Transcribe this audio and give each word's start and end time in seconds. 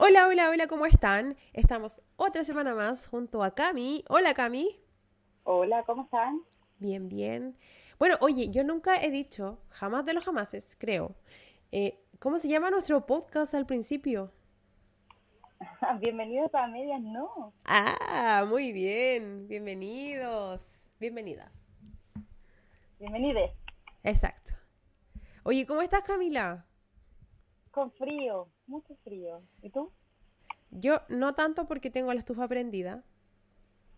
Hola, 0.00 0.28
hola, 0.28 0.48
hola, 0.48 0.68
¿cómo 0.68 0.86
están? 0.86 1.36
Estamos 1.52 2.00
otra 2.14 2.44
semana 2.44 2.72
más 2.72 3.08
junto 3.08 3.42
a 3.42 3.56
Cami. 3.56 4.04
Hola, 4.08 4.32
Cami. 4.32 4.80
Hola, 5.42 5.82
¿cómo 5.82 6.04
están? 6.04 6.40
Bien, 6.78 7.08
bien. 7.08 7.58
Bueno, 7.98 8.14
oye, 8.20 8.48
yo 8.50 8.62
nunca 8.62 9.02
he 9.02 9.10
dicho, 9.10 9.58
jamás 9.70 10.06
de 10.06 10.14
los 10.14 10.24
jamases, 10.24 10.76
creo, 10.78 11.16
eh, 11.72 11.98
¿cómo 12.20 12.38
se 12.38 12.46
llama 12.46 12.70
nuestro 12.70 13.06
podcast 13.06 13.54
al 13.54 13.66
principio? 13.66 14.30
Bienvenidos 15.98 16.54
a 16.54 16.68
Medias 16.68 17.00
No. 17.00 17.52
Ah, 17.64 18.46
muy 18.48 18.70
bien. 18.70 19.48
Bienvenidos. 19.48 20.60
Bienvenidas. 21.00 21.50
Bienvenides. 23.00 23.50
Exacto. 24.04 24.52
Oye, 25.42 25.66
¿cómo 25.66 25.82
estás, 25.82 26.04
Camila? 26.04 26.66
Con 27.72 27.90
frío, 27.90 28.48
mucho 28.68 28.94
frío. 29.04 29.42
¿Y 29.62 29.70
tú? 29.70 29.90
Yo 30.70 31.00
no 31.08 31.34
tanto 31.34 31.66
porque 31.66 31.90
tengo 31.90 32.12
la 32.12 32.20
estufa 32.20 32.46
prendida. 32.46 33.02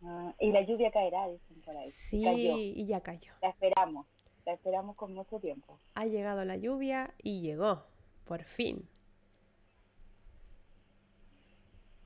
Ah, 0.02 0.34
y 0.38 0.52
la 0.52 0.62
lluvia 0.62 0.90
caerá, 0.90 1.28
dicen 1.28 1.60
por 1.62 1.76
ahí. 1.76 1.90
Sí, 2.08 2.22
Cayó. 2.24 2.56
y 2.56 2.86
ya 2.86 3.00
cayó. 3.02 3.32
La 3.42 3.50
esperamos. 3.50 4.06
La 4.46 4.54
esperamos 4.54 4.96
con 4.96 5.12
mucho 5.12 5.38
tiempo. 5.38 5.78
Ha 5.94 6.06
llegado 6.06 6.44
la 6.44 6.56
lluvia 6.56 7.14
y 7.22 7.42
llegó, 7.42 7.84
por 8.24 8.44
fin. 8.44 8.88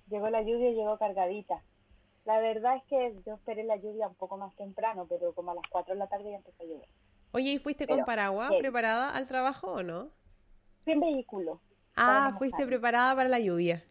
Llegó 0.09 0.29
la 0.31 0.43
lluvia 0.43 0.71
y 0.71 0.75
llegó 0.75 0.99
cargadita. 0.99 1.63
La 2.25 2.41
verdad 2.41 2.77
es 2.77 2.83
que 2.85 3.21
yo 3.27 3.35
esperé 3.35 3.65
la 3.65 3.77
lluvia 3.77 4.09
un 4.09 4.15
poco 4.15 4.37
más 4.37 4.55
temprano, 4.57 5.07
pero 5.09 5.33
como 5.35 5.53
a 5.53 5.55
las 5.55 5.65
4 5.71 5.95
de 5.95 5.99
la 5.99 6.09
tarde 6.09 6.31
ya 6.31 6.37
empezó 6.37 6.63
a 6.63 6.67
llover. 6.67 6.89
Oye, 7.33 7.53
¿y 7.53 7.59
fuiste 7.59 7.87
con 7.87 8.05
paraguas 8.05 8.53
preparada 8.59 9.11
al 9.11 9.27
trabajo 9.29 9.73
o 9.73 9.83
no? 9.83 10.11
En 10.87 11.01
vehículo. 11.01 11.61
Ah, 11.97 12.31
no 12.33 12.39
fuiste 12.39 12.67
preparada 12.67 13.15
para 13.15 13.29
la 13.29 13.39
lluvia. 13.39 13.85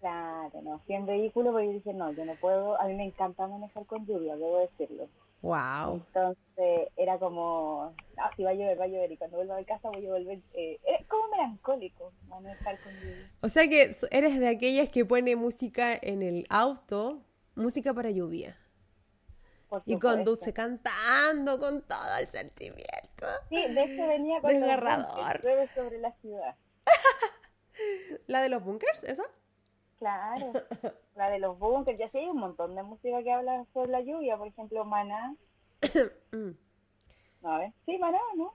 Claro, 0.00 0.62
no. 0.62 0.80
Fui 0.80 0.96
en 0.96 1.06
vehículo 1.06 1.52
porque 1.52 1.68
dije, 1.68 1.92
no, 1.94 2.12
yo 2.12 2.24
no 2.24 2.34
puedo. 2.36 2.80
A 2.80 2.86
mí 2.86 2.94
me 2.94 3.04
encanta 3.04 3.46
manejar 3.46 3.86
con 3.86 4.04
lluvia, 4.04 4.36
debo 4.36 4.58
decirlo. 4.58 5.08
Wow. 5.42 5.94
Entonces 6.06 6.88
era 6.96 7.18
como, 7.18 7.94
ah, 8.16 8.30
si 8.36 8.44
va 8.44 8.50
a 8.50 8.54
llover, 8.54 8.80
va 8.80 8.84
a 8.84 8.88
llover. 8.88 9.12
Y 9.12 9.16
cuando 9.16 9.36
vuelva 9.36 9.58
a 9.58 9.64
casa 9.64 9.88
voy 9.90 10.06
a 10.06 10.10
volver. 10.10 10.40
Eh, 10.54 10.80
es 10.84 11.06
como 11.06 11.28
melancólico 11.28 12.12
manejar 12.28 12.80
con 12.80 12.92
lluvia. 12.94 13.30
O 13.42 13.48
sea 13.48 13.68
que 13.68 13.96
eres 14.10 14.38
de 14.38 14.48
aquellas 14.48 14.88
que 14.88 15.04
pone 15.04 15.36
música 15.36 15.94
en 16.00 16.22
el 16.22 16.46
auto, 16.48 17.22
música 17.54 17.92
para 17.92 18.10
lluvia. 18.10 18.56
Y 19.86 19.98
conduce 19.98 20.52
cantando 20.52 21.58
con 21.58 21.82
todo 21.82 22.18
el 22.20 22.28
sentimiento. 22.28 23.26
Sí, 23.48 23.56
de 23.56 23.84
hecho 23.84 24.06
venía 24.06 24.40
con 24.40 24.50
Desgarrador. 24.60 25.40
sobre 25.74 25.98
la 25.98 26.12
ciudad. 26.20 26.54
¿La 28.26 28.40
de 28.42 28.48
los 28.48 28.64
bunkers, 28.64 29.04
esa? 29.04 29.24
Claro, 29.98 30.52
la 31.16 31.30
de 31.30 31.38
los 31.38 31.58
bunkers. 31.58 31.98
Ya 31.98 32.10
sí 32.10 32.18
hay 32.18 32.28
un 32.28 32.38
montón 32.38 32.74
de 32.74 32.82
música 32.82 33.22
que 33.22 33.32
habla 33.32 33.64
sobre 33.72 33.90
la 33.90 34.00
lluvia. 34.00 34.36
Por 34.36 34.48
ejemplo, 34.48 34.84
Maná. 34.84 35.34
Mm. 36.32 36.52
No, 37.42 37.50
a 37.52 37.58
ver. 37.58 37.72
Sí, 37.84 37.98
Maná, 37.98 38.18
¿no? 38.36 38.54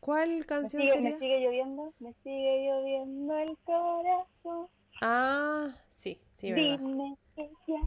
¿Cuál 0.00 0.38
Me 0.38 0.46
canción 0.46 0.80
sigue, 0.80 0.94
sería? 0.94 1.10
me 1.10 1.18
sigue 1.18 1.40
lloviendo, 1.40 1.92
me 1.98 2.12
sigue 2.22 2.66
lloviendo 2.70 3.36
el 3.36 3.58
corazón. 3.58 4.68
Ah, 5.02 5.68
sí, 5.92 6.18
sí, 6.36 6.52
verdad. 6.52 6.78
Dime 6.78 7.16
que 7.36 7.50
ya 7.66 7.80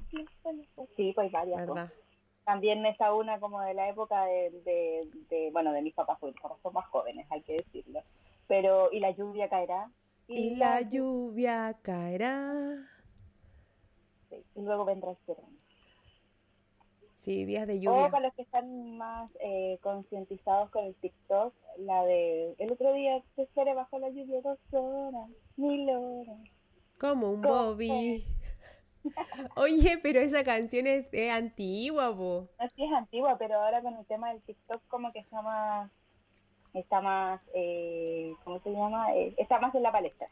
sí 0.96 1.14
pues 1.16 1.32
varias. 1.32 1.56
pues. 1.66 1.68
verdad. 1.76 1.92
También 2.44 2.86
está 2.86 3.14
una 3.14 3.40
como 3.40 3.62
de 3.62 3.74
la 3.74 3.88
época 3.90 4.26
de, 4.26 4.52
de, 4.66 5.10
de- 5.30 5.50
bueno, 5.52 5.72
de 5.74 5.82
mis 5.82 5.94
papás, 5.94 6.18
porque 6.20 6.34
mis 6.34 6.42
papás 6.42 6.60
son 6.62 6.74
más 6.74 6.86
jóvenes, 6.90 7.26
hay 7.32 7.42
que 7.44 7.54
decirlo. 7.54 8.02
Pero, 8.48 8.92
y 8.92 9.00
la 9.00 9.12
lluvia 9.12 9.50
caerá. 9.50 9.90
Y 10.28 10.56
la 10.56 10.82
lluvia 10.82 11.78
caerá. 11.82 12.88
sí, 14.30 14.44
y 14.56 14.62
luego 14.62 14.86
vendrá 14.86 15.12
el 15.12 15.18
verano. 15.28 15.48
Sí, 17.20 17.46
días 17.46 17.68
de 17.68 17.74
O 17.74 17.78
lluvia. 17.82 18.10
para 18.10 18.26
los 18.28 18.34
que 18.34 18.42
están 18.42 18.98
más 18.98 19.30
eh, 19.42 19.78
concientizados 19.82 20.70
con 20.72 20.86
el 20.86 20.96
TikTok, 20.96 21.54
la 21.78 22.04
de 22.06 22.56
el 22.58 22.72
otro 22.72 22.94
día 22.94 23.22
se 23.36 23.44
espera 23.44 23.74
bajo 23.76 24.00
la 24.00 24.10
lluvia 24.10 24.42
dos 24.42 24.58
horas, 24.72 25.30
mil 25.56 25.88
horas. 25.90 26.40
Como 27.00 27.30
un 27.32 27.42
Como- 27.42 27.74
Bobby. 27.74 28.26
Oye, 29.56 30.00
pero 30.02 30.20
esa 30.20 30.44
canción 30.44 30.88
es, 30.88 31.08
es 31.12 31.32
antigua, 31.32 32.16
po. 32.16 32.48
Así 32.58 32.84
es 32.84 32.92
antigua, 32.94 33.38
pero 33.38 33.56
ahora 33.62 33.82
con 33.82 33.96
el 33.96 34.06
tema 34.06 34.32
del 34.32 34.42
TikTok 34.44 34.82
como 34.88 35.12
que 35.12 35.20
está 35.20 35.42
más, 35.42 35.92
está 36.74 37.02
más, 37.02 37.42
eh, 37.54 38.34
¿cómo 38.44 38.60
se 38.62 38.72
llama? 38.72 39.16
Eh, 39.16 39.34
está 39.38 39.60
más 39.60 39.74
en 39.76 39.84
la 39.84 39.92
palestra. 39.92 40.28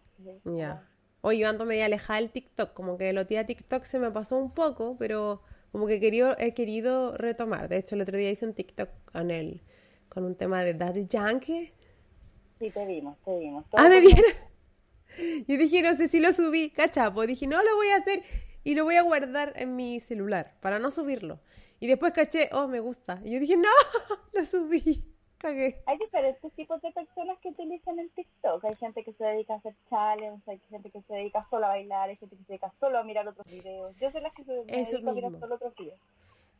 Ya. 0.45 0.87
Oye, 1.21 1.39
yo 1.39 1.49
ando 1.49 1.65
media 1.65 1.85
alejada 1.85 2.19
del 2.19 2.31
TikTok, 2.31 2.73
como 2.73 2.97
que 2.97 3.11
lo 3.11 3.27
tía 3.27 3.45
TikTok 3.45 3.83
se 3.83 3.99
me 3.99 4.09
pasó 4.11 4.37
un 4.37 4.51
poco, 4.51 4.95
pero 4.97 5.41
como 5.71 5.85
que 5.85 5.99
querido, 5.99 6.35
he 6.37 6.53
querido 6.53 7.17
retomar. 7.17 7.67
De 7.67 7.77
hecho, 7.77 7.95
el 7.95 8.01
otro 8.01 8.17
día 8.17 8.29
hice 8.29 8.45
un 8.45 8.53
TikTok 8.53 8.89
con 9.11 9.31
el, 9.31 9.61
con 10.07 10.23
un 10.23 10.35
tema 10.35 10.63
de 10.63 10.73
Daddy 10.73 11.07
Yankee. 11.07 11.73
Sí, 12.59 12.69
te 12.71 12.85
vimos, 12.85 13.17
te 13.23 13.37
vimos. 13.37 13.65
Ah, 13.73 13.89
me 13.89 13.99
vieron. 13.99 14.23
Yo 15.47 15.57
dije, 15.57 15.81
no 15.81 15.95
sé 15.95 16.07
si 16.07 16.19
lo 16.19 16.31
subí, 16.33 16.69
cachapo. 16.69 17.25
Dije, 17.25 17.47
no, 17.47 17.61
lo 17.61 17.75
voy 17.75 17.89
a 17.89 17.97
hacer 17.97 18.23
y 18.63 18.75
lo 18.75 18.83
voy 18.83 18.95
a 18.95 19.01
guardar 19.01 19.53
en 19.55 19.75
mi 19.75 19.99
celular 19.99 20.55
para 20.61 20.79
no 20.79 20.91
subirlo. 20.91 21.39
Y 21.79 21.87
después 21.87 22.13
caché, 22.13 22.49
oh, 22.51 22.67
me 22.67 22.79
gusta. 22.79 23.21
Y 23.23 23.31
yo 23.31 23.39
dije, 23.39 23.57
no, 23.57 23.69
lo 24.33 24.45
subí. 24.45 25.08
Cagué. 25.39 25.81
Hay 25.85 25.97
diferentes 25.97 26.51
tipos 26.53 26.81
de 26.81 26.91
personas 26.91 27.37
que 27.39 27.49
utilizan 27.49 27.97
el 27.97 28.09
TikTok. 28.11 28.63
Hay 28.65 28.75
gente 28.75 29.03
que 29.03 29.13
se 29.13 29.23
dedica 29.23 29.53
a 29.53 29.57
hacer 29.57 29.73
challenges, 29.89 30.47
hay 30.47 30.59
gente 30.69 30.91
que 30.91 31.01
se 31.01 31.13
dedica 31.13 31.47
solo 31.49 31.65
a 31.65 31.69
bailar, 31.69 32.09
hay 32.09 32.17
gente 32.17 32.35
que 32.35 32.43
se 32.43 32.51
dedica 32.53 32.73
solo 32.79 32.99
a 32.99 33.03
mirar 33.03 33.27
otros 33.27 33.47
videos. 33.47 33.97
Yo 33.99 34.11
soy 34.11 34.21
la 34.21 34.29
que 34.35 34.43
se 34.43 34.53
dedico 34.53 35.09
a 35.09 35.13
mirar 35.13 35.31
solo 35.39 35.55
otros 35.55 35.73
videos. 35.75 35.99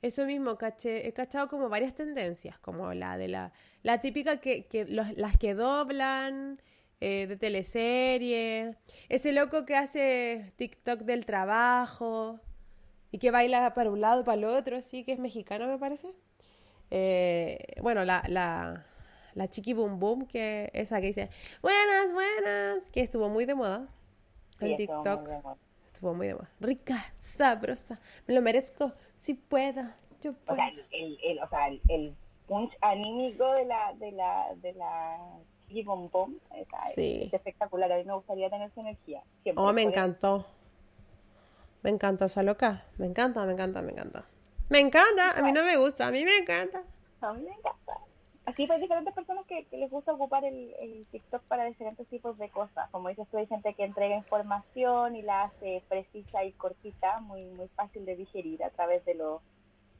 Eso 0.01 0.25
mismo, 0.25 0.57
caché, 0.57 1.07
he 1.07 1.11
cachado 1.11 1.49
como 1.49 1.67
varias 1.67 1.93
tendencias, 1.93 2.57
como 2.59 2.93
la 2.93 3.17
de 3.17 3.27
la, 3.27 3.51
la 3.83 3.99
típica 3.99 4.39
que, 4.39 4.65
que 4.65 4.85
los- 4.85 5.11
las 5.17 5.37
que 5.37 5.53
doblan, 5.53 6.61
eh, 7.01 7.27
de 7.27 7.35
teleserie, 7.35 8.75
ese 9.09 9.33
loco 9.33 9.65
que 9.65 9.75
hace 9.75 10.53
TikTok 10.55 11.01
del 11.01 11.25
trabajo 11.25 12.39
y 13.11 13.17
que 13.19 13.29
baila 13.31 13.73
para 13.73 13.89
un 13.89 13.99
lado, 13.99 14.23
para 14.23 14.37
el 14.37 14.45
otro, 14.45 14.77
así 14.77 15.03
que 15.03 15.11
es 15.11 15.19
mexicano 15.19 15.67
me 15.67 15.77
parece. 15.77 16.07
Eh, 16.91 17.75
bueno, 17.81 18.03
la, 18.05 18.23
la, 18.27 18.85
la 19.35 19.47
Chiqui 19.47 19.73
Boom 19.73 19.99
Boom, 19.99 20.25
que 20.27 20.69
esa 20.73 20.99
que 21.01 21.07
dice, 21.07 21.29
buenas, 21.61 22.13
buenas, 22.13 22.89
que 22.91 23.01
estuvo 23.01 23.29
muy 23.29 23.45
de 23.45 23.55
moda 23.55 23.87
en 24.59 24.75
Sí, 24.77 24.83
estuvo 24.83 24.97
muy 25.03 25.05
TikTok. 25.05 25.27
de 25.27 25.41
moda. 25.41 25.57
Estuvo 25.93 26.13
muy 26.13 26.27
de 26.27 26.33
moda. 26.35 26.49
Rica, 26.59 27.13
sabrosa, 27.17 27.99
me 28.27 28.33
lo 28.33 28.41
merezco, 28.41 28.93
si 29.15 29.33
puedo, 29.35 29.83
yo 30.21 30.31
O 30.31 30.33
puedo. 30.33 30.55
sea, 30.55 30.67
el, 30.91 31.17
el, 31.23 31.39
o 31.39 31.47
sea, 31.49 31.67
el, 31.67 31.81
el 31.89 32.15
punch 32.47 32.73
anímico 32.81 33.51
de 33.53 33.65
la 33.65 33.93
de 33.99 34.11
la 34.11 34.47
de 34.55 34.73
la 34.73 35.17
Chiqui 35.67 35.85
o 35.87 36.65
sea, 36.69 36.81
Sí. 36.95 37.23
es 37.27 37.33
espectacular. 37.33 37.91
A 37.91 37.97
mí 37.97 38.03
me 38.03 38.13
gustaría 38.13 38.49
tener 38.49 38.71
su 38.73 38.79
energía. 38.79 39.21
Siempre. 39.43 39.63
Oh, 39.63 39.71
me 39.71 39.83
encantó. 39.83 40.47
Me 41.83 41.91
encanta 41.91 42.25
esa 42.25 42.41
loca. 42.41 42.85
Me 42.97 43.05
encanta, 43.05 43.45
me 43.45 43.53
encanta, 43.53 43.81
me 43.83 43.91
encanta. 43.91 44.25
Me 44.69 44.79
encanta, 44.79 45.31
a 45.31 45.41
mí 45.41 45.51
no 45.51 45.63
me 45.63 45.77
gusta, 45.77 46.07
a 46.07 46.11
mí 46.11 46.23
me 46.23 46.37
encanta. 46.37 46.83
A 47.21 47.33
mí 47.33 47.41
me 47.41 47.51
encanta. 47.51 47.93
Así 48.45 48.65
pues 48.65 48.81
diferentes 48.81 49.13
personas 49.13 49.45
que, 49.45 49.65
que 49.65 49.77
les 49.77 49.91
gusta 49.91 50.13
ocupar 50.13 50.43
el, 50.43 50.73
el 50.79 51.05
TikTok 51.11 51.43
para 51.43 51.65
diferentes 51.65 52.07
tipos 52.07 52.37
de 52.39 52.49
cosas. 52.49 52.89
Como 52.89 53.09
dices 53.09 53.27
tú, 53.29 53.37
hay 53.37 53.45
gente 53.45 53.75
que 53.75 53.83
entrega 53.83 54.15
información 54.15 55.15
y 55.15 55.21
la 55.21 55.43
hace 55.43 55.83
precisa 55.87 56.43
y 56.43 56.53
cortita, 56.53 57.19
muy 57.19 57.45
muy 57.45 57.67
fácil 57.69 58.05
de 58.05 58.15
digerir 58.15 58.63
a 58.63 58.71
través 58.71 59.05
de 59.05 59.13
los 59.13 59.41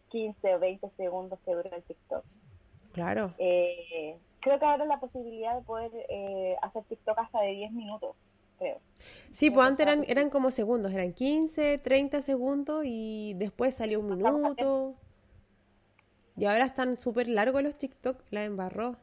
15 0.10 0.56
o 0.56 0.60
20 0.60 0.90
segundos 0.98 1.40
que 1.46 1.54
dura 1.54 1.76
el 1.76 1.84
TikTok. 1.84 2.24
Claro. 2.94 3.34
Eh, 3.38 4.18
creo 4.40 4.58
que 4.58 4.66
ahora 4.66 4.86
la 4.86 5.00
posibilidad 5.00 5.56
de 5.56 5.62
poder 5.62 5.92
eh, 6.10 6.58
hacer 6.62 6.84
TikTok 6.86 7.20
hasta 7.20 7.42
de 7.42 7.52
10 7.52 7.72
minutos, 7.74 8.16
creo. 8.60 8.80
Sí, 9.32 9.50
pues 9.50 9.66
antes 9.68 9.86
eran, 9.88 10.04
eran 10.08 10.30
como 10.30 10.52
segundos, 10.52 10.92
eran 10.94 11.14
15, 11.14 11.78
30 11.80 12.22
segundos 12.22 12.84
y 12.86 13.34
después 13.36 13.74
salió 13.76 14.00
un 14.02 14.10
minuto. 14.18 14.96
Y 16.36 16.46
ahora 16.46 16.66
están 16.66 16.98
súper 16.98 17.28
largos 17.28 17.64
los 17.64 17.78
TikTok, 17.78 18.22
la 18.30 18.44
embarró. 18.44 18.96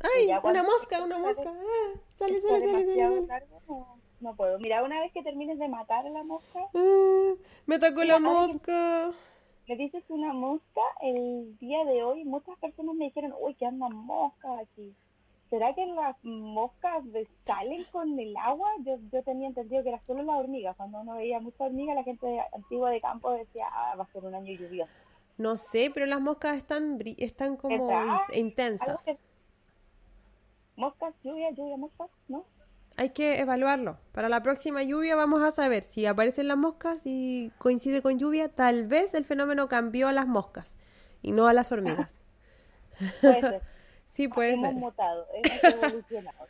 ¡Ay! 0.00 0.28
Una 0.42 0.62
mosca, 0.62 1.02
una 1.02 1.18
mosca. 1.18 1.52
Ah, 1.54 2.00
sale, 2.16 2.40
sale, 2.40 2.66
sale, 2.70 3.26
no, 3.68 3.98
no 4.20 4.36
puedo. 4.36 4.58
Mira, 4.58 4.82
una 4.82 5.00
vez 5.00 5.12
que 5.12 5.22
termines 5.22 5.58
de 5.58 5.68
matar 5.68 6.06
a 6.06 6.10
la 6.10 6.22
mosca, 6.22 6.60
Ah, 6.74 7.32
me 7.66 7.76
atacó 7.76 8.04
la 8.04 8.18
mosca. 8.18 9.10
le 9.66 9.76
dices 9.76 10.04
una 10.08 10.32
mosca, 10.34 10.80
el 11.02 11.56
día 11.58 11.84
de 11.84 12.02
hoy 12.02 12.24
muchas 12.24 12.58
personas 12.58 12.94
me 12.94 13.06
dijeron, 13.06 13.32
uy, 13.40 13.54
que 13.54 13.66
andan 13.66 13.94
moscas 13.94 14.60
aquí. 14.60 14.94
¿Será 15.50 15.74
que 15.74 15.86
las 15.86 16.16
moscas 16.22 17.04
salen 17.44 17.84
con 17.92 18.18
el 18.18 18.36
agua? 18.36 18.68
Yo, 18.84 18.98
yo 19.12 19.22
tenía 19.22 19.46
entendido 19.48 19.82
que 19.84 19.90
era 19.90 20.00
solo 20.06 20.22
las 20.22 20.36
hormigas. 20.36 20.76
Cuando 20.76 21.00
uno 21.00 21.14
veía 21.14 21.38
muchas 21.40 21.60
hormigas, 21.60 21.94
la 21.94 22.02
gente 22.02 22.40
antigua 22.52 22.90
de 22.90 23.00
campo 23.00 23.30
decía, 23.30 23.66
ah, 23.70 23.94
va 23.96 24.04
a 24.04 24.12
ser 24.12 24.24
un 24.24 24.34
año 24.34 24.52
lluvioso. 24.54 24.90
No 25.38 25.56
sé, 25.56 25.90
pero 25.92 26.06
las 26.06 26.20
moscas 26.20 26.56
están, 26.56 26.98
están 27.18 27.56
como 27.56 27.88
intensas. 28.32 29.04
Que- 29.04 29.16
Moscas, 30.76 31.14
lluvia, 31.22 31.50
lluvia, 31.52 31.76
moscas, 31.76 32.10
¿no? 32.28 32.44
hay 32.98 33.10
que 33.10 33.40
evaluarlo. 33.40 33.98
Para 34.12 34.30
la 34.30 34.42
próxima 34.42 34.82
lluvia 34.82 35.16
vamos 35.16 35.42
a 35.42 35.52
saber 35.52 35.84
si 35.84 36.06
aparecen 36.06 36.48
las 36.48 36.56
moscas 36.56 37.02
y 37.04 37.52
coincide 37.58 38.00
con 38.00 38.18
lluvia, 38.18 38.48
tal 38.48 38.86
vez 38.86 39.12
el 39.12 39.26
fenómeno 39.26 39.68
cambió 39.68 40.08
a 40.08 40.12
las 40.12 40.26
moscas 40.26 40.74
y 41.20 41.32
no 41.32 41.46
a 41.46 41.52
las 41.52 41.72
hormigas. 41.72 42.24
Puede 43.20 43.40
ser. 43.42 43.62
Sí, 44.16 44.28
puede 44.28 44.52
hemos 44.54 44.66
ser. 44.66 44.74
mutado, 44.74 45.26
hemos 45.34 45.64
evolucionado. 45.64 46.46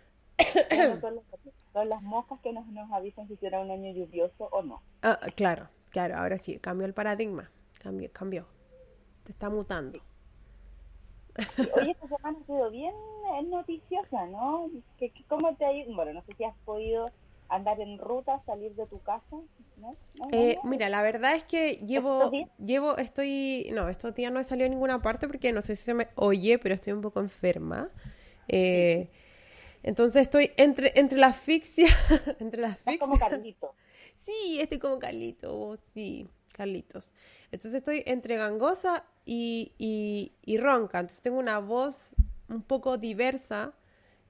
Son, 1.73 1.89
las, 1.89 2.03
moscas 2.03 2.41
que 2.41 2.53
nos, 2.53 2.67
nos 2.69 2.91
avisan 2.93 3.27
si 3.29 3.37
será 3.37 3.61
un 3.61 3.71
año 3.71 3.93
lluvioso 3.93 4.49
o 4.53 4.63
no. 4.63 4.83
Ah, 5.03 5.19
claro, 5.35 5.69
claro, 5.91 6.17
ahora 6.17 6.39
sí, 6.39 6.59
cambió 6.59 6.87
el 6.87 6.95
paradigma, 6.95 7.51
cambió, 7.81 8.11
cambió. 8.13 8.47
Se 9.25 9.33
está 9.33 9.51
mutando. 9.51 9.99
Hoy 11.75 11.91
esta 11.91 12.09
semana 12.09 12.39
ha 12.41 12.47
sido 12.47 12.71
bien 12.71 12.95
eh, 12.95 13.43
noticiosa, 13.45 14.27
¿no? 14.27 14.71
¿Qué, 14.99 15.11
qué- 15.11 15.25
¿Cómo 15.29 15.55
te 15.57 15.67
ha 15.67 15.73
ido? 15.73 15.95
Bueno, 15.95 16.13
no 16.15 16.23
sé 16.23 16.35
si 16.35 16.45
has 16.45 16.57
podido 16.65 17.11
andar 17.49 17.81
en 17.81 17.99
ruta, 17.99 18.43
salir 18.47 18.75
de 18.75 18.87
tu 18.87 19.01
casa, 19.03 19.37
¿no? 19.77 19.97
¿No? 20.17 20.29
Eh, 20.33 20.59
mira, 20.65 20.89
la 20.89 21.03
verdad 21.03 21.35
es 21.35 21.45
que 21.45 21.75
llevo, 21.77 22.31
llevo, 22.59 22.97
estoy, 22.97 23.69
no, 23.73 23.89
estos 23.89 24.15
días 24.15 24.33
no 24.33 24.41
he 24.41 24.45
salido 24.45 24.67
a 24.67 24.71
ninguna 24.71 25.03
parte 25.03 25.27
porque 25.27 25.53
no 25.53 25.63
sé 25.63 25.77
si 25.77 25.85
se 25.85 25.95
me 25.95 26.09
oye, 26.17 26.59
pero 26.59 26.75
estoy 26.75 26.93
un 26.93 27.03
poco 27.03 27.21
enferma. 27.21 27.91
Eh, 28.49 29.11
entonces 29.83 30.23
estoy 30.23 30.51
entre, 30.57 30.93
entre 30.99 31.19
la 31.19 31.29
asfixia, 31.29 31.89
entre 32.41 32.61
la 32.61 32.69
asfixia. 32.69 32.99
como 32.99 33.19
Carlito. 33.19 33.75
Sí, 34.19 34.59
estoy 34.61 34.81
como 34.81 34.99
Carlitos, 34.99 35.53
vos, 35.53 35.79
sí, 35.95 36.29
Carlitos. 36.53 37.11
Entonces 37.53 37.75
estoy 37.75 38.03
entre 38.07 38.37
gangosa 38.37 39.05
y, 39.25 39.73
y, 39.79 40.33
y 40.45 40.59
ronca. 40.59 40.99
Entonces 40.99 41.23
tengo 41.23 41.39
una 41.39 41.61
voz 41.61 42.13
un 42.49 42.63
poco 42.63 42.99
diversa 42.99 43.73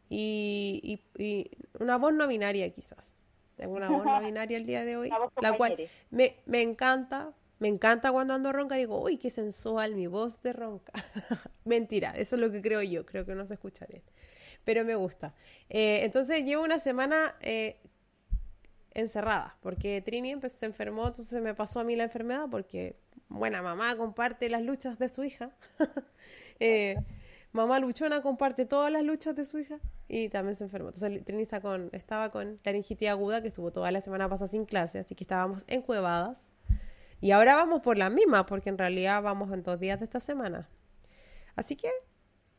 y, 0.09 1.01
y- 1.19 1.23
y 1.23 1.51
una 1.79 1.97
voz 1.99 2.15
no 2.15 2.27
binaria 2.29 2.69
quizás. 2.71 3.17
Tengo 3.57 3.75
una 3.75 3.91
voz 3.91 4.05
no 4.05 4.21
binaria 4.21 4.57
el 4.57 4.67
día 4.67 4.85
de 4.85 4.97
hoy, 4.97 5.09
la 5.41 5.51
cual 5.57 5.77
me, 6.11 6.37
me 6.47 6.63
encanta. 6.63 7.33
Me 7.59 7.69
encanta 7.69 8.13
cuando 8.13 8.35
ando 8.35 8.53
ronca, 8.53 8.75
digo, 8.77 9.03
uy, 9.03 9.17
qué 9.17 9.31
sensual 9.31 9.95
mi 9.95 10.07
voz 10.07 10.43
de 10.43 10.53
ronca. 10.53 10.93
Mentira, 11.65 12.11
eso 12.11 12.37
es 12.37 12.41
lo 12.43 12.51
que 12.53 12.61
creo 12.61 12.83
yo, 12.83 13.07
creo 13.07 13.25
que 13.25 13.35
no 13.35 13.47
se 13.47 13.55
escucha 13.55 13.87
bien. 13.87 14.03
Pero 14.65 14.85
me 14.85 14.95
gusta. 14.95 15.35
Eh, 15.71 16.01
entonces 16.05 16.45
llevo 16.45 16.63
una 16.65 16.79
semana 16.79 17.35
eh, 17.41 17.79
encerrada, 18.93 19.57
porque 19.61 20.01
Trini 20.03 20.31
empezó, 20.33 20.59
se 20.59 20.67
enfermó, 20.67 21.07
entonces 21.07 21.29
se 21.29 21.41
me 21.41 21.55
pasó 21.55 21.81
a 21.81 21.85
mí 21.85 21.97
la 21.97 22.05
enfermedad, 22.05 22.47
porque, 22.51 22.97
buena, 23.29 23.63
mamá 23.63 23.97
comparte 23.97 24.49
las 24.49 24.63
luchas 24.63 24.99
de 24.99 25.09
su 25.09 25.25
hija. 25.25 25.51
Eh, 26.59 26.97
mamá 27.53 27.79
luchona 27.81 28.23
comparte 28.23 28.67
todas 28.67 28.93
las 28.93 29.03
luchas 29.03 29.35
de 29.35 29.45
su 29.45 29.59
hija 29.59 29.79
y 30.09 30.29
también 30.29 30.57
se 30.57 30.65
enfermó. 30.65 30.89
Entonces 30.89 31.25
Trini 31.25 31.47
con, 31.61 31.91
estaba 31.93 32.31
con 32.31 32.59
laringitis 32.65 33.09
aguda, 33.09 33.43
que 33.43 33.49
estuvo 33.49 33.73
toda 33.73 33.91
la 33.91 34.01
semana 34.01 34.29
pasada 34.29 34.51
sin 34.51 34.65
clase, 34.65 34.99
así 34.99 35.15
que 35.15 35.25
estábamos 35.25 35.65
encuevadas. 35.67 36.51
Y 37.21 37.31
ahora 37.31 37.57
vamos 37.57 37.81
por 37.81 37.97
la 37.97 38.11
misma, 38.11 38.47
porque 38.47 38.69
en 38.69 38.79
realidad 38.79 39.23
vamos 39.23 39.53
en 39.53 39.63
dos 39.63 39.81
días 39.81 39.99
de 40.01 40.05
esta 40.05 40.21
semana. 40.21 40.69
Así 41.55 41.77
que 41.77 41.89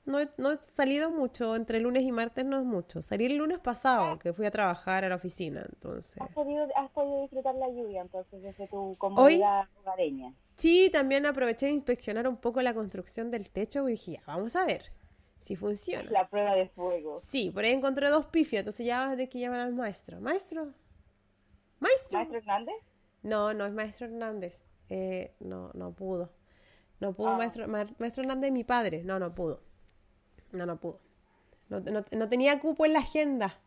no 0.07 0.19
he, 0.19 0.29
no 0.37 0.51
he 0.51 0.57
salido 0.73 1.11
mucho, 1.11 1.55
entre 1.55 1.79
lunes 1.79 2.03
y 2.03 2.11
martes 2.11 2.43
no 2.45 2.57
es 2.59 2.65
mucho. 2.65 3.01
Salí 3.03 3.25
el 3.25 3.37
lunes 3.37 3.59
pasado, 3.59 4.17
que 4.17 4.33
fui 4.33 4.45
a 4.47 4.51
trabajar 4.51 5.05
a 5.05 5.09
la 5.09 5.15
oficina, 5.15 5.63
entonces... 5.71 6.19
¿Has 6.21 6.31
podido, 6.31 6.67
has 6.75 6.89
podido 6.91 7.21
disfrutar 7.21 7.53
la 7.55 7.69
lluvia 7.69 8.01
entonces 8.01 8.41
desde 8.41 8.67
tu 8.67 8.95
comodidad 8.97 9.67
hogareña? 9.81 10.33
Sí, 10.55 10.89
también 10.91 11.25
aproveché 11.27 11.67
de 11.67 11.73
inspeccionar 11.73 12.27
un 12.27 12.37
poco 12.37 12.61
la 12.63 12.73
construcción 12.73 13.29
del 13.29 13.49
techo 13.51 13.87
y 13.87 13.91
dije, 13.91 14.13
ya, 14.13 14.23
vamos 14.25 14.55
a 14.55 14.65
ver 14.65 14.91
si 15.41 15.55
funciona. 15.55 16.09
La 16.09 16.27
prueba 16.27 16.55
de 16.55 16.67
fuego. 16.69 17.19
Sí, 17.19 17.51
por 17.51 17.63
ahí 17.63 17.71
encontré 17.71 18.09
dos 18.09 18.25
pifios, 18.25 18.61
entonces 18.61 18.85
ya 18.85 19.15
de 19.15 19.29
que 19.29 19.39
llaman 19.39 19.59
al 19.59 19.73
maestro. 19.73 20.19
¿Maestro? 20.19 20.73
¿Maestro? 21.79 22.17
¿Maestro 22.19 22.37
Hernández? 22.39 22.75
No, 23.23 23.53
no 23.53 23.65
es 23.65 23.73
maestro 23.73 24.07
Hernández. 24.07 24.61
Eh, 24.89 25.33
no, 25.39 25.71
no 25.73 25.91
pudo. 25.91 26.31
No 26.99 27.13
pudo 27.13 27.29
Ah. 27.29 27.37
maestro, 27.37 27.67
ma- 27.67 27.87
maestro 27.99 28.23
Hernández, 28.23 28.51
mi 28.51 28.63
padre. 28.63 29.03
No, 29.03 29.19
no 29.19 29.35
pudo. 29.35 29.61
No, 30.57 30.65
no 30.65 30.79
pudo. 30.79 30.99
No, 31.69 31.79
no- 31.79 32.05
no 32.11 32.29
tenía 32.29 32.59
cupo 32.59 32.85
en 32.85 32.93
la 32.93 32.99
agenda. 32.99 33.57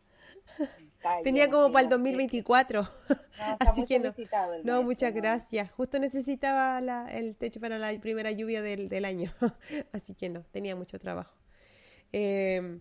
Tenía 1.23 1.49
como 1.49 1.71
para 1.71 1.85
el 1.85 1.89
sé, 1.89 1.95
2024. 1.97 2.81
No, 2.83 2.89
Así 3.59 3.85
que 3.85 3.99
no. 3.99 4.13
No, 4.63 4.83
muchas 4.83 5.13
¿no? 5.13 5.21
gracias. 5.21 5.71
Justo 5.71 5.97
necesitaba 5.97 6.79
la- 6.81 7.11
el 7.11 7.35
techo 7.35 7.59
para 7.59 7.79
la 7.79 7.91
primera 7.99 8.31
lluvia 8.31 8.61
del, 8.61 8.87
del 8.89 9.05
año. 9.05 9.33
Así 9.93 10.13
que 10.13 10.29
no, 10.29 10.43
tenía 10.51 10.75
mucho 10.75 10.99
trabajo. 10.99 11.33
Eh, 12.13 12.79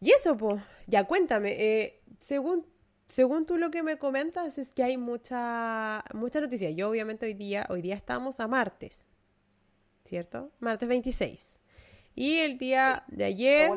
y 0.00 0.10
eso, 0.12 0.36
pues, 0.36 0.62
ya 0.86 1.04
cuéntame. 1.04 1.52
eh, 1.58 2.02
según, 2.20 2.66
según 3.08 3.44
tú 3.46 3.58
lo 3.58 3.70
que 3.70 3.82
me 3.82 3.98
comentas, 3.98 4.56
es 4.58 4.72
que 4.72 4.82
hay 4.84 4.96
mucha, 4.96 6.04
mucha 6.14 6.40
noticia. 6.40 6.70
Yo, 6.70 6.88
obviamente, 6.90 7.26
hoy 7.26 7.34
día, 7.34 7.66
hoy 7.68 7.82
día 7.82 7.94
estamos 7.96 8.40
a 8.40 8.48
martes, 8.48 9.04
¿cierto? 10.04 10.52
Martes 10.60 10.88
26. 10.88 11.60
Y 12.14 12.38
el 12.38 12.58
día 12.58 13.04
de 13.08 13.24
ayer 13.24 13.70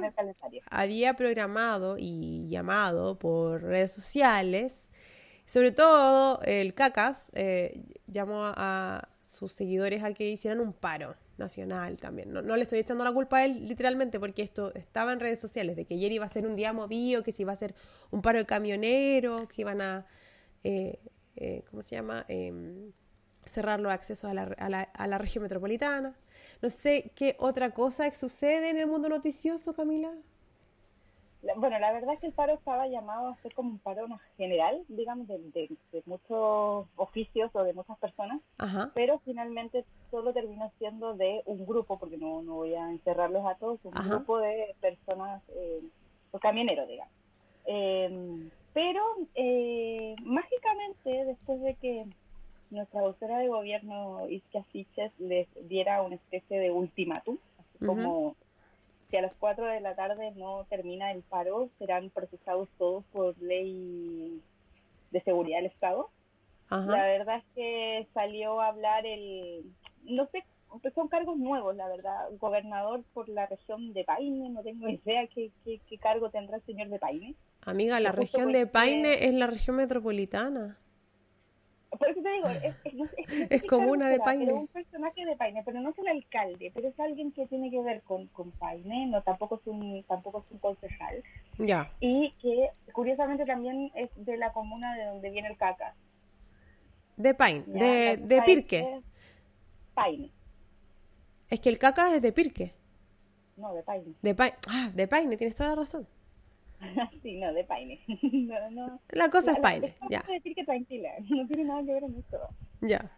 había 0.69 1.16
programado 1.16 1.98
y 1.98 2.48
llamado 2.50 3.18
por 3.18 3.63
redes 3.63 3.94
sociales, 3.94 4.89
sobre 5.45 5.72
todo 5.72 6.42
el 6.44 6.74
CACAS 6.74 7.31
eh, 7.34 7.81
llamó 8.07 8.44
a, 8.45 9.10
sus 9.19 9.51
seguidores 9.54 10.04
a 10.04 10.13
que 10.13 10.30
hicieran 10.30 10.60
un 10.60 10.74
paro 10.74 11.16
nacional 11.38 11.98
también. 11.98 12.34
No, 12.34 12.42
no 12.42 12.56
le 12.57 12.63
estoy 12.63 12.80
echando 12.80 13.04
la 13.04 13.12
culpa 13.13 13.38
a 13.38 13.45
él 13.45 13.68
literalmente 13.68 14.19
porque 14.19 14.42
esto 14.42 14.74
estaba 14.75 15.13
en 15.13 15.19
redes 15.19 15.40
sociales, 15.40 15.75
de 15.75 15.86
que 15.86 15.94
ayer 15.95 16.12
iba 16.12 16.25
a 16.25 16.30
ser 16.30 16.48
un 16.48 16.56
día 16.56 16.74
movido, 16.74 17.24
que 17.24 17.31
se 17.31 17.44
iba 17.44 17.51
a 17.51 17.56
hacer 17.56 17.75
un 18.12 18.22
paro 18.24 18.40
de 18.40 18.45
camioneros, 18.45 19.48
que 19.48 19.62
iban 19.62 19.81
a, 19.81 20.07
eh, 20.63 21.00
eh, 21.36 21.63
¿cómo 21.69 21.81
se 21.83 21.95
llama? 21.95 22.25
Em, 22.28 22.92
cerrar 23.45 23.80
los 23.80 23.92
accesos 23.92 24.30
a 24.30 24.33
la, 24.33 24.44
a 24.57 24.69
la- 24.69 24.81
a 24.83 25.07
la 25.07 25.18
región 25.18 25.44
metropolitana. 25.44 26.16
No 26.62 26.69
sé 26.69 27.12
qué 27.15 27.36
otra 27.39 27.71
cosa 27.71 28.09
sucede 28.12 28.69
en 28.69 28.77
el 28.77 28.88
mundo 28.88 29.09
noticioso, 29.09 29.74
Camila. 29.74 30.12
La- 31.44 31.54
Bueno, 31.56 31.77
la 31.80 31.92
verdad 31.94 32.15
es 32.15 32.19
que 32.19 32.27
el 32.27 32.33
paro 32.33 32.54
estaba 32.56 32.88
llamado 32.88 33.27
a 33.27 33.36
ser 33.38 33.54
como 33.54 33.69
un 33.69 33.77
paro 33.80 34.07
general, 34.38 34.83
digamos, 34.88 35.27
de, 35.27 35.38
de- 35.38 35.77
de 35.92 36.04
muchos 36.06 36.88
oficios 36.95 37.51
o 37.54 37.63
de 37.63 37.74
muchas 37.74 37.98
personas, 38.00 38.42
Ajá. 38.57 38.92
pero 38.95 39.19
finalmente 39.24 39.86
solo 40.09 40.33
terminó 40.33 40.71
siendo 40.80 41.13
de 41.13 41.44
un 41.45 41.65
grupo, 41.65 42.00
porque 42.00 42.18
no, 42.18 42.42
no 42.42 42.56
voy 42.56 42.74
a 42.74 42.89
encerrarlos 42.89 43.45
a 43.45 43.56
todos, 43.56 43.80
un 43.83 43.95
Ajá. 43.95 44.09
grupo 44.15 44.39
de 44.39 44.75
personas, 44.81 45.44
eh, 45.56 45.81
o 46.31 46.39
camioneros, 46.39 46.88
digamos. 46.88 47.13
Eh, 47.65 48.50
pero 48.74 49.04
eh, 49.36 50.15
mágicamente, 50.21 51.26
después 51.26 51.61
de 51.61 51.76
que 51.76 52.06
nuestra 52.69 53.02
vocera 53.02 53.40
de 53.40 53.47
gobierno, 53.47 54.28
Iskia 54.30 54.64
Siches, 54.71 55.12
les 55.19 55.47
diera 55.68 56.02
una 56.02 56.16
especie 56.16 56.59
de 56.59 56.71
ultimátum, 56.71 57.38
así 57.59 57.86
como 57.86 58.36
si 59.09 59.18
a 59.18 59.21
las 59.21 59.33
4 59.36 59.66
de 59.66 59.81
la 59.81 59.95
tarde 59.95 60.31
no 60.36 60.66
termina 60.69 61.12
el 61.12 61.21
paro, 61.21 61.69
serán 61.80 62.09
procesados 62.09 62.68
todos 62.78 63.04
por 63.14 63.38
ley 63.42 64.42
de 65.12 65.21
seguridad 65.21 65.57
del 65.57 65.68
Estado. 65.68 66.09
La 66.69 67.06
verdad 67.06 67.38
es 67.38 67.45
que 67.56 68.07
salió 68.14 68.59
a 68.59 68.68
hablar 68.68 69.06
el, 69.06 69.64
no 70.04 70.28
sé, 70.28 70.44
pues 70.81 70.94
son 70.94 71.07
cargos 71.07 71.38
nuevos, 71.38 71.74
la 71.78 71.88
verdad, 71.88 72.28
gobernador 72.42 73.04
por 73.14 73.30
la 73.30 73.45
región 73.45 73.94
de 73.94 74.04
Paine, 74.04 74.50
no 74.50 74.62
tengo 74.64 74.90
idea 74.90 75.28
qué, 75.28 75.52
qué, 75.64 75.80
qué 75.88 75.97
cargo 75.97 76.30
tendrá 76.30 76.57
el 76.57 76.64
señor 76.64 76.90
de 76.90 77.00
Paine. 77.00 77.36
Amiga, 77.62 78.00
la 78.00 78.12
región 78.12 78.52
de 78.52 78.68
Paine 78.68 79.26
es 79.26 79.33
la 79.33 79.47
región 79.47 79.78
metropolitana. 79.78 80.78
Por 81.97 82.09
eso 82.09 82.21
te 82.21 82.31
digo, 82.31 82.47
es, 82.49 82.75
es, 82.83 82.94
no 82.94 83.06
es 83.06 83.11
Es 83.51 83.63
comuna 83.63 84.06
cargo 84.09 84.13
de 84.13 84.19
Paine. 84.19 84.45
Pero 84.45 84.59
un 84.59 84.68
personaje 84.68 85.25
de 85.25 85.35
Paine, 85.35 85.63
pero 85.66 85.80
no 85.81 85.89
es 85.89 85.97
el 85.99 86.07
alcalde, 86.07 86.71
pero 86.73 86.87
es 86.87 86.99
alguien 86.99 87.31
que 87.31 87.45
tiene 87.47 87.69
que 87.71 87.81
ver 87.81 88.01
con, 88.04 88.27
con 88.27 88.51
Paine, 88.51 89.07
no 89.07 89.21
tampoco 89.23 89.56
es 89.56 89.68
un 89.68 90.04
tampoco 90.04 90.39
es 90.45 90.51
un 90.51 90.59
concejal 90.59 91.23
Ya. 91.57 91.92
y 91.99 92.31
que 92.42 92.69
curiosamente 92.94 93.45
también 93.45 93.92
es 93.95 94.09
de 94.16 94.37
la 94.37 94.51
comuna 94.54 94.95
de 94.95 95.06
donde 95.06 95.30
viene 95.30 95.47
el 95.49 95.57
caca. 95.57 95.95
De 97.16 97.33
Paine, 97.33 97.63
¿ya? 97.68 97.83
de, 97.83 98.18
de 98.18 98.42
Pirque. 98.44 98.80
es 98.80 98.85
que- 98.85 99.01
Paine, 99.95 100.30
Es 101.49 101.59
que 101.59 101.69
el 101.69 101.80
caca 101.80 102.13
es 102.16 102.21
de 102.21 102.31
Pirque. 102.31 102.73
no 103.56 103.73
de 103.73 103.81
Paine. 103.83 104.13
De 104.21 104.35
Paine. 104.35 104.56
Ah, 104.69 104.92
de 104.94 105.07
Paine, 105.07 105.35
tienes 105.37 105.56
toda 105.56 105.69
la 105.69 105.75
razón. 105.77 106.07
sí, 107.24 107.36
no, 107.40 107.54
de 107.54 107.64
Paine. 107.64 108.00
no, 108.31 108.69
no. 108.72 109.00
La 109.10 109.30
cosa 109.30 109.52
es 109.52 109.60
Paine. 109.60 109.96
Ya, 110.10 110.24
decir 110.28 110.54
que 110.56 110.64
tranquila, 110.66 111.10
no 111.30 111.48
tiene 111.48 111.64
nada 111.66 111.84
que 111.84 111.94
ver 111.94 112.04
en 112.04 112.16
esto. 112.19 112.40
ya. 112.81 113.12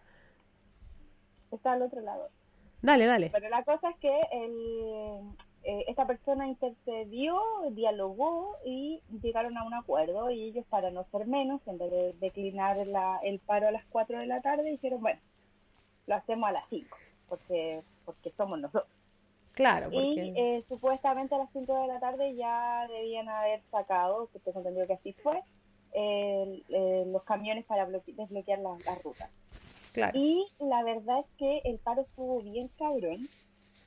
Está 1.51 1.73
al 1.73 1.81
otro 1.81 2.01
lado. 2.01 2.29
Dale, 2.81 3.05
dale. 3.07 3.29
Pero 3.31 3.49
la 3.49 3.63
cosa 3.63 3.89
es 3.89 3.97
que 3.97 4.21
el, 4.31 5.33
eh, 5.63 5.83
esta 5.87 6.05
persona 6.05 6.47
intercedió, 6.47 7.41
dialogó 7.71 8.55
y 8.65 9.01
llegaron 9.21 9.57
a 9.57 9.63
un 9.63 9.73
acuerdo 9.73 10.29
y 10.29 10.43
ellos 10.43 10.65
para 10.69 10.91
no 10.91 11.05
ser 11.11 11.25
menos, 11.25 11.59
en 11.67 11.77
vez 11.79 11.91
de 11.91 12.13
declinar 12.19 12.77
la- 12.87 13.19
el 13.23 13.39
paro 13.39 13.67
a 13.67 13.71
las 13.71 13.83
4 13.89 14.19
de 14.19 14.27
la 14.27 14.41
tarde, 14.41 14.69
dijeron, 14.69 15.01
bueno, 15.01 15.19
lo 16.07 16.15
hacemos 16.15 16.49
a 16.49 16.53
las 16.53 16.63
5, 16.69 16.95
porque, 17.27 17.81
porque 18.05 18.31
somos 18.37 18.59
nosotros. 18.59 18.87
Claro, 19.59 19.89
Y 19.91 20.17
eh, 20.37 20.63
supuestamente 20.69 21.35
a 21.35 21.39
las 21.39 21.51
5 21.51 21.81
de 21.81 21.87
la 21.87 21.99
tarde 21.99 22.33
ya 22.33 22.87
debían 22.87 23.27
haber 23.27 23.61
sacado, 23.69 24.29
que 24.31 24.39
tengo 24.39 24.59
entendido 24.59 24.87
que 24.87 24.93
así 24.93 25.11
fue, 25.21 25.41
eh, 25.91 27.03
los 27.07 27.23
camiones 27.23 27.65
para 27.65 27.85
bloque- 27.85 28.13
desbloquear 28.15 28.59
las 28.59 28.79
las 28.85 29.03
rutas. 29.03 29.29
claro. 29.91 30.17
Y 30.17 30.47
la 30.59 30.81
verdad 30.83 31.19
es 31.19 31.25
que 31.37 31.59
el 31.65 31.77
paro 31.79 32.03
estuvo 32.03 32.39
bien 32.41 32.69
cabrón. 32.79 33.27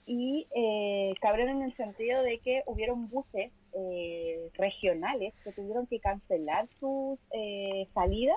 Y 0.05 0.47
eh, 0.55 1.15
cabrón 1.23 1.49
en 1.49 1.63
el 1.63 1.75
sentido 1.75 2.23
de 2.23 2.39
que 2.41 2.63
hubieron 2.67 3.09
buses 3.09 3.51
eh, 3.73 4.51
regionales 4.53 5.33
que 5.43 5.53
tuvieron 5.53 5.87
que 5.87 6.01
cancelar 6.01 6.69
sus 6.81 7.19
eh, 7.33 7.89
salidas 7.95 8.37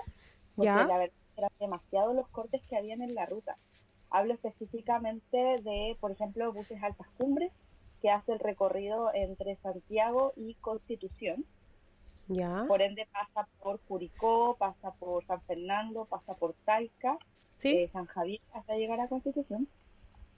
porque 0.56 0.68
Ya. 0.68 0.88
la 0.88 0.98
verdad 1.00 1.16
eran 1.36 1.50
demasiados 1.60 2.16
los 2.16 2.30
cortes 2.30 2.62
que 2.70 2.78
habían 2.78 3.02
en 3.02 3.14
la 3.14 3.26
ruta. 3.26 3.58
Hablo 4.16 4.34
específicamente 4.34 5.38
de, 5.38 5.98
por 6.00 6.10
ejemplo, 6.12 6.54
buses 6.54 6.82
altas 6.82 7.08
cumbres 7.18 7.52
que 8.02 8.10
hace 8.10 8.32
el 8.32 8.40
recorrido 8.40 9.14
entre 9.14 9.58
Santiago 9.58 10.32
y 10.38 10.54
Constitución. 10.56 11.44
Ya. 12.30 12.64
Por 12.66 12.82
ende 12.82 13.06
pasa 13.12 13.46
por 13.62 13.82
Curicó, 13.82 14.56
pasa 14.58 14.92
por 15.00 15.26
San 15.26 15.42
Fernando, 15.42 16.06
pasa 16.06 16.34
por 16.34 16.54
Talca 16.64 17.18
Sí. 17.58 17.74
eh, 17.76 17.90
San 17.92 18.06
Javier 18.06 18.40
hasta 18.54 18.76
llegar 18.78 19.02
a 19.02 19.10
Constitución. 19.10 19.68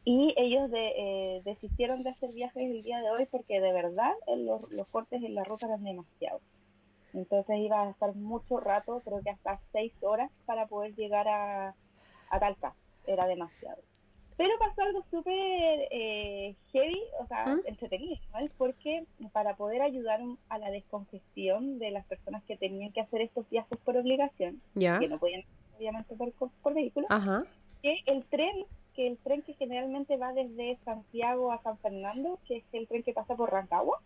Y 0.03 0.33
ellos 0.37 0.71
de, 0.71 0.93
eh, 0.97 1.41
desistieron 1.45 2.01
de 2.01 2.09
hacer 2.09 2.31
viajes 2.33 2.63
el 2.63 2.81
día 2.81 2.99
de 3.01 3.11
hoy 3.11 3.27
porque 3.29 3.59
de 3.61 3.73
verdad 3.73 4.13
eh, 4.25 4.37
los, 4.37 4.71
los 4.71 4.89
cortes 4.89 5.21
en 5.21 5.35
la 5.35 5.43
ruta 5.43 5.67
eran 5.67 5.83
demasiados. 5.83 6.41
Entonces 7.13 7.57
iba 7.59 7.83
a 7.83 7.91
estar 7.91 8.15
mucho 8.15 8.59
rato, 8.59 9.01
creo 9.05 9.21
que 9.21 9.29
hasta 9.29 9.59
seis 9.71 9.93
horas 10.01 10.31
para 10.47 10.65
poder 10.65 10.95
llegar 10.95 11.27
a, 11.27 11.75
a 12.31 12.39
Talca. 12.39 12.73
Era 13.07 13.25
demasiado. 13.27 13.81
Pero 14.37 14.51
pasó 14.59 14.83
algo 14.83 15.03
súper 15.09 15.87
eh, 15.89 16.55
heavy, 16.71 17.01
o 17.19 17.25
sea, 17.25 17.47
¿Mm? 17.47 17.61
entretenido, 17.65 18.21
¿no? 18.39 18.47
porque 18.59 19.03
para 19.31 19.55
poder 19.55 19.81
ayudar 19.81 20.21
a 20.49 20.57
la 20.59 20.69
descongestión 20.69 21.79
de 21.79 21.89
las 21.89 22.05
personas 22.05 22.43
que 22.43 22.55
tenían 22.55 22.91
que 22.91 23.01
hacer 23.01 23.21
estos 23.21 23.49
viajes 23.49 23.79
por 23.79 23.97
obligación, 23.97 24.61
Ya. 24.75 24.99
que 24.99 25.07
no 25.07 25.17
podían 25.17 25.43
obviamente 25.77 26.15
por, 26.15 26.31
por 26.33 26.73
vehículo, 26.75 27.07
Ajá. 27.09 27.45
que 27.81 27.97
el 28.05 28.25
tren, 28.25 28.65
que 28.95 29.07
el 29.07 29.17
tren 29.17 29.41
que 29.41 29.53
generalmente 29.53 30.17
va 30.17 30.33
desde 30.33 30.77
Santiago 30.85 31.51
a 31.51 31.61
San 31.63 31.79
Fernando, 31.79 32.37
que 32.47 32.57
es 32.57 32.63
el 32.73 32.87
tren 32.87 33.01
que 33.01 33.13
pasa 33.13 33.35
por 33.35 33.51
Rancagua, 33.51 33.99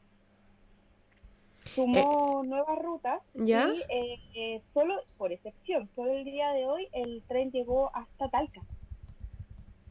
sumó 1.76 2.44
nuevas 2.44 2.80
rutas 2.80 3.22
Eh, 3.36 3.40
¿Ya? 3.46 3.68
y 3.68 3.82
eh, 3.90 4.20
eh, 4.36 4.62
solo, 4.74 4.96
por 5.18 5.32
excepción, 5.32 5.90
solo 5.96 6.12
el 6.12 6.24
día 6.26 6.52
de 6.52 6.68
hoy 6.68 6.88
el 6.94 7.22
tren 7.28 7.52
llegó 7.52 7.92
hasta 7.96 8.30
Talca, 8.30 8.62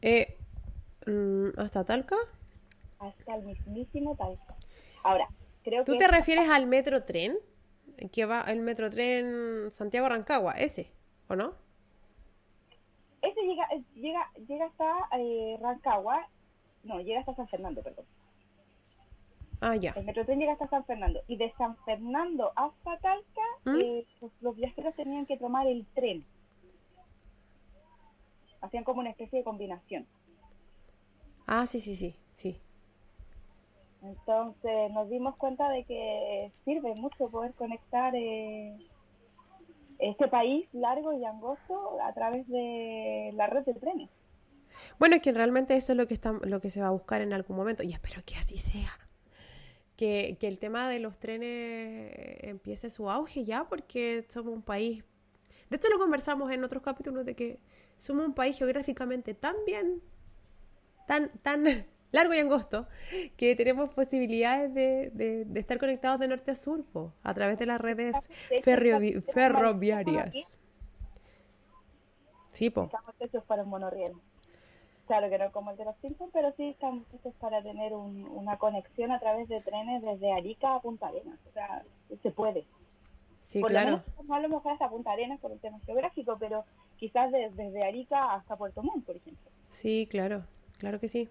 Eh, 0.01 0.37
mm, 1.05 1.49
¿Hasta 1.57 1.83
Talca? 1.83 2.15
hasta 2.99 3.35
el 3.35 3.43
mismísimo 3.43 4.15
Talca. 4.15 4.55
Ahora, 5.03 5.27
creo 5.63 5.83
¿Tú 5.83 5.93
que 5.93 5.99
te 5.99 6.07
refieres 6.07 6.49
al 6.49 6.67
metro 6.67 7.03
tren? 7.03 7.37
Que 8.11 8.25
va 8.25 8.41
el 8.41 8.59
metro 8.59 8.89
tren 8.89 9.71
Santiago-Rancagua, 9.71 10.53
ese, 10.53 10.91
¿o 11.27 11.35
no? 11.35 11.55
ese 13.21 13.41
llega, 13.41 13.67
eh, 13.73 13.83
llega, 13.95 14.31
llega 14.47 14.65
hasta 14.65 15.17
eh, 15.17 15.57
Rancagua, 15.61 16.27
no, 16.83 16.99
llega 17.01 17.19
hasta 17.19 17.35
San 17.35 17.47
Fernando, 17.47 17.81
perdón. 17.83 18.05
Ah, 19.61 19.75
ya. 19.75 19.91
El 19.95 20.05
metrotren 20.05 20.39
llega 20.39 20.53
hasta 20.53 20.67
San 20.69 20.83
Fernando 20.85 21.21
y 21.27 21.37
de 21.37 21.53
San 21.55 21.77
Fernando 21.85 22.51
hasta 22.55 22.97
Talca 22.97 23.41
¿Mm? 23.65 23.79
eh, 23.79 24.07
pues, 24.19 24.31
los 24.41 24.55
viajeros 24.55 24.95
tenían 24.95 25.27
que 25.27 25.37
tomar 25.37 25.67
el 25.67 25.85
tren. 25.93 26.25
Hacían 28.61 28.83
como 28.83 29.01
una 29.01 29.09
especie 29.09 29.39
de 29.39 29.43
combinación. 29.43 30.07
Ah, 31.47 31.65
sí, 31.65 31.81
sí, 31.81 31.95
sí, 31.95 32.15
sí. 32.33 32.61
Entonces 34.01 34.91
nos 34.91 35.09
dimos 35.09 35.35
cuenta 35.35 35.69
de 35.69 35.83
que 35.83 36.51
sirve 36.65 36.95
mucho 36.95 37.29
poder 37.29 37.53
conectar 37.53 38.15
eh, 38.15 38.75
este 39.99 40.27
país 40.27 40.67
largo 40.73 41.13
y 41.13 41.23
angosto 41.23 42.01
a 42.01 42.13
través 42.13 42.47
de 42.47 43.31
la 43.35 43.47
red 43.47 43.63
de 43.63 43.73
trenes. 43.75 44.09
Bueno, 44.97 45.15
es 45.15 45.21
que 45.21 45.31
realmente 45.31 45.75
eso 45.75 45.93
es 45.93 45.97
lo 45.97 46.07
que 46.07 46.13
está, 46.13 46.31
lo 46.31 46.61
que 46.61 46.69
se 46.69 46.81
va 46.81 46.87
a 46.87 46.91
buscar 46.91 47.21
en 47.21 47.33
algún 47.33 47.57
momento, 47.57 47.83
y 47.83 47.93
espero 47.93 48.21
que 48.25 48.35
así 48.35 48.57
sea. 48.57 48.91
Que, 49.95 50.37
que 50.39 50.47
el 50.47 50.57
tema 50.57 50.89
de 50.89 50.99
los 50.99 51.19
trenes 51.19 52.11
empiece 52.43 52.89
su 52.89 53.09
auge 53.09 53.45
ya, 53.45 53.65
porque 53.65 54.25
somos 54.29 54.53
un 54.53 54.63
país. 54.63 55.03
De 55.69 55.77
hecho, 55.77 55.89
lo 55.89 55.99
conversamos 55.99 56.51
en 56.51 56.63
otros 56.63 56.81
capítulos 56.81 57.25
de 57.25 57.35
que 57.35 57.59
somos 58.01 58.25
un 58.25 58.33
país 58.33 58.57
geográficamente 58.57 59.33
tan 59.33 59.55
bien, 59.65 60.01
tan, 61.07 61.29
tan 61.43 61.63
largo 62.11 62.33
y 62.33 62.39
angosto, 62.39 62.87
que 63.37 63.55
tenemos 63.55 63.93
posibilidades 63.93 64.73
de, 64.73 65.11
de- 65.11 65.45
de 65.45 65.59
estar 65.59 65.77
conectados 65.77 66.19
de 66.19 66.27
norte 66.27 66.51
a 66.51 66.55
sur, 66.55 66.83
po, 66.83 67.13
a 67.23 67.33
través 67.33 67.57
de 67.59 67.65
las 67.67 67.79
redes 67.79 68.13
ferrovi- 68.63 69.21
ferroviarias. 69.21 70.57
Sí, 72.51 72.69
po. 72.69 72.83
Estamos 72.83 73.15
hechos 73.19 73.43
para 73.45 73.63
un 73.63 73.69
monorriel. 73.69 74.13
Claro 75.07 75.29
que 75.29 75.37
no 75.37 75.51
como 75.51 75.71
el 75.71 75.77
de 75.77 75.85
los 75.85 75.95
Simpsons, 75.97 76.31
pero 76.33 76.53
sí 76.57 76.69
estamos 76.69 77.03
hechos 77.13 77.33
para 77.39 77.61
tener 77.61 77.93
un- 77.93 78.27
una 78.27 78.57
conexión 78.57 79.11
a 79.11 79.19
través 79.19 79.47
de 79.47 79.61
trenes 79.61 80.01
desde 80.01 80.31
Arica 80.31 80.75
a 80.75 80.81
Punta 80.81 81.07
Arenas. 81.07 81.39
O 81.49 81.51
sea, 81.53 81.83
se 82.21 82.31
puede. 82.31 82.65
Sí, 83.39 83.59
por 83.59 83.71
claro. 83.71 83.91
lo 83.91 83.97
menos 83.97 84.25
no 84.27 84.33
a 84.35 84.39
lo 84.39 84.49
mejor 84.49 84.71
hasta 84.73 84.89
Punta 84.89 85.11
Arenas 85.11 85.39
por 85.39 85.51
un 85.51 85.59
tema 85.59 85.79
geográfico, 85.85 86.37
pero 86.39 86.63
quizás 87.01 87.31
de- 87.31 87.49
desde 87.49 87.83
Arica 87.83 88.35
hasta 88.35 88.55
Puerto 88.55 88.81
Montt, 88.83 89.05
por 89.05 89.15
ejemplo. 89.17 89.51
Sí, 89.69 90.07
claro. 90.09 90.45
Claro 90.77 90.99
que 90.99 91.07
sí. 91.09 91.27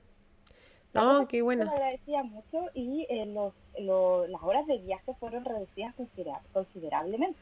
No, 0.92 1.28
qué 1.28 1.40
bueno. 1.42 1.64
Lo 1.64 1.70
agradecía 1.70 2.22
mucho 2.24 2.66
y 2.74 3.06
eh, 3.08 3.24
los, 3.26 3.54
lo- 3.78 4.26
las 4.26 4.42
horas 4.42 4.66
de 4.66 4.78
viaje 4.78 5.14
fueron 5.20 5.44
reducidas 5.44 5.94
considera- 5.94 6.42
considerablemente. 6.52 7.38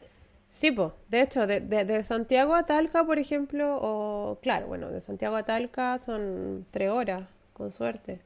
Sí, 0.49 0.71
pues, 0.71 0.93
de 1.09 1.23
hecho, 1.23 1.47
de, 1.47 1.61
de- 1.61 1.85
de 1.87 2.05
Santiago 2.05 2.55
a 2.55 2.65
Talca, 2.67 3.05
por 3.05 3.19
ejemplo, 3.19 3.79
o 3.81 4.39
claro, 4.43 4.67
bueno, 4.67 4.91
de 4.91 5.01
Santiago 5.01 5.37
a 5.37 5.45
Talca 5.45 5.97
son 5.99 6.67
tres 6.71 6.91
horas, 6.91 7.27
con 7.55 7.71
suerte. 7.71 8.21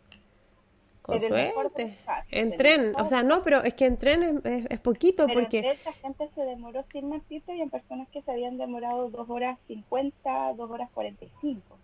Con 1.02 1.16
el 1.16 1.52
suerte. 1.52 1.98
En 2.30 2.46
en 2.46 2.52
el 2.52 2.58
tren, 2.58 2.94
o 2.98 3.06
sea, 3.06 3.22
no, 3.22 3.42
pero 3.42 3.62
es 3.62 3.74
que 3.74 3.86
en 3.86 3.96
tren 3.98 4.22
es, 4.22 4.44
es- 4.44 4.66
es 4.70 4.80
poquito 4.80 5.26
Pero 5.26 5.40
porque... 5.40 5.58
esta 5.60 5.92
gente 5.94 6.28
se 6.34 6.42
demoró 6.42 6.84
sin 6.92 7.08
mentirte 7.10 7.54
y 7.56 7.60
en 7.60 7.70
personas 7.70 8.08
que 8.10 8.22
se 8.22 8.30
habían 8.30 8.56
demorado 8.58 9.10
dos 9.10 9.28
horas 9.28 9.58
50, 9.66 10.52
dos 10.54 10.70
horas 10.70 10.88
45. 10.94 11.76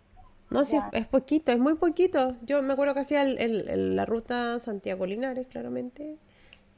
No, 0.51 0.65
sí, 0.65 0.79
es 0.93 1.07
poquito, 1.07 1.53
es 1.53 1.59
muy 1.59 1.75
poquito. 1.75 2.37
Yo 2.43 2.63
me 2.63 2.73
acuerdo 2.73 2.95
que 2.95 3.01
hacía 3.01 3.23
el- 3.23 3.39
el- 3.39 3.69
el- 3.69 3.97
la 3.97 4.07
ruta 4.07 4.59
Santiago-Linares, 4.59 5.47
claramente, 5.49 6.17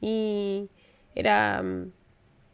y 0.01 0.69
era 1.15 1.61
mm, 1.63 1.91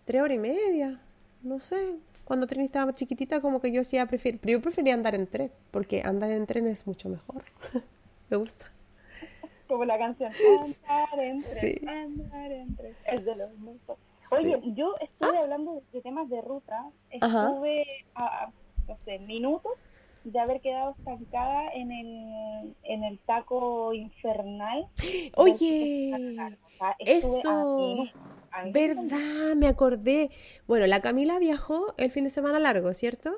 tres 0.06 0.22
horas 0.22 0.36
y 0.36 0.40
media, 0.40 1.02
no 1.44 1.60
sé. 1.60 1.96
Cuando 2.26 2.46
Trini 2.48 2.66
estaba 2.66 2.94
chiquitita, 2.94 3.42
como 3.42 3.62
que 3.62 3.72
yo 3.72 3.82
hacía, 3.82 4.06
prefier- 4.08 4.38
pero 4.42 4.54
yo 4.54 4.62
prefería 4.62 4.94
andar 4.94 5.16
en 5.16 5.28
tren, 5.28 5.52
porque 5.72 6.02
andar 6.04 6.32
en 6.32 6.46
tren 6.46 6.68
es 6.68 6.86
mucho 6.88 7.10
mejor. 7.10 7.44
me 8.30 8.38
gusta. 8.38 8.68
Como 9.68 9.86
la 9.86 9.98
canción. 9.98 10.32
Andar 10.88 11.20
en 11.20 11.42
tren, 11.44 11.60
Sí. 11.60 11.88
andar 11.88 12.52
en 12.52 12.76
tren. 12.76 12.96
Es 13.06 13.26
de 13.26 13.36
los 13.36 13.52
mejores. 13.60 14.04
Oye, 14.30 14.60
yo 14.76 14.96
estuve 15.00 15.38
hablando 15.38 15.82
de 15.94 16.02
temas 16.02 16.30
de 16.30 16.42
ruta. 16.42 16.90
Ajá. 17.22 17.48
Estuve 17.50 17.86
a, 18.16 18.50
no 18.88 18.98
sé, 19.06 19.20
minutos 19.20 19.72
de 20.24 20.40
haber 20.40 20.60
quedado 20.60 20.96
estancada 20.98 21.70
en 21.74 21.92
el, 21.92 22.76
en 22.84 23.04
el 23.06 23.20
taco 23.20 23.94
infernal. 23.94 24.88
Oye, 25.36 26.12
O 26.14 26.78
sea, 26.78 26.96
estuve 27.00 27.38
a 27.38 27.40
eso, 27.40 28.04
a 28.52 28.64
verdad, 28.72 29.56
me 29.56 29.68
acordé. 29.68 30.30
Bueno, 30.68 30.86
la 30.88 31.02
Camila 31.02 31.40
viajó 31.40 31.94
el 31.98 32.12
fin 32.12 32.26
de 32.26 32.30
semana 32.30 32.60
largo, 32.60 32.94
¿cierto? 32.94 33.38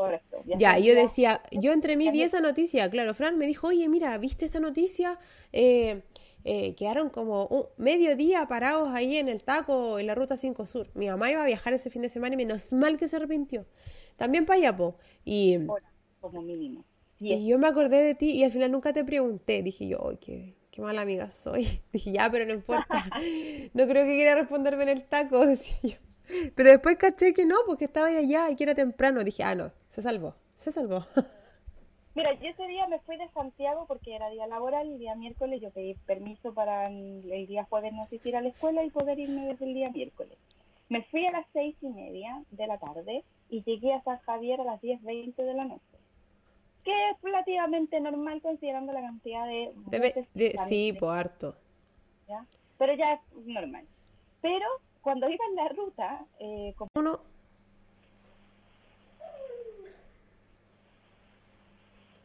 Correcto. 0.00 0.42
Ya, 0.58 0.78
yo 0.78 0.94
decía, 0.94 1.42
yo 1.52 1.72
entre 1.72 1.96
mí 1.96 2.10
vi 2.10 2.22
esa 2.22 2.40
noticia, 2.40 2.88
claro, 2.90 3.14
Fran 3.14 3.38
me 3.38 3.46
dijo, 3.46 3.68
oye, 3.68 3.88
mira, 3.88 4.16
¿viste 4.18 4.44
esa 4.44 4.60
noticia? 4.60 5.18
Eh, 5.52 6.02
eh, 6.44 6.74
quedaron 6.76 7.10
como 7.10 7.46
un 7.46 7.64
medio 7.76 8.16
día 8.16 8.46
parados 8.46 8.88
ahí 8.94 9.16
en 9.16 9.28
el 9.28 9.42
taco, 9.42 9.98
en 9.98 10.06
la 10.06 10.14
ruta 10.14 10.36
5 10.36 10.66
Sur. 10.66 10.90
Mi 10.94 11.08
mamá 11.08 11.30
iba 11.30 11.42
a 11.42 11.46
viajar 11.46 11.72
ese 11.72 11.90
fin 11.90 12.02
de 12.02 12.08
semana 12.08 12.34
y 12.34 12.36
menos 12.36 12.72
mal 12.72 12.96
que 12.96 13.08
se 13.08 13.16
arrepintió. 13.16 13.66
También 14.16 14.46
para 14.46 14.58
allá, 14.58 14.76
po. 14.76 14.96
Y, 15.24 15.58
como 16.20 16.42
mínimo. 16.42 16.84
y 17.18 17.34
Y 17.34 17.48
yo 17.48 17.58
me 17.58 17.66
acordé 17.66 18.02
de 18.02 18.14
ti 18.14 18.30
y 18.30 18.44
al 18.44 18.52
final 18.52 18.70
nunca 18.70 18.92
te 18.92 19.04
pregunté. 19.04 19.62
Dije 19.62 19.88
yo, 19.88 20.08
ay, 20.08 20.16
qué, 20.18 20.56
qué 20.70 20.80
mala 20.80 21.02
amiga 21.02 21.30
soy. 21.30 21.80
Dije, 21.92 22.12
ya, 22.12 22.30
pero 22.30 22.46
no 22.46 22.54
importa. 22.54 23.04
No 23.74 23.86
creo 23.86 24.06
que 24.06 24.14
quiera 24.14 24.34
responderme 24.34 24.84
en 24.84 24.88
el 24.90 25.02
taco, 25.04 25.44
decía 25.46 25.76
yo. 25.82 26.07
Pero 26.54 26.70
después 26.70 26.96
caché 26.96 27.32
que 27.34 27.44
no, 27.46 27.56
porque 27.66 27.84
estaba 27.86 28.08
allá 28.08 28.50
y 28.50 28.56
que 28.56 28.64
era 28.64 28.74
temprano. 28.74 29.24
Dije, 29.24 29.42
ah, 29.44 29.54
no, 29.54 29.72
se 29.88 30.02
salvó, 30.02 30.34
se 30.54 30.72
salvó. 30.72 31.04
Mira, 32.14 32.32
yo 32.34 32.48
ese 32.48 32.66
día 32.66 32.86
me 32.88 32.98
fui 33.00 33.16
de 33.16 33.28
Santiago 33.28 33.84
porque 33.86 34.14
era 34.16 34.28
día 34.28 34.46
laboral 34.48 34.88
y 34.90 34.98
día 34.98 35.14
miércoles 35.14 35.60
yo 35.60 35.70
pedí 35.70 35.94
permiso 36.06 36.52
para 36.52 36.88
el 36.88 37.46
día 37.46 37.64
jueves 37.64 37.92
no 37.92 38.02
asistir 38.02 38.34
a 38.36 38.40
la 38.40 38.48
escuela 38.48 38.82
y 38.82 38.90
poder 38.90 39.18
irme 39.20 39.46
desde 39.46 39.64
el 39.66 39.74
día 39.74 39.90
miércoles. 39.90 40.36
Me 40.88 41.04
fui 41.04 41.24
a 41.26 41.30
las 41.30 41.46
seis 41.52 41.76
y 41.80 41.88
media 41.88 42.42
de 42.50 42.66
la 42.66 42.78
tarde 42.78 43.22
y 43.50 43.62
llegué 43.62 43.92
a 43.94 44.02
San 44.02 44.18
Javier 44.20 44.60
a 44.60 44.64
las 44.64 44.80
10.20 44.80 45.36
de 45.36 45.54
la 45.54 45.64
noche. 45.64 45.82
que 46.84 47.10
es 47.10 47.22
relativamente 47.22 48.00
normal 48.00 48.40
considerando 48.40 48.92
la 48.92 49.02
cantidad 49.02 49.46
de... 49.46 49.72
Debe, 49.86 50.24
de- 50.34 50.58
sí, 50.68 50.92
por 50.98 51.16
harto. 51.16 51.54
¿ya? 52.26 52.44
Pero 52.78 52.94
ya 52.94 53.12
es 53.14 53.20
normal. 53.44 53.84
Pero 54.40 54.66
cuando 55.08 55.26
iba 55.30 55.42
en 55.48 55.56
la 55.56 55.68
ruta, 55.68 56.20
eh, 56.38 56.74
como 56.76 56.90
Uno, 56.96 57.18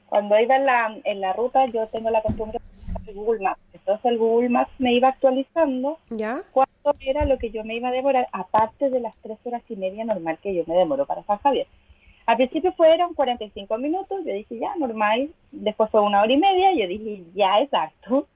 cuando 0.10 0.38
iba 0.38 0.58
en 0.58 0.66
la, 0.66 0.98
en 1.06 1.22
la 1.22 1.32
ruta 1.32 1.66
yo 1.68 1.88
tengo 1.88 2.10
la 2.10 2.22
costumbre 2.22 2.60
de 3.06 3.14
Google 3.14 3.42
Maps. 3.42 3.62
Entonces 3.72 4.04
el 4.04 4.18
Google 4.18 4.50
Maps 4.50 4.74
me 4.80 4.92
iba 4.96 5.08
actualizando 5.08 5.98
¿ya? 6.10 6.44
cuánto 6.52 6.94
era 7.00 7.24
lo 7.24 7.38
que 7.38 7.52
yo 7.52 7.64
me 7.64 7.78
iba 7.78 7.88
a 7.88 7.94
demorar, 7.94 8.28
aparte 8.34 8.90
de 8.90 9.00
las 9.00 9.16
tres 9.24 9.38
horas 9.46 9.64
y 9.70 9.78
media 9.78 10.04
normal 10.04 10.38
que 10.44 10.54
yo 10.54 10.66
me 10.68 10.76
demoro 10.76 11.06
para 11.06 11.24
San 11.24 11.38
Javier. 11.38 11.68
Al 12.26 12.36
principio 12.36 12.74
fueron 12.74 13.14
45 13.14 13.78
minutos, 13.78 14.26
yo 14.26 14.34
dije 14.34 14.60
ya, 14.60 14.76
normal. 14.76 15.30
Después 15.54 15.90
fue 15.90 16.02
una 16.02 16.22
hora 16.22 16.34
y 16.34 16.38
media, 16.38 16.74
yo 16.74 16.86
dije 16.86 17.24
ya, 17.34 17.62
exacto. 17.62 18.28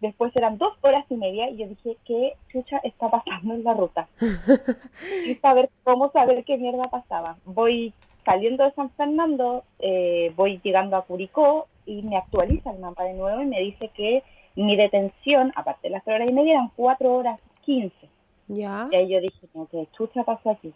Después 0.00 0.34
eran 0.36 0.58
dos 0.58 0.74
horas 0.82 1.04
y 1.08 1.14
media 1.16 1.48
y 1.50 1.56
yo 1.56 1.66
dije, 1.68 1.96
¿qué 2.04 2.34
chucha 2.52 2.78
está 2.84 3.08
pasando 3.10 3.54
en 3.54 3.64
la 3.64 3.74
ruta? 3.74 4.08
y 5.26 5.34
saber 5.36 5.70
cómo 5.84 6.10
saber 6.12 6.44
qué 6.44 6.58
mierda 6.58 6.88
pasaba. 6.90 7.36
Voy 7.44 7.92
saliendo 8.24 8.64
de 8.64 8.72
San 8.72 8.90
Fernando, 8.90 9.64
eh, 9.78 10.32
voy 10.36 10.60
llegando 10.62 10.96
a 10.96 11.02
Curicó 11.02 11.66
y 11.86 12.02
me 12.02 12.16
actualiza 12.16 12.72
el 12.72 12.78
mapa 12.80 13.04
de 13.04 13.14
nuevo 13.14 13.40
y 13.40 13.46
me 13.46 13.60
dice 13.60 13.88
que 13.94 14.22
mi 14.56 14.76
detención, 14.76 15.52
aparte 15.54 15.88
de 15.88 15.90
las 15.92 16.04
tres 16.04 16.16
horas 16.16 16.28
y 16.28 16.32
media, 16.32 16.54
eran 16.54 16.70
cuatro 16.76 17.14
horas 17.14 17.38
quince. 17.64 18.08
¿Ya? 18.48 18.88
Y 18.92 18.96
ahí 18.96 19.08
yo 19.08 19.20
dije, 19.20 19.46
no, 19.54 19.66
¿qué 19.70 19.86
chucha 19.96 20.24
pasó 20.24 20.50
aquí? 20.50 20.72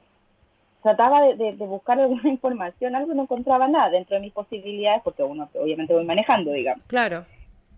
Trataba 0.83 1.23
de, 1.23 1.37
de- 1.37 1.53
de 1.57 1.67
buscar 1.67 2.01
alguna 2.01 2.23
información, 2.29 2.95
algo 2.95 3.13
no 3.15 3.23
encontraba 3.23 3.69
nada 3.69 3.91
dentro 3.91 4.17
de 4.17 4.23
mis 4.23 4.33
posibilidades, 4.33 5.03
porque 5.03 5.23
uno 5.23 5.49
obviamente 5.55 5.93
voy 5.93 6.05
manejando, 6.05 6.53
digamos. 6.53 6.85
Claro. 6.87 7.25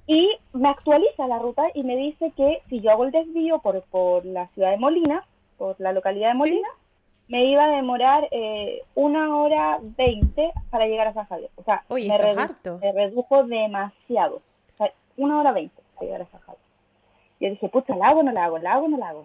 Y 0.06 0.36
me 0.52 0.68
actualiza 0.68 1.26
la 1.28 1.38
ruta 1.38 1.64
y 1.74 1.84
me 1.84 1.96
dice 1.96 2.32
que 2.36 2.60
si 2.68 2.80
yo 2.80 2.90
hago 2.90 3.04
el 3.04 3.12
desvío 3.12 3.60
por, 3.60 3.80
por 3.84 4.24
la 4.24 4.48
ciudad 4.48 4.70
de 4.70 4.76
Molina, 4.78 5.24
por 5.58 5.76
la 5.80 5.92
localidad 5.92 6.28
de 6.28 6.32
Sí. 6.32 6.38
Molina, 6.38 6.68
me 7.28 7.44
iba 7.46 7.64
a 7.64 7.68
demorar 7.76 8.28
eh, 8.32 8.82
una 8.94 9.36
hora 9.36 9.78
veinte 9.80 10.52
para 10.70 10.86
llegar 10.86 11.06
a 11.08 11.14
San 11.14 11.26
Javier. 11.26 11.50
O 11.56 11.62
sea, 11.62 11.84
Oye, 11.88 12.08
me, 12.08 12.18
redu- 12.18 12.38
harto. 12.40 12.78
me 12.82 12.92
redujo 12.92 13.44
demasiado. 13.44 14.36
O 14.74 14.76
sea, 14.76 14.92
una 15.16 15.38
hora 15.40 15.52
veinte 15.52 15.80
para 15.94 16.06
llegar 16.06 16.22
a 16.22 16.26
San 16.26 16.40
Javier. 16.40 16.62
Yo 17.40 17.50
dije, 17.50 17.68
pucha, 17.68 17.96
¿la 17.96 18.08
hago 18.08 18.20
o 18.20 18.22
no 18.24 18.32
la 18.32 18.44
hago? 18.44 18.58
¿La 18.58 18.72
hago 18.74 18.86
o 18.86 18.88
no 18.88 18.98
la 18.98 19.08
hago? 19.10 19.24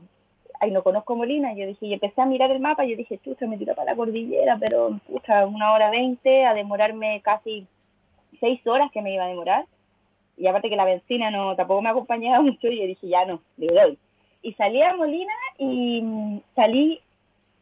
Ay, 0.60 0.72
no 0.72 0.84
conozco 0.84 1.16
Molina. 1.16 1.54
Yo 1.54 1.66
dije, 1.68 1.86
y 1.88 1.94
empecé 1.94 2.22
a 2.22 2.26
mirar 2.26 2.50
el 2.52 2.60
mapa. 2.60 2.86
Yo 2.86 2.96
dije, 2.96 3.18
chucha, 3.20 3.46
me 3.48 3.58
tiro 3.58 3.76
para 3.76 3.92
la 3.92 3.98
cordillera, 3.98 4.58
pero 4.60 5.00
pucha, 5.08 5.46
una 5.46 5.74
hora 5.74 5.90
veinte, 5.90 6.46
a 6.46 6.54
demorarme 6.54 7.22
casi 7.24 7.68
seis 8.40 8.66
horas 8.68 8.92
que 8.92 9.02
me 9.02 9.14
iba 9.14 9.26
a 9.26 9.28
demorar. 9.30 9.66
Y 10.38 10.48
aparte 10.48 10.70
que 10.70 10.76
la 10.76 10.86
benzina 10.86 11.32
no 11.32 11.56
tampoco 11.56 11.82
me 11.82 11.90
acompañaba 11.90 12.42
mucho, 12.42 12.68
y 12.68 12.80
yo 12.80 12.86
dije, 12.88 13.08
ya 13.08 13.26
no, 13.26 13.42
le 13.58 13.68
doy. 13.68 13.98
Y 14.44 14.54
salí 14.54 14.82
a 14.82 14.96
Molina 14.96 15.34
y 15.58 16.02
mm, 16.02 16.42
salí, 16.56 17.02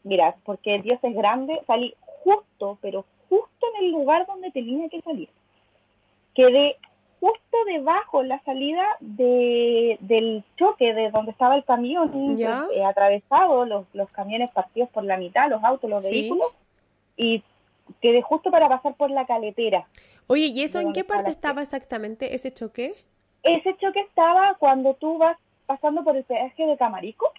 mira, 0.04 0.36
porque 0.44 0.82
Dios 0.82 1.00
es 1.02 1.16
grande, 1.16 1.62
salí 1.66 1.96
justo, 2.24 2.78
pero 2.82 3.06
justo 3.30 3.68
en 3.78 3.86
el 3.86 3.92
lugar 3.92 4.26
donde 4.28 4.52
tenía 4.52 4.90
que 4.90 5.02
salir. 5.02 5.30
Quedé 6.34 6.76
justo 7.22 7.58
debajo 7.66 8.24
la 8.24 8.40
salida 8.44 8.84
de, 9.00 9.98
del 10.02 10.44
choque 10.58 10.94
de 10.94 11.10
donde 11.12 11.32
estaba 11.32 11.56
el 11.56 11.64
camión 11.64 12.38
Ya. 12.38 12.66
pues, 12.68 12.78
eh, 12.78 12.84
atravesado, 12.84 13.66
los, 13.66 13.86
los 13.94 14.10
camiones 14.12 14.52
partidos 14.52 14.90
por 14.90 15.04
la 15.06 15.18
mitad, 15.18 15.50
los 15.50 15.64
autos, 15.64 15.90
los 15.90 16.04
Sí. 16.04 16.12
vehículos, 16.12 16.50
y 17.18 17.42
quedé 18.02 18.22
justo 18.22 18.52
para 18.52 18.70
pasar 18.70 18.96
por 18.96 19.12
la 19.12 19.26
caletera. 19.26 19.88
Oye, 20.28 20.48
¿y 20.48 20.62
eso 20.62 20.80
¿De 20.80 20.86
en 20.86 20.94
qué 20.94 21.04
parte 21.04 21.32
estaba 21.32 21.62
exactamente 21.62 22.34
ese 22.36 22.54
choque? 22.54 22.96
Ese 23.44 23.76
choque 23.78 24.00
estaba 24.02 24.56
cuando 24.56 24.96
tú 24.96 25.18
vas 25.18 25.38
pasando 25.68 26.04
por 26.04 26.16
el 26.18 26.24
peaje 26.24 26.66
de 26.66 26.78
Camarico 26.78 27.32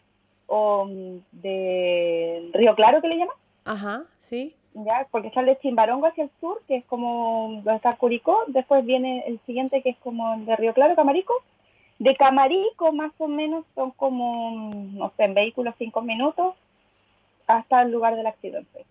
o 0.47 0.85
mm, 0.87 1.19
de 1.33 2.51
Río 2.53 2.75
Claro 2.77 3.01
que 3.01 3.09
le 3.09 3.17
llaman, 3.19 3.37
Ajá, 3.65 4.05
sí. 4.19 4.55
ya, 4.75 5.07
porque 5.11 5.31
sale 5.31 5.59
Chimbarongo 5.61 6.07
hacia 6.07 6.25
el 6.25 6.31
sur, 6.41 6.63
que 6.69 6.77
es 6.77 6.85
como 6.85 7.61
donde 7.65 7.75
está 7.77 7.97
Curicó, 7.97 8.45
después 8.47 8.85
viene 8.85 9.25
el 9.27 9.41
siguiente 9.47 9.83
que 9.83 9.91
es 9.91 9.97
como 9.99 10.35
el 10.35 10.47
de 10.47 10.55
Río 10.57 10.75
Claro, 10.75 10.95
Camarico. 10.95 11.35
De 11.99 12.15
Camarico 12.15 12.93
más 12.93 13.13
o 13.19 13.27
menos 13.27 13.65
son 13.75 13.91
como, 13.93 14.51
mm, 14.51 14.99
no 14.99 15.13
sé, 15.17 15.25
en 15.25 15.35
vehículos 15.35 15.75
cinco 15.79 16.03
minutos 16.03 16.55
hasta 17.49 17.83
el 17.83 17.91
lugar 17.91 18.15
del 18.17 18.27
accidente. 18.27 18.85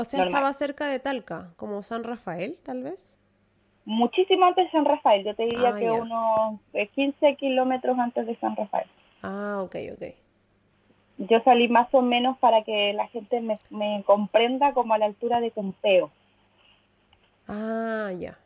O 0.00 0.04
sea, 0.04 0.20
Normal. 0.20 0.34
estaba 0.42 0.52
cerca 0.52 0.86
de 0.86 1.00
Talca, 1.00 1.48
como 1.56 1.82
San 1.82 2.04
Rafael, 2.04 2.56
tal 2.64 2.84
vez. 2.84 3.16
Muchísimo 3.84 4.44
antes 4.44 4.66
de 4.66 4.70
San 4.70 4.84
Rafael, 4.84 5.24
yo 5.24 5.34
te 5.34 5.44
diría 5.44 5.70
Ah, 5.74 5.78
que 5.78 5.90
unos 5.90 6.60
eh, 6.72 6.86
15 6.88 7.34
kilómetros 7.36 7.98
antes 7.98 8.26
de 8.26 8.36
San 8.36 8.54
Rafael. 8.54 8.86
Ah, 9.22 9.60
ok, 9.64 9.74
ok. 9.94 10.02
yo 11.18 11.40
salí 11.40 11.66
más 11.68 11.92
o 11.92 12.00
menos 12.00 12.38
para 12.38 12.62
que 12.62 12.92
la 12.92 13.08
gente 13.08 13.40
me, 13.40 13.58
me 13.70 14.04
comprenda 14.06 14.72
como 14.72 14.94
a 14.94 14.98
la 14.98 15.06
altura 15.06 15.40
de 15.40 15.50
Pompeo, 15.50 16.12
Ah, 17.48 18.12
ya. 18.16 18.38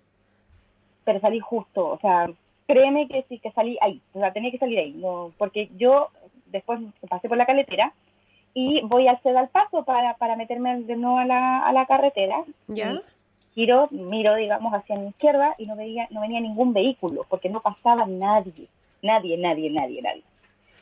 pero 1.04 1.20
salí 1.20 1.38
justo, 1.40 1.86
o 1.90 1.98
sea, 1.98 2.30
créeme 2.66 3.08
que 3.08 3.24
sí, 3.28 3.38
que 3.40 3.50
salí 3.52 3.76
ahí, 3.82 4.00
o 4.14 4.20
sea, 4.20 4.32
tenía 4.32 4.50
que 4.52 4.58
salir 4.58 4.78
ahí, 4.78 4.92
no, 4.92 5.32
porque 5.36 5.68
yo 5.76 6.08
después 6.46 6.80
pasé 7.10 7.28
por 7.28 7.36
la 7.36 7.44
caletera 7.46 7.92
y 8.54 8.80
voy 8.82 9.08
al 9.08 9.20
Cedal 9.22 9.48
Paso 9.48 9.84
para, 9.84 10.14
para 10.14 10.36
meterme 10.36 10.82
de 10.82 10.96
nuevo 10.96 11.18
a 11.18 11.24
la, 11.24 11.66
a 11.66 11.72
la 11.72 11.86
carretera. 11.86 12.44
¿Ya? 12.68 13.00
Giro, 13.54 13.88
miro, 13.90 14.34
digamos, 14.34 14.72
hacia 14.72 14.96
mi 14.96 15.08
izquierda 15.08 15.54
y 15.58 15.66
no 15.66 15.76
veía, 15.76 16.06
no 16.10 16.22
venía 16.22 16.40
ningún 16.40 16.72
vehículo, 16.72 17.26
porque 17.28 17.50
no 17.50 17.60
pasaba 17.60 18.06
nadie, 18.06 18.66
nadie, 19.02 19.36
nadie, 19.36 19.70
nadie, 19.70 20.00
nadie. 20.02 20.22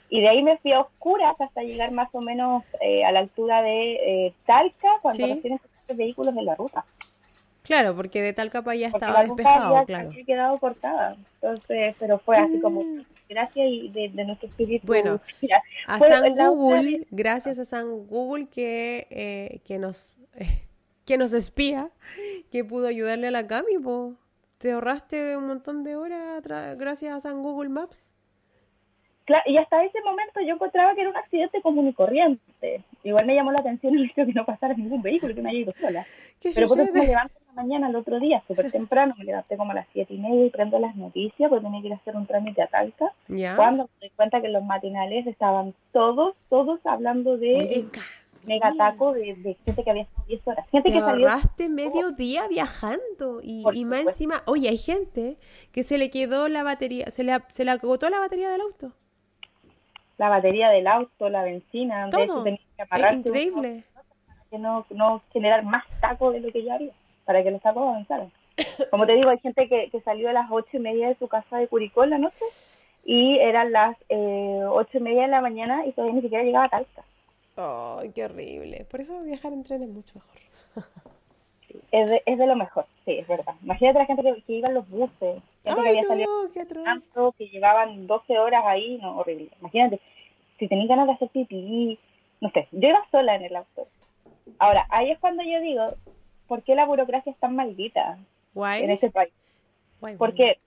Y 0.09 0.21
de 0.21 0.29
ahí 0.29 0.43
me 0.43 0.57
fui 0.59 0.73
a 0.73 0.81
oscuras 0.81 1.41
hasta 1.41 1.63
llegar 1.63 1.91
más 1.93 2.09
o 2.13 2.21
menos 2.21 2.65
eh, 2.81 3.05
a 3.05 3.13
la 3.13 3.21
altura 3.21 3.63
de 3.63 3.93
eh, 4.27 4.33
Talca, 4.47 4.89
cuando 5.03 5.25
Sí. 5.27 5.35
recién 5.35 5.53
empezaron 5.55 5.97
vehículos 5.97 6.37
en 6.37 6.45
la 6.45 6.55
ruta. 6.55 6.85
Claro, 7.71 7.95
porque 7.95 8.21
de 8.21 8.33
para 8.33 8.49
allá 8.51 8.91
Porque 8.91 9.05
estaba 9.07 9.23
despejado, 9.23 9.77
había, 9.77 9.87
claro. 9.87 10.09
había 10.11 10.25
quedado 10.25 10.59
cortada. 10.59 11.17
Entonces, 11.35 11.95
pero 12.01 12.19
fue 12.19 12.37
así 12.37 12.61
como, 12.61 12.83
gracias 13.29 13.65
y 13.69 13.89
de, 13.91 14.09
de 14.09 14.25
nuestro 14.25 14.49
espíritu. 14.49 14.85
Bueno, 14.89 15.21
mira, 15.41 15.63
A 15.87 15.99
fue 15.99 16.09
San 16.09 16.35
Google, 16.35 17.07
gracias 17.13 17.61
a 17.61 17.65
San 17.65 18.09
Google 18.09 18.49
que, 18.49 19.07
eh, 19.11 19.61
que 19.65 19.79
nos 19.79 20.19
que 21.05 21.17
nos 21.17 21.33
espía, 21.33 21.91
que 22.51 22.65
pudo 22.65 22.89
ayudarle 22.89 23.29
a 23.29 23.31
la 23.31 23.47
Cami, 23.47 23.79
po. 23.79 24.15
Te 24.59 24.73
ahorraste 24.73 25.37
un 25.37 25.47
montón 25.47 25.85
de 25.85 25.95
horas 25.95 26.43
gracias 26.77 27.15
a 27.15 27.21
San 27.21 27.41
Google 27.41 27.69
Maps. 27.69 28.13
Cla- 29.27 29.43
y 29.47 29.57
hasta 29.59 29.85
ese 29.85 30.01
momento 30.03 30.41
yo 30.41 30.55
encontraba 30.55 30.95
que 30.97 31.03
era 31.03 31.11
un 31.11 31.17
accidente 31.17 31.63
común 31.63 31.87
y 31.87 31.93
corriente. 31.93 32.83
Igual 33.05 33.27
me 33.27 33.35
llamó 33.37 33.53
la 33.53 33.61
atención 33.61 33.95
el 33.97 34.07
hecho 34.07 34.23
de 34.23 34.27
que 34.27 34.33
no 34.33 34.45
pasara 34.45 34.75
ningún 34.75 35.03
vehículo, 35.03 35.35
que 35.37 35.41
me 35.41 35.51
haya 35.51 35.61
ido 35.61 35.73
sola. 35.81 36.05
¿Qué 36.41 36.51
Pero 36.55 36.67
por 36.69 36.79
eso 36.81 36.93
me 36.93 37.01
sucede? 37.01 37.07
levanto 37.11 37.35
la 37.55 37.63
mañana 37.63 37.89
el 37.89 37.97
otro 37.97 38.19
día, 38.21 38.43
súper 38.47 38.71
temprano, 38.71 39.15
me 39.19 39.25
levanté 39.25 39.57
como 39.57 39.73
a 39.73 39.75
las 39.75 39.87
siete 39.93 40.15
y 40.15 40.19
media 40.19 40.47
y 40.47 40.51
prendo 40.51 40.79
las 40.79 40.97
noticias 40.97 41.49
porque 41.49 41.65
tenía 41.65 41.81
que 41.81 41.87
ir 41.89 41.93
a 41.93 41.97
hacer 41.97 42.17
un 42.17 42.27
trámite 42.27 42.63
a 42.63 42.67
Talca. 42.69 43.13
Cuando 43.57 43.85
me 44.01 44.09
di 44.09 44.11
cuenta 44.15 44.41
que 44.41 44.49
los 44.49 44.65
matinales 44.65 45.27
estaban 45.27 45.75
todos, 45.93 46.35
todos 46.49 46.81
hablando 46.85 47.37
de 47.37 47.87
megataco 48.45 49.13
de, 49.13 49.35
de 49.37 49.55
gente 49.67 49.85
que 49.85 49.91
había 49.91 50.03
estado 50.05 50.25
10 50.29 50.49
horas. 50.49 50.67
Gente 50.71 50.89
Te 50.89 50.95
que 50.95 51.01
salió 51.01 51.29
ahorraste 51.29 51.69
medio 51.69 52.13
día 52.13 52.49
viajando 52.49 53.41
y, 53.43 53.85
más 53.85 54.07
encima, 54.07 54.43
oye, 54.47 54.69
hay 54.71 54.79
gente 54.79 55.37
que 55.73 55.83
se 55.83 55.99
le 55.99 56.11
quedó 56.11 56.49
la 56.49 56.63
batería, 56.63 57.11
se 57.11 57.23
le, 57.23 57.37
se 57.51 57.65
le 57.65 57.71
agotó 57.73 58.09
la 58.09 58.19
batería 58.19 58.49
del 58.51 58.63
auto. 58.63 58.93
la 60.17 60.29
batería 60.31 60.71
del 60.71 60.87
auto, 60.87 61.29
la 61.29 61.43
benzina, 61.43 62.09
de 62.09 62.23
hecho 62.23 62.33
Todo. 62.35 62.45
tenía 62.45 62.61
que 62.77 62.83
Es 63.11 63.17
increíble. 63.17 63.85
para 63.95 64.45
que 64.51 64.59
no, 64.59 64.87
no 64.91 65.23
generar 65.33 65.63
más 65.65 65.85
taco 66.01 66.31
de 66.33 66.41
lo 66.41 66.51
que 66.51 66.65
ya 66.65 66.75
había, 66.77 66.93
para 67.31 67.45
que 67.45 67.53
los 67.53 67.63
tacos 67.63 67.85
avanzaran. 67.85 68.33
Como 68.91 69.07
te 69.07 69.13
digo, 69.13 69.31
hay 69.31 69.39
gente 69.39 69.69
que, 69.69 69.89
que 69.89 70.01
salió 70.01 70.31
a 70.31 70.33
las 70.33 70.51
ocho 70.51 70.79
y 70.79 70.81
media 70.81 71.07
de 71.07 71.15
su 71.15 71.29
casa 71.29 71.59
de 71.59 71.69
Curicó 71.69 72.03
en 72.03 72.11
la 72.11 72.19
noche 72.19 72.45
y 73.05 73.39
eran 73.39 73.71
las 73.71 73.97
eh, 74.09 74.65
ocho 74.69 74.99
y 74.99 75.01
media 75.01 75.23
de 75.23 75.29
la 75.29 75.41
mañana 75.41 75.87
y 75.87 75.93
todavía 75.93 76.17
ni 76.17 76.23
siquiera 76.23 76.43
llegaba 76.43 76.65
a 76.65 76.71
Talca. 76.71 77.05
Ay, 77.57 78.11
qué 78.13 78.25
horrible. 78.25 78.85
Por 78.91 79.01
eso 79.01 79.23
viajar 79.23 79.53
en 79.53 79.63
tren 79.63 79.85
es 79.85 79.91
mucho 79.91 80.13
mejor. 80.17 80.83
Es 81.93 82.11
de, 82.11 82.21
es 82.27 82.37
de 82.37 82.47
lo 82.49 82.57
mejor, 82.57 82.87
sí, 83.05 83.13
es 83.13 83.29
verdad. 83.29 83.55
Imagínate 83.63 84.01
la 84.01 84.07
gente 84.07 84.23
que, 84.25 84.43
que 84.43 84.53
iba 84.55 84.67
en 84.67 84.75
los 84.75 84.89
buses, 84.89 85.41
gente 85.63 85.83
que 85.83 85.89
Ay, 85.89 85.89
había 85.91 86.03
no, 86.03 86.09
salido 86.09 86.31
qué 86.53 86.65
tanto, 86.65 87.33
que 87.39 87.49
llevaban 87.49 88.09
12 88.09 88.39
horas 88.41 88.65
ahí, 88.67 88.99
no, 89.01 89.19
horrible. 89.19 89.51
Imagínate, 89.61 90.01
si 90.59 90.67
tenías 90.67 90.89
ganas 90.89 91.07
de 91.07 91.13
hacer 91.13 91.29
pipí, 91.29 91.97
no 92.41 92.51
sé, 92.51 92.67
yo 92.73 92.89
iba 92.89 93.07
sola 93.13 93.37
en 93.37 93.43
el 93.43 93.55
auto. 93.55 93.87
Ahora, 94.59 94.85
ahí 94.91 95.13
es 95.13 95.19
cuando 95.21 95.45
yo 95.45 95.61
digo, 95.61 95.95
¿por 96.51 96.63
qué 96.65 96.75
la 96.75 96.85
burocracia 96.85 97.31
es 97.31 97.39
tan 97.39 97.55
maldita 97.55 98.19
en 98.83 98.91
este 98.91 99.09
país? 99.11 99.33
Porque 100.19 100.59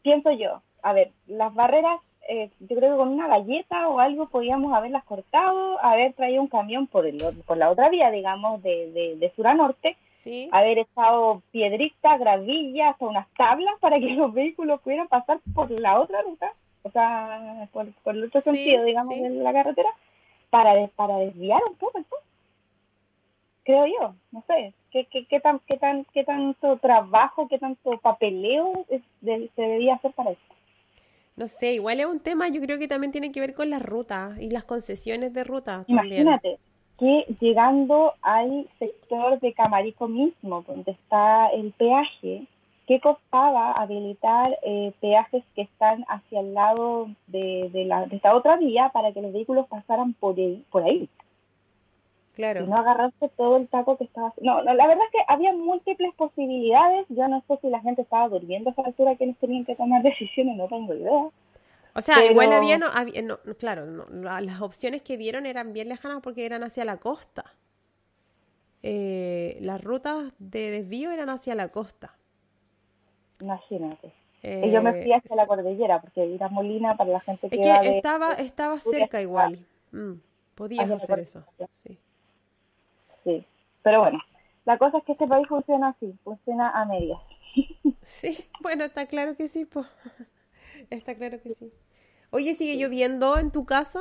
pienso 0.00 0.30
yo, 0.30 0.62
a 0.82 0.94
ver, 0.94 1.10
las 1.26 1.52
barreras, 1.54 2.00
eh, 2.26 2.48
yo 2.60 2.74
creo 2.76 2.92
que 2.92 2.96
con 2.96 3.08
una 3.10 3.28
galleta 3.28 3.88
o 3.88 4.00
algo 4.00 4.28
podíamos 4.30 4.72
haberlas 4.72 5.04
cortado, 5.04 5.78
haber 5.84 6.14
traído 6.14 6.40
un 6.40 6.48
camión 6.48 6.86
por, 6.86 7.04
el, 7.06 7.18
por 7.46 7.58
la 7.58 7.68
otra 7.70 7.90
vía, 7.90 8.10
digamos, 8.10 8.62
de, 8.62 8.90
de, 8.92 9.16
de 9.16 9.30
sur 9.36 9.46
a 9.46 9.54
norte, 9.54 9.96
Sí. 10.18 10.48
haber 10.52 10.78
echado 10.78 11.42
piedritas, 11.52 12.18
gravillas, 12.18 12.92
hasta 12.92 13.04
unas 13.04 13.28
tablas 13.34 13.74
para 13.78 14.00
que 14.00 14.06
los 14.22 14.32
vehículos 14.32 14.80
pudieran 14.80 15.06
pasar 15.08 15.38
por 15.54 15.70
la 15.70 16.00
otra 16.00 16.22
ruta, 16.22 16.50
o 16.82 16.90
sea, 16.90 17.68
por, 17.72 17.92
por 18.02 18.16
el 18.16 18.24
otro 18.24 18.40
Sí, 18.40 18.50
sentido, 18.50 18.84
digamos, 18.84 19.14
sí. 19.14 19.20
de 19.22 19.30
la 19.30 19.52
carretera, 19.52 19.90
para, 20.48 20.86
para 20.96 21.18
desviar 21.18 21.60
un 21.68 21.76
poco 21.76 21.98
el 21.98 22.04
paso. 22.04 22.22
Creo 23.64 23.86
yo, 23.86 24.14
no 24.32 24.42
sé, 24.46 24.72
¿qué, 24.96 25.06
qué, 25.12 25.26
qué, 25.26 25.40
tan, 25.40 25.60
qué, 25.66 25.76
tan, 25.76 26.04
qué 26.14 26.24
tanto 26.24 26.78
trabajo, 26.78 27.48
qué 27.48 27.58
tanto 27.58 27.98
papeleo 27.98 28.84
es- 28.88 29.02
de- 29.20 29.50
se 29.54 29.62
debía 29.62 29.94
hacer 29.96 30.12
para 30.12 30.30
eso? 30.30 30.40
No 31.36 31.48
sé, 31.48 31.74
igual 31.74 32.00
es 32.00 32.06
un 32.06 32.20
tema, 32.20 32.48
yo 32.48 32.62
creo 32.62 32.78
que 32.78 32.88
también 32.88 33.12
tiene 33.12 33.30
que 33.30 33.40
ver 33.40 33.54
con 33.54 33.68
las 33.68 33.82
rutas 33.82 34.40
y 34.40 34.48
las 34.48 34.64
concesiones 34.64 35.34
de 35.34 35.44
ruta 35.44 35.84
también. 35.86 36.22
Imagínate 36.22 36.58
que 36.98 37.26
llegando 37.40 38.14
al 38.22 38.66
sector 38.78 39.38
de 39.40 39.52
Camarico 39.52 40.08
mismo, 40.08 40.62
donde 40.62 40.92
está 40.92 41.48
el 41.48 41.72
peaje, 41.72 42.46
¿qué 42.86 43.00
costaba 43.00 43.72
habilitar 43.72 44.58
eh, 44.62 44.92
peajes 45.02 45.44
que 45.54 45.62
están 45.62 46.06
hacia 46.08 46.40
el 46.40 46.54
lado 46.54 47.08
de, 47.26 47.68
de, 47.70 47.84
la, 47.84 48.06
de 48.06 48.16
esta 48.16 48.34
otra 48.34 48.56
vía 48.56 48.88
para 48.94 49.12
que 49.12 49.20
los 49.20 49.32
vehículos 49.34 49.66
pasaran 49.68 50.14
por 50.14 50.36
ahí? 50.38 50.64
Por 50.70 50.84
ahí 50.84 51.06
Claro. 52.36 52.62
y 52.64 52.66
no 52.68 52.76
agarrarse 52.76 53.28
todo 53.30 53.56
el 53.56 53.66
taco 53.66 53.96
que 53.96 54.04
estaba. 54.04 54.32
No, 54.40 54.62
no, 54.62 54.72
la 54.74 54.86
verdad 54.86 55.04
es 55.06 55.10
que 55.12 55.24
había 55.26 55.52
múltiples 55.54 56.14
posibilidades. 56.16 57.06
Yo 57.08 57.26
no 57.28 57.42
sé 57.48 57.58
si 57.62 57.68
la 57.70 57.80
gente 57.80 58.02
estaba 58.02 58.28
durmiendo 58.28 58.70
a 58.70 58.72
esa 58.74 58.82
altura, 58.82 59.16
quienes 59.16 59.36
tenían 59.38 59.64
que 59.64 59.74
tomar 59.74 60.02
decisiones, 60.04 60.56
no 60.56 60.68
tengo 60.68 60.94
idea. 60.94 61.28
O 61.94 62.00
sea, 62.02 62.16
Pero- 62.18 62.32
igual 62.32 62.52
había, 62.52 62.76
no, 62.78 62.86
había- 62.94 63.22
no, 63.22 63.38
claro, 63.58 63.86
no, 63.86 64.04
la- 64.10 64.40
las 64.42 64.60
opciones 64.60 65.00
que 65.02 65.16
dieron 65.16 65.46
eran 65.46 65.72
bien 65.72 65.88
lejanas 65.88 66.20
porque 66.22 66.44
eran 66.46 66.62
hacia 66.62 66.84
la 66.84 66.98
costa. 66.98 67.44
Eh, 68.82 69.56
las 69.62 69.82
rutas 69.82 70.32
de 70.38 70.70
desvío 70.70 71.10
eran 71.10 71.30
hacia 71.30 71.54
la 71.54 71.68
costa. 71.68 72.14
Imagínate. 73.40 74.12
Eh, 74.42 74.62
Y 74.66 74.70
yo 74.70 74.82
me 74.82 74.92
fui 75.02 75.12
hacia 75.12 75.34
la 75.36 75.46
cordillera, 75.46 76.00
porque 76.00 76.24
ir 76.26 76.42
a 76.42 76.48
Molina 76.48 76.96
para 76.96 77.10
la 77.10 77.20
gente 77.20 77.48
que 77.48 77.56
Es 77.56 77.80
que 77.80 77.88
de- 77.88 77.96
estaba, 77.96 78.32
estaba 78.34 78.78
cerca 78.78 79.20
igual. 79.20 79.58
Mm, 79.92 80.12
podías 80.54 80.90
hacer 80.90 81.18
eso. 81.20 81.44
Sí. 81.70 81.98
Pero 83.86 84.00
bueno, 84.00 84.18
la 84.64 84.78
cosa 84.78 84.98
es 84.98 85.04
que 85.04 85.12
este 85.12 85.28
país 85.28 85.46
funciona 85.46 85.90
así, 85.90 86.12
funciona 86.24 86.70
a 86.70 86.84
medias. 86.86 87.20
Sí, 88.02 88.36
bueno, 88.60 88.84
está 88.84 89.06
claro 89.06 89.36
que 89.36 89.46
sí, 89.46 89.64
po. 89.64 89.84
Está 90.90 91.14
claro 91.14 91.40
que 91.40 91.54
sí. 91.54 91.72
Oye, 92.30 92.54
¿sigue 92.54 92.76
lloviendo 92.76 93.38
en 93.38 93.52
tu 93.52 93.64
casa? 93.64 94.00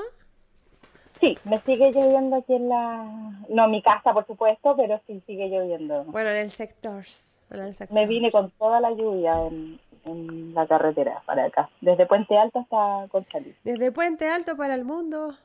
Sí, 1.19 1.36
me 1.43 1.60
sigue 1.60 1.91
lloviendo 1.91 2.38
aquí 2.38 2.56
en 2.56 2.69
la... 2.69 3.04
No, 3.50 3.65
en 3.65 3.71
mi 3.71 3.84
casa, 3.84 4.12
por 4.12 4.26
supuesto, 4.26 4.76
pero 4.76 5.00
sí 5.06 5.21
sigue 5.28 5.50
lloviendo. 5.50 6.04
Bueno, 6.06 6.32
en 6.32 6.38
el 6.38 6.50
sector. 6.50 7.04
En 7.52 7.60
el 7.62 7.76
sector. 7.76 7.93
Me 7.95 8.08
vine 8.08 8.32
con 8.32 8.50
toda 8.52 8.80
la 8.80 8.91
lluvia 8.91 9.45
en, 9.45 9.80
en 10.06 10.54
la 10.56 10.65
carretera 10.67 11.21
para 11.28 11.45
acá, 11.45 11.69
desde 11.82 12.08
Puente 12.08 12.36
Alto 12.38 12.60
hasta 12.60 13.08
Conchalí. 13.10 13.56
Desde 13.63 13.91
Puente 13.91 14.30
Alto 14.30 14.58
para 14.58 14.74
el 14.74 14.84
mundo. 14.84 15.36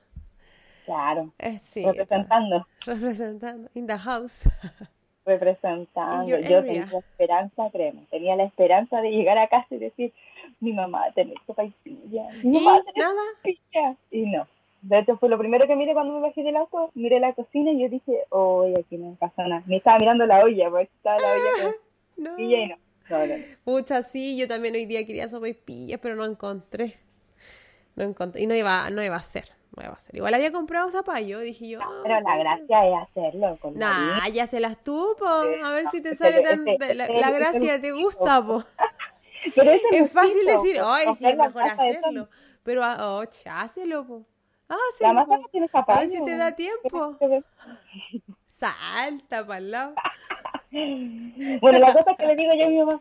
Claro, 0.90 1.30
Eh, 1.38 1.60
sí, 1.70 1.84
representando, 1.84 2.66
representando. 2.84 3.70
In 3.74 3.86
the 3.86 3.96
house. 3.96 4.42
representando. 5.24 6.26
Yo 6.26 6.64
tenía 6.64 6.88
la 6.90 6.98
esperanza, 6.98 7.70
créeme, 7.70 8.06
tenía 8.10 8.34
la 8.34 8.42
esperanza 8.42 9.00
de 9.00 9.12
llegar 9.12 9.38
a 9.38 9.46
casa 9.46 9.66
y 9.70 9.78
decir, 9.78 10.12
mi 10.58 10.72
mamá 10.72 11.02
va 11.02 11.06
a 11.06 11.12
tener 11.12 11.36
sopa 11.46 11.62
y 11.62 11.70
pilla, 11.84 12.26
mi 12.42 12.58
¿Y 12.58 12.64
mamá 12.64 12.82
tener 12.82 12.96
nada? 12.96 13.22
Y 14.10 14.22
no. 14.32 14.48
De 14.82 14.98
hecho, 14.98 15.16
fue 15.18 15.28
lo 15.28 15.38
primero 15.38 15.68
que 15.68 15.76
miré 15.76 15.92
cuando 15.92 16.12
me 16.14 16.22
bajé 16.22 16.42
del 16.42 16.56
auto. 16.56 16.90
Miré 16.94 17.20
la 17.20 17.34
cocina 17.34 17.70
y 17.70 17.82
yo 17.82 17.88
dije, 17.88 18.24
oye, 18.30 18.80
aquí 18.80 18.96
no 18.96 19.14
pasa 19.14 19.46
nada. 19.46 19.62
Me 19.66 19.76
estaba 19.76 19.98
mirando 20.00 20.26
la 20.26 20.42
olla, 20.42 20.70
porque 20.70 20.90
estaba 20.96 21.18
la 21.20 21.28
olla 21.28 21.62
con 21.62 21.74
No. 22.24 22.36
y 22.36 22.66
no. 22.66 22.76
No, 23.64 24.02
sí, 24.02 24.36
yo 24.36 24.48
también 24.48 24.74
hoy 24.74 24.86
día 24.86 25.06
quería 25.06 25.28
sopaipillas, 25.28 26.00
pero 26.00 26.16
no 26.16 26.24
encontré. 26.24 26.96
No 27.94 28.02
encontré. 28.02 28.42
Y 28.42 28.46
no 28.48 28.56
iba, 28.56 28.90
no 28.90 29.04
iba 29.04 29.16
a 29.16 29.22
ser. 29.22 29.59
No 29.76 29.84
iba 29.84 29.92
a 29.94 29.98
ser. 29.98 30.16
Igual 30.16 30.34
había 30.34 30.50
comprado 30.52 30.90
zapallo, 30.90 31.38
dije 31.40 31.68
yo. 31.68 31.80
ah, 31.82 32.00
Pero 32.02 32.20
la 32.20 32.36
gracia 32.36 32.86
es 32.88 33.08
hacerlo 33.08 33.56
con 33.60 33.78
la 33.78 33.78
Nah, 34.18 34.28
ya 34.28 34.46
se 34.46 34.58
las 34.60 34.82
tuvo. 34.82 35.26
A 35.26 35.70
ver 35.70 35.86
si 35.90 36.00
te 36.02 36.14
sale 36.16 36.40
tan. 36.42 36.64
la, 36.64 37.06
la 37.08 37.30
gracia 37.30 37.80
te 37.80 37.92
gusta, 37.92 38.44
po. 38.44 38.64
Pero 39.54 39.70
Es 39.92 40.12
fácil 40.12 40.44
decir, 40.44 40.78
ay, 40.84 41.06
sí, 41.18 41.24
es 41.26 41.36
la 41.36 41.46
mejor 41.46 41.62
hacerlo. 41.62 42.28
Pero, 42.62 42.84
ah, 42.84 42.96
oh, 43.00 43.24
hácelo, 43.50 44.04
po. 44.04 44.24
La 44.68 44.76
Hácelo, 44.76 45.14
masa 45.14 45.26
po. 45.36 45.36
no 45.42 45.48
tiene 45.48 45.68
A 45.72 45.98
ver 45.98 46.08
si 46.08 46.24
te 46.24 46.36
da 46.36 46.52
tiempo. 46.52 47.16
Bueno, 47.20 47.44
Salta 48.58 49.46
para 49.46 49.58
el 49.58 49.70
lado. 49.70 49.94
la 50.72 51.92
cosa 51.94 52.14
que 52.18 52.26
le 52.26 52.36
digo 52.36 52.52
yo 52.54 52.66
a 52.66 52.68
mi 52.68 52.78
mamá, 52.78 53.00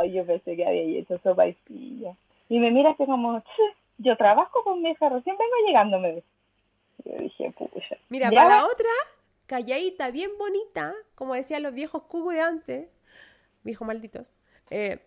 ay, 0.00 0.12
yo 0.12 0.26
pensé 0.26 0.56
que 0.56 0.66
había 0.66 0.82
hecho 0.98 1.16
sopa 1.22 1.46
y 1.46 1.52
pilla. 1.64 2.16
Y 2.48 2.58
me 2.58 2.70
mira 2.72 2.90
así 2.90 3.06
como, 3.06 3.38
"Ch, 3.40 3.44
yo 3.98 4.16
trabajo 4.16 4.62
con 4.64 4.82
mi 4.82 4.90
hija, 4.90 5.08
recién 5.08 5.36
vengo 5.36 5.52
llegando, 5.66 5.98
me. 5.98 6.22
Yo 7.04 7.12
dije, 7.18 7.52
pucha. 7.52 7.96
Mira, 8.08 8.30
Ya 8.30 8.36
para 8.36 8.56
la 8.56 8.64
otra, 8.66 8.88
calladita, 9.46 10.10
bien 10.10 10.30
bonita, 10.38 10.94
como 11.14 11.34
decían 11.34 11.62
los 11.62 11.74
viejos 11.74 12.02
cucos 12.04 12.34
de 12.34 12.40
antes, 12.40 12.88
viejos 13.64 13.86
malditos. 13.86 14.32
Eh, 14.70 15.00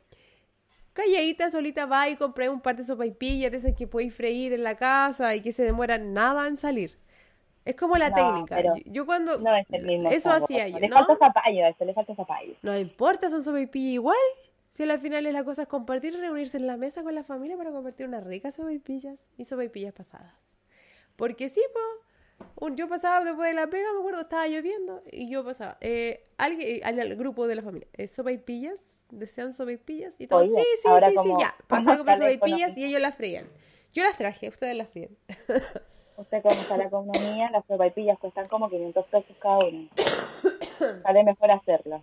calladita, 0.94 1.52
solita 1.52 1.86
va 1.86 2.10
y 2.10 2.16
compré 2.18 2.50
un 2.50 2.62
par 2.62 2.76
de 2.76 2.84
sopaipillas 2.84 3.52
de 3.52 3.58
esas 3.58 3.76
que 3.76 3.88
podéis 3.88 4.14
freír 4.16 4.54
en 4.54 4.64
la 4.64 4.76
casa 4.76 5.36
y 5.36 5.42
que 5.42 5.52
se 5.52 5.64
demoran 5.64 6.14
nada 6.14 6.48
en 6.48 6.58
salir. 6.58 6.98
Es 7.66 7.76
como 7.76 7.98
la 7.98 8.10
No, 8.10 8.16
técnica. 8.16 8.62
Yo, 8.62 8.74
yo 8.86 9.06
cuando... 9.06 9.40
No 9.40 9.56
es 9.56 9.68
el 9.72 9.84
mismo. 9.86 10.10
Eso 10.10 10.32
hacía 10.32 10.68
yo, 10.68 10.80
Le 10.80 10.88
¿no? 10.90 10.96
falta 10.96 11.18
zapallo 11.18 11.66
eso, 11.68 11.86
le 11.86 11.94
falta 11.94 12.16
zapallo. 12.16 12.54
No 12.62 12.78
importa, 12.78 13.30
son 13.30 13.44
sopaipillas 13.44 13.94
igual. 13.96 14.18
Si 14.70 14.84
al 14.84 15.00
final 15.00 15.26
es 15.26 15.34
la 15.34 15.44
cosa 15.44 15.64
es 15.64 15.68
compartir 15.68 16.14
y 16.14 16.18
reunirse 16.18 16.58
en 16.58 16.68
la 16.68 16.78
mesa 16.78 17.04
con 17.04 17.16
la 17.16 17.24
familia 17.24 17.58
para 17.58 17.72
compartir 17.72 18.08
unas 18.08 18.24
ricas 18.24 18.56
sopaipillas 18.56 19.26
y 19.38 19.46
sopaipillas 19.46 19.94
pasadas. 19.94 20.34
Porque 21.16 21.50
sí, 21.50 21.62
po, 21.74 22.46
un- 22.66 22.76
yo 22.76 22.88
pasaba 22.88 23.24
después 23.26 23.50
de 23.50 23.56
la 23.56 23.68
pega, 23.68 23.92
me 23.94 24.00
acuerdo, 24.00 24.22
estaba 24.22 24.48
lloviendo 24.48 25.02
y 25.12 25.30
yo 25.30 25.44
pasaba. 25.44 25.78
Eh, 25.82 26.28
alguien, 26.38 26.82
al, 26.84 27.00
al 27.00 27.16
grupo 27.16 27.48
de 27.48 27.56
la 27.56 27.64
familia, 27.64 27.88
eh, 27.94 28.08
sopaipillas, 28.08 29.02
desean 29.10 29.54
sopaipillas 29.54 30.14
y 30.20 30.28
todo. 30.28 30.42
Oye, 30.42 30.50
sí, 30.56 30.64
sí, 30.84 30.90
sí, 31.06 31.16
sí, 31.24 31.30
ya. 31.40 31.56
Pasaba 31.68 31.94
a 31.94 31.98
comprar 31.98 32.20
la 32.20 32.26
sopaipillas 32.30 32.78
y 32.78 32.86
ellos 32.86 33.02
las 33.02 33.16
freían. 33.16 33.48
Yo 33.94 34.04
las 34.04 34.16
traje, 34.18 34.50
ustedes 34.50 34.76
las 34.76 34.90
fríen. 34.90 35.18
Usted 36.18 36.42
como 36.42 36.60
está 36.60 36.78
la 36.78 36.86
economía, 36.86 37.50
las 37.52 37.64
sopaipillas 37.68 38.18
cuestan 38.20 38.48
como 38.48 38.70
500 38.70 39.06
pesos 39.08 39.36
cada 39.40 39.60
una. 39.60 39.88
Sale 41.04 41.24
mejor 41.24 41.52
hacerlas. 41.52 42.02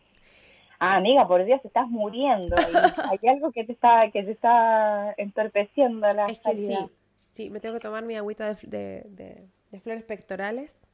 Ah, 0.78 0.96
amiga, 0.96 1.26
por 1.26 1.44
Dios, 1.44 1.60
estás 1.64 1.88
muriendo. 1.88 2.56
Hay, 3.10 3.28
algo 3.28 3.52
que 3.52 3.64
te 3.64 3.72
está 3.72 4.10
que 4.10 4.22
te 4.22 4.32
está 4.32 5.14
entorpeciendo 5.16 6.08
la 6.10 6.26
Es 6.26 6.38
que 6.38 6.56
sí, 6.56 6.90
sí, 7.32 7.50
me 7.50 7.60
tengo 7.60 7.74
que 7.74 7.80
tomar 7.80 8.04
mi 8.04 8.16
agüita 8.16 8.46
de, 8.46 8.56
de, 8.62 9.02
de- 9.08 9.48
de 9.70 9.80
flores 9.80 10.04
pectorales. 10.04 10.86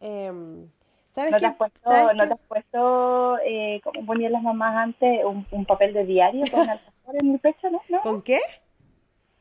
Em, 0.00 0.68
¿Sabes 1.10 1.32
¿No 1.32 1.38
te 1.38 1.46
has 1.46 1.56
puesto, 1.56 1.80
¿Sabes 1.88 2.16
¿no 2.16 2.26
te 2.26 2.34
has 2.34 2.40
puesto 2.48 3.38
eh, 3.38 3.80
como 3.82 4.04
ponían 4.04 4.32
las 4.32 4.42
mamás 4.42 4.76
antes, 4.76 5.24
un, 5.24 5.46
un 5.50 5.64
papel 5.64 5.94
de 5.94 6.04
diario 6.04 6.44
con 6.50 6.60
alcafor 6.68 7.16
en 7.16 7.32
mi 7.32 7.38
pecho, 7.38 7.70
no? 7.70 7.80
¿No? 7.88 8.02
¿Con 8.02 8.22
qué? 8.22 8.40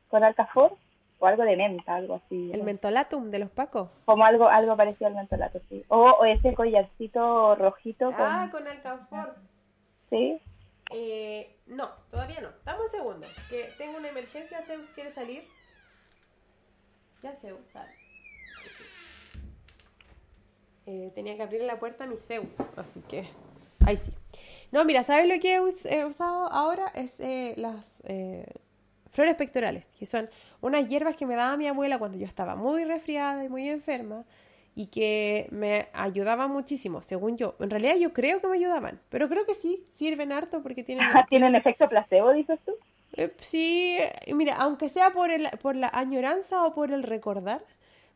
¿Con 0.08 0.24
alcafor? 0.24 0.78
O 1.26 1.28
algo 1.28 1.44
de 1.44 1.58
menta, 1.58 1.96
algo 1.96 2.22
así. 2.24 2.52
El 2.54 2.60
¿no? 2.60 2.66
mentolatum 2.66 3.32
de 3.32 3.40
los 3.40 3.50
pacos. 3.50 3.90
Como 4.06 4.24
algo 4.26 4.48
algo 4.48 4.78
parecido 4.78 5.08
al 5.08 5.16
mentolato, 5.16 5.60
sí. 5.70 5.84
O, 5.88 5.98
o 5.98 6.26
ese 6.26 6.54
collarcito 6.54 7.56
rojito 7.56 8.06
con... 8.12 8.16
Ah, 8.20 8.48
con 8.52 8.68
alcanfor. 8.68 9.36
¿Sí? 10.12 10.40
Eh, 10.94 11.58
no, 11.66 11.90
todavía 12.12 12.42
no. 12.42 12.50
Dame 12.64 12.84
un 12.84 12.90
segundo. 12.92 13.28
Que 13.50 13.66
tengo 13.80 13.98
una 13.98 14.10
emergencia. 14.10 14.62
Zeus 14.62 14.86
quiere 14.94 15.12
salir. 15.14 15.42
Ya 17.24 17.34
Zeus 17.34 17.60
sale. 17.74 17.92
Sí. 18.62 18.84
Eh, 20.86 21.12
tenía 21.16 21.36
que 21.36 21.42
abrir 21.42 21.62
la 21.64 21.80
puerta 21.80 22.04
a 22.04 22.08
mi 22.08 22.18
Zeus. 22.18 22.46
Así 22.78 23.02
que. 23.10 23.28
Ahí 23.84 23.98
sí. 23.98 24.14
No, 24.72 24.86
mira, 24.86 25.04
¿sabes 25.04 25.28
lo 25.28 25.40
que 25.40 25.56
he, 25.56 25.60
us- 25.60 25.86
he 25.86 26.06
usado 26.06 26.52
ahora? 26.52 26.92
Es 26.94 27.20
eh, 27.20 27.56
las 27.58 27.84
eh, 28.04 28.46
flores 29.16 29.36
pectorales. 29.36 29.88
Que 29.98 30.06
son 30.06 30.30
unas 30.62 30.88
hierbas 30.88 31.16
que 31.16 31.26
me 31.26 31.36
daba 31.36 31.58
mi 31.58 31.68
abuela 31.68 32.00
cuando 32.00 32.18
yo 32.20 32.26
estaba 32.28 32.56
muy 32.56 32.84
resfriada 32.86 33.44
y 33.46 33.50
muy 33.50 33.70
enferma. 33.70 34.26
Y 34.76 34.88
que 34.88 35.48
me 35.52 35.88
ayudaban 35.94 36.52
muchísimo, 36.52 37.02
según 37.02 37.38
yo. 37.38 37.56
En 37.60 37.70
realidad 37.70 37.96
yo 37.98 38.14
creo 38.14 38.42
que 38.42 38.48
me 38.48 38.58
ayudaban. 38.58 39.00
Pero 39.10 39.30
creo 39.30 39.46
que 39.46 39.56
sí, 39.56 39.86
sirven 39.94 40.32
harto 40.34 40.62
porque 40.64 40.84
tienen 40.84 41.10
¿Tienen 41.30 41.56
efecto 41.56 41.88
placebo, 41.90 42.32
dices 42.34 42.60
tú? 42.66 42.74
eh, 43.14 43.34
sí, 43.42 43.98
eh, 44.00 44.34
mira, 44.34 44.56
aunque 44.58 44.90
sea 44.90 45.12
por, 45.12 45.32
el, 45.32 45.50
por 45.62 45.76
la 45.76 45.90
añoranza 45.94 46.66
o 46.66 46.74
por 46.74 46.92
el 46.92 47.04
recordar, 47.04 47.64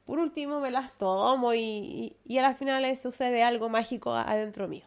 por 0.05 0.19
último 0.19 0.59
me 0.59 0.71
las 0.71 0.97
tomo 0.97 1.53
y, 1.53 1.59
y, 1.59 2.17
y 2.25 2.37
a 2.39 2.41
la 2.43 2.55
final 2.55 2.81
le 2.83 2.95
sucede 2.97 3.43
algo 3.43 3.69
mágico 3.69 4.13
adentro 4.13 4.67
mío. 4.67 4.85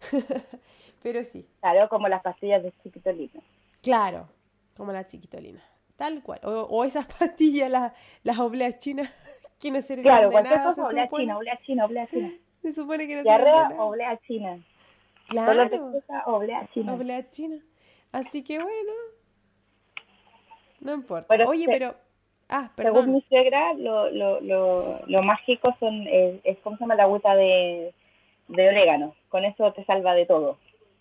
Pero 1.02 1.24
sí, 1.24 1.46
Claro, 1.60 1.88
como 1.88 2.06
las 2.08 2.22
pastillas 2.22 2.62
de 2.62 2.72
chiquitolina. 2.82 3.40
claro, 3.82 4.28
como 4.76 4.92
la 4.92 5.06
chiquitolina, 5.06 5.62
tal 5.96 6.22
cual. 6.22 6.40
O, 6.44 6.50
o 6.62 6.84
esas 6.84 7.06
pastillas, 7.18 7.70
las, 7.70 7.92
las 8.22 8.38
obleas 8.38 8.78
chinas, 8.78 9.10
que 9.60 9.70
no 9.70 9.82
sirven 9.82 10.02
Claro, 10.04 10.26
de 10.26 10.32
cualquier 10.32 10.58
nada, 10.58 10.70
cosa, 10.70 10.82
se 10.82 10.88
oblea 10.88 11.04
supone. 11.04 11.22
china, 11.24 11.36
oblea 11.38 11.58
china, 11.64 11.84
oblea 11.84 12.06
china. 12.06 12.30
Se 12.62 12.74
supone 12.74 13.06
que 13.08 13.14
no 13.16 13.22
Diarrea, 13.22 13.68
oblea 13.78 14.16
china. 14.26 14.58
Claro, 15.28 15.62
oblea 16.26 16.68
china. 16.74 16.92
oblea 16.94 17.30
china. 17.30 17.56
Así 18.12 18.42
que 18.44 18.58
bueno, 18.58 18.92
no 20.80 20.94
importa. 20.94 21.28
Pero 21.28 21.48
Oye, 21.48 21.64
se- 21.64 21.72
pero... 21.72 21.94
Ah, 22.48 22.70
Según 22.76 22.94
perdón. 23.04 23.12
mi 23.14 23.22
suegra, 23.28 23.74
lo, 23.74 24.10
lo, 24.10 24.40
lo, 24.40 25.06
lo 25.06 25.22
mágico 25.22 25.74
son, 25.78 26.06
es, 26.08 26.40
es, 26.42 26.58
¿cómo 26.58 26.76
se 26.76 26.80
llama? 26.82 26.96
La 26.96 27.04
agüita 27.04 27.34
de, 27.36 27.94
de 28.48 28.68
orégano. 28.68 29.14
Con 29.28 29.44
eso 29.44 29.72
te 29.72 29.84
salva 29.84 30.14
de 30.14 30.26
todo. 30.26 30.58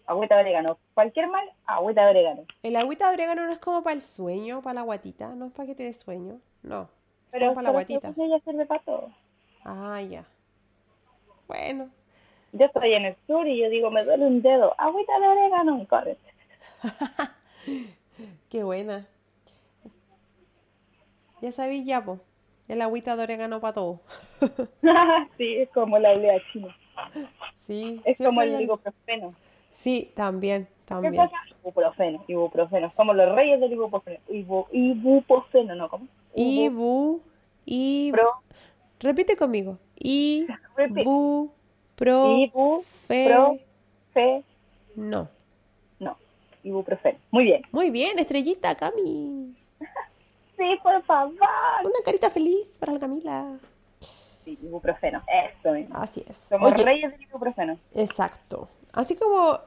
Agüita 0.10 0.36
de 0.38 0.42
orégano. 0.42 0.80
Cualquier 0.96 1.28
mal, 1.28 1.48
agüita 1.68 2.04
de 2.06 2.10
orégano. 2.10 2.46
El 2.64 2.76
agüita 2.76 3.10
de 3.10 3.14
orégano 3.14 3.46
no 3.46 3.52
es 3.52 3.60
como 3.60 3.84
para 3.84 3.96
el 3.96 4.02
sueño, 4.02 4.60
para 4.64 4.74
la 4.74 4.82
guatita, 4.82 5.28
no 5.36 5.46
es 5.46 5.52
para 5.52 5.68
que 5.68 5.76
te 5.76 5.84
dé 5.84 5.94
sueño, 5.94 6.40
no. 6.64 6.90
Pero, 7.30 7.54
para 7.54 7.62
la 7.62 7.70
pero 7.70 7.74
guatita. 7.74 8.14
según 8.14 8.26
ella 8.26 8.40
sirve 8.44 8.66
para 8.66 8.82
todo. 8.82 9.10
Ah, 9.64 10.02
ya. 10.02 10.26
Bueno, 11.48 11.90
Yo 12.54 12.66
estoy 12.66 12.94
en 12.94 13.06
el 13.06 13.16
sur 13.28 13.48
y 13.48 13.62
yo 13.62 13.70
digo, 13.70 13.92
me 13.92 14.04
duele 14.04 14.26
un 14.26 14.42
dedo. 14.42 14.74
Agüita 14.80 15.20
de 15.20 15.28
orégano. 15.28 15.80
Y 15.80 15.86
corre. 15.86 16.18
qué 18.50 18.64
buena. 18.64 19.06
Ya 21.40 21.52
sabéis 21.52 21.86
ya, 21.86 22.04
po. 22.04 22.20
El 22.68 22.82
agüita 22.82 23.16
de 23.16 23.24
orégano 23.24 23.60
para 23.62 23.74
todo. 23.76 24.00
sí, 25.38 25.58
es 25.58 25.70
como 25.70 26.00
la 26.00 26.14
oblea 26.14 26.42
china. 26.52 26.76
Sí, 27.68 28.02
Es 28.06 28.18
como 28.18 28.42
el 28.42 28.60
ibuprofeno. 28.62 29.36
Sí, 29.82 30.12
también, 30.16 30.66
¿Qué 30.66 30.86
también. 30.86 31.16
cosa? 31.16 31.38
Ibuprofeno, 31.64 32.24
ibuprofeno. 32.28 32.92
Somos 32.96 33.16
los 33.16 33.34
reyes 33.36 33.60
del 33.60 33.72
ibuprofeno. 33.74 34.20
Ibu, 34.28 34.68
ibuprofeno, 34.72 35.76
¿no? 35.76 35.90
¿Cómo? 35.90 36.08
Ibu, 36.36 37.22
ibu. 37.66 38.16
Pro, 38.16 38.32
Repite 39.00 39.38
conmigo. 39.38 39.78
Ibu, 39.98 41.52
pro, 41.96 42.38
ibu, 42.38 42.82
fe, 42.82 43.28
pro, 43.28 43.58
fe, 44.14 44.44
no. 44.96 45.30
no. 46.00 46.18
Ibuprofeno. 46.64 47.18
Muy 47.32 47.46
bien. 47.46 47.62
Muy 47.72 47.92
bien, 47.92 48.20
estrellita, 48.20 48.76
Cami. 48.76 49.56
Sí, 50.58 50.78
por 50.84 51.02
favor. 51.04 51.36
Una 51.86 52.04
carita 52.04 52.30
feliz 52.30 52.76
para 52.78 52.92
la 52.92 53.00
Camila. 53.00 53.58
Sí, 54.44 54.60
ibuprofeno. 54.62 55.24
Eso 55.26 55.72
mismo. 55.72 55.96
Así 55.96 56.22
es. 56.28 56.36
Somos 56.50 56.74
Oye, 56.74 56.84
reyes 56.84 57.12
del 57.14 57.22
ibuprofeno. 57.22 57.80
Exacto. 57.94 58.68
Así 58.92 59.16
como 59.16 59.58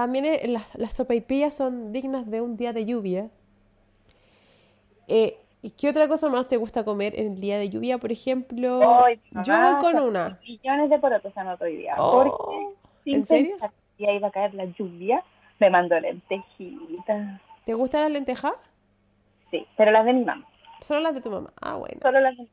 también 0.00 0.24
eh, 0.24 0.48
las, 0.48 0.74
las 0.76 0.94
sopaipillas 0.94 1.52
son 1.52 1.92
dignas 1.92 2.30
de 2.30 2.40
un 2.40 2.56
día 2.56 2.72
de 2.72 2.86
lluvia. 2.86 3.28
Eh, 5.08 5.36
¿y 5.60 5.72
qué 5.72 5.90
otra 5.90 6.08
cosa 6.08 6.30
más 6.30 6.48
te 6.48 6.56
gusta 6.56 6.84
comer 6.84 7.12
en 7.20 7.34
el 7.34 7.40
día 7.42 7.58
de 7.58 7.68
lluvia? 7.68 7.98
Por 7.98 8.10
ejemplo, 8.10 8.80
Ay, 9.04 9.20
mi 9.30 9.44
yo 9.44 9.52
mamá 9.52 9.78
voy 9.82 9.92
con 9.92 10.02
una. 10.02 10.38
Millones 10.42 10.88
de 10.88 10.98
porotos 10.98 11.36
anotó 11.36 11.64
hoy 11.66 11.76
día. 11.76 11.96
Oh, 11.98 12.24
porque 12.24 12.76
sin 13.04 13.14
¿en 13.16 13.26
serio? 13.26 13.56
ya 13.98 14.10
iba 14.10 14.28
a 14.28 14.30
caer 14.30 14.54
la 14.54 14.64
lluvia, 14.64 15.22
me 15.58 15.68
mandó 15.68 16.00
lentejitas. 16.00 17.38
¿Te 17.66 17.74
gustan 17.74 18.00
las 18.00 18.10
lentejas? 18.10 18.54
Sí, 19.50 19.66
pero 19.76 19.90
las 19.90 20.06
de 20.06 20.14
mi 20.14 20.24
mamá. 20.24 20.46
Solo 20.80 21.00
las 21.00 21.14
de 21.14 21.20
tu 21.20 21.30
mamá. 21.30 21.52
Ah, 21.60 21.76
bueno. 21.76 21.98
Solo 22.00 22.20
las 22.20 22.38
de 22.38 22.48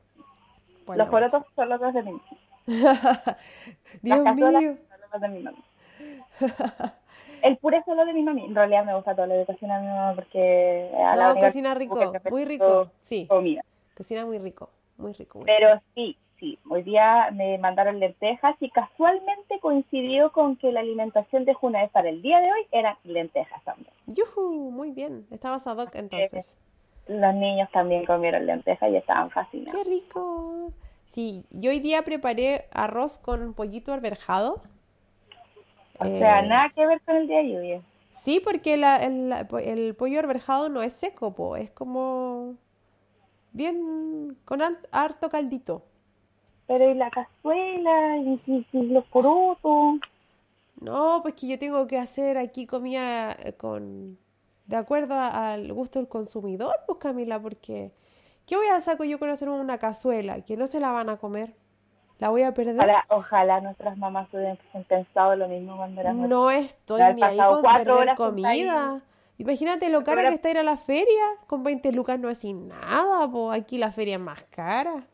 Bueno, 0.84 1.02
Los 1.02 1.10
porotos 1.10 1.44
son 1.56 1.68
los 1.70 1.80
de 1.80 2.02
mi 2.02 2.12
mamá. 2.12 2.22
Dios 4.02 4.22
las 4.22 4.36
mío. 4.36 4.50
son 4.50 5.00
los 5.12 5.20
de 5.22 5.28
mi 5.28 5.42
mamá. 5.42 5.58
El 7.42 7.56
puré 7.58 7.82
solo 7.84 8.04
de 8.04 8.12
mi 8.12 8.22
mamá. 8.22 8.40
En 8.40 8.54
realidad 8.54 8.84
me 8.84 8.94
gusta 8.94 9.14
todo 9.14 9.26
lo 9.26 9.34
de 9.34 9.46
cocina 9.46 9.76
de 9.78 9.82
mi 9.82 9.88
mamá 9.88 10.14
porque 10.14 10.90
a 10.96 11.16
la 11.16 11.26
No, 11.26 11.32
única 11.32 11.46
cocina 11.48 11.74
rico, 11.74 12.12
muy 12.30 12.44
rico. 12.44 12.90
Sí, 13.02 13.26
Comida. 13.26 13.62
cocina 13.96 14.24
muy 14.26 14.38
rico, 14.38 14.70
muy 14.96 15.12
rico. 15.12 15.38
muy 15.38 15.46
rico. 15.46 15.58
Pero 15.58 15.80
sí, 15.94 16.16
sí. 16.40 16.58
Hoy 16.68 16.82
día 16.82 17.30
me 17.32 17.58
mandaron 17.58 17.98
lentejas 18.00 18.56
y 18.60 18.70
casualmente 18.70 19.58
coincidió 19.60 20.32
con 20.32 20.56
que 20.56 20.72
la 20.72 20.80
alimentación 20.80 21.44
de 21.44 21.54
Junaed 21.54 21.90
para 21.90 22.08
el 22.08 22.22
día 22.22 22.40
de 22.40 22.52
hoy 22.52 22.66
eran 22.72 22.96
lentejas 23.04 23.62
también. 23.64 23.92
Yujú, 24.06 24.70
muy 24.70 24.90
bien. 24.90 25.26
Estabas 25.30 25.66
ad 25.66 25.78
hoc 25.78 25.94
entonces. 25.94 26.56
Los 27.06 27.34
niños 27.34 27.70
también 27.72 28.04
comieron 28.04 28.44
lentejas 28.46 28.90
y 28.90 28.96
estaban 28.96 29.30
fascinados. 29.30 29.80
¡Qué 29.82 29.88
rico! 29.88 30.72
Sí, 31.06 31.44
yo 31.50 31.70
hoy 31.70 31.80
día 31.80 32.02
preparé 32.02 32.66
arroz 32.70 33.18
con 33.18 33.54
pollito 33.54 33.94
alberjado. 33.94 34.60
O 36.00 36.04
sea, 36.04 36.40
Eh, 36.40 36.48
nada 36.48 36.70
que 36.74 36.86
ver 36.86 37.00
con 37.02 37.16
el 37.16 37.26
día 37.26 37.38
de 37.38 37.48
lluvia. 37.52 37.82
Sí, 38.22 38.40
porque 38.40 38.76
la- 38.76 38.96
el, 38.98 39.32
el 39.64 39.94
pollo 39.94 40.20
alberjado 40.20 40.68
no 40.68 40.82
es 40.82 40.92
seco, 40.92 41.34
po, 41.34 41.56
es 41.56 41.70
como 41.70 42.54
bien 43.52 44.36
con 44.44 44.60
harto 44.92 45.28
caldito. 45.30 45.82
Pero 46.66 46.90
y 46.90 46.94
la 46.94 47.10
cazuela 47.10 48.16
y, 48.18 48.40
y- 48.46 48.66
y 48.72 48.82
los 48.88 49.04
porotos. 49.06 50.00
No, 50.80 51.20
pues 51.22 51.34
que 51.34 51.48
yo 51.48 51.58
tengo 51.58 51.86
que 51.86 51.98
hacer 51.98 52.36
aquí 52.38 52.66
comida 52.66 53.32
eh, 53.32 53.54
con 53.54 54.18
de 54.66 54.76
acuerdo 54.76 55.14
a- 55.14 55.54
al 55.54 55.72
gusto 55.72 55.98
del 55.98 56.08
consumidor, 56.08 56.74
pues 56.86 56.98
Camila, 56.98 57.40
porque 57.40 57.90
¿qué 58.46 58.56
voy 58.56 58.66
a 58.68 58.80
saco 58.80 59.04
yo 59.04 59.18
con 59.18 59.30
hacer 59.30 59.48
una 59.48 59.78
cazuela 59.78 60.42
que 60.42 60.56
no 60.56 60.66
se 60.66 60.78
la 60.80 60.92
van 60.92 61.08
a 61.08 61.16
comer? 61.16 61.54
¿La 62.18 62.30
voy 62.30 62.42
a 62.42 62.52
perder? 62.52 62.74
Ojalá, 62.76 63.04
ojalá 63.08 63.60
nuestras 63.60 63.96
mamás 63.96 64.28
hubiesen 64.32 64.84
pensado 64.88 65.36
lo 65.36 65.46
mismo 65.48 65.76
cuando 65.76 66.00
éramos 66.00 66.28
No 66.28 66.50
estoy 66.50 67.00
ni 67.14 67.22
ahí 67.22 67.36
con 67.38 67.60
cuatro 67.62 67.96
perder 67.98 68.14
comida. 68.16 69.00
Imagínate 69.38 69.88
lo 69.88 70.02
horas- 70.22 70.30
que 70.30 70.34
está 70.34 70.50
ir 70.50 70.58
a 70.58 70.62
la 70.64 70.76
feria. 70.76 71.24
Con 71.46 71.62
20 71.62 71.92
lucas 71.92 72.18
no 72.18 72.34
sin 72.34 72.66
nada, 72.68 73.30
po. 73.30 73.52
Aquí 73.52 73.78
la 73.78 73.92
feria 73.92 74.14
es 74.16 74.20
más 74.20 74.42
cara. 74.50 75.04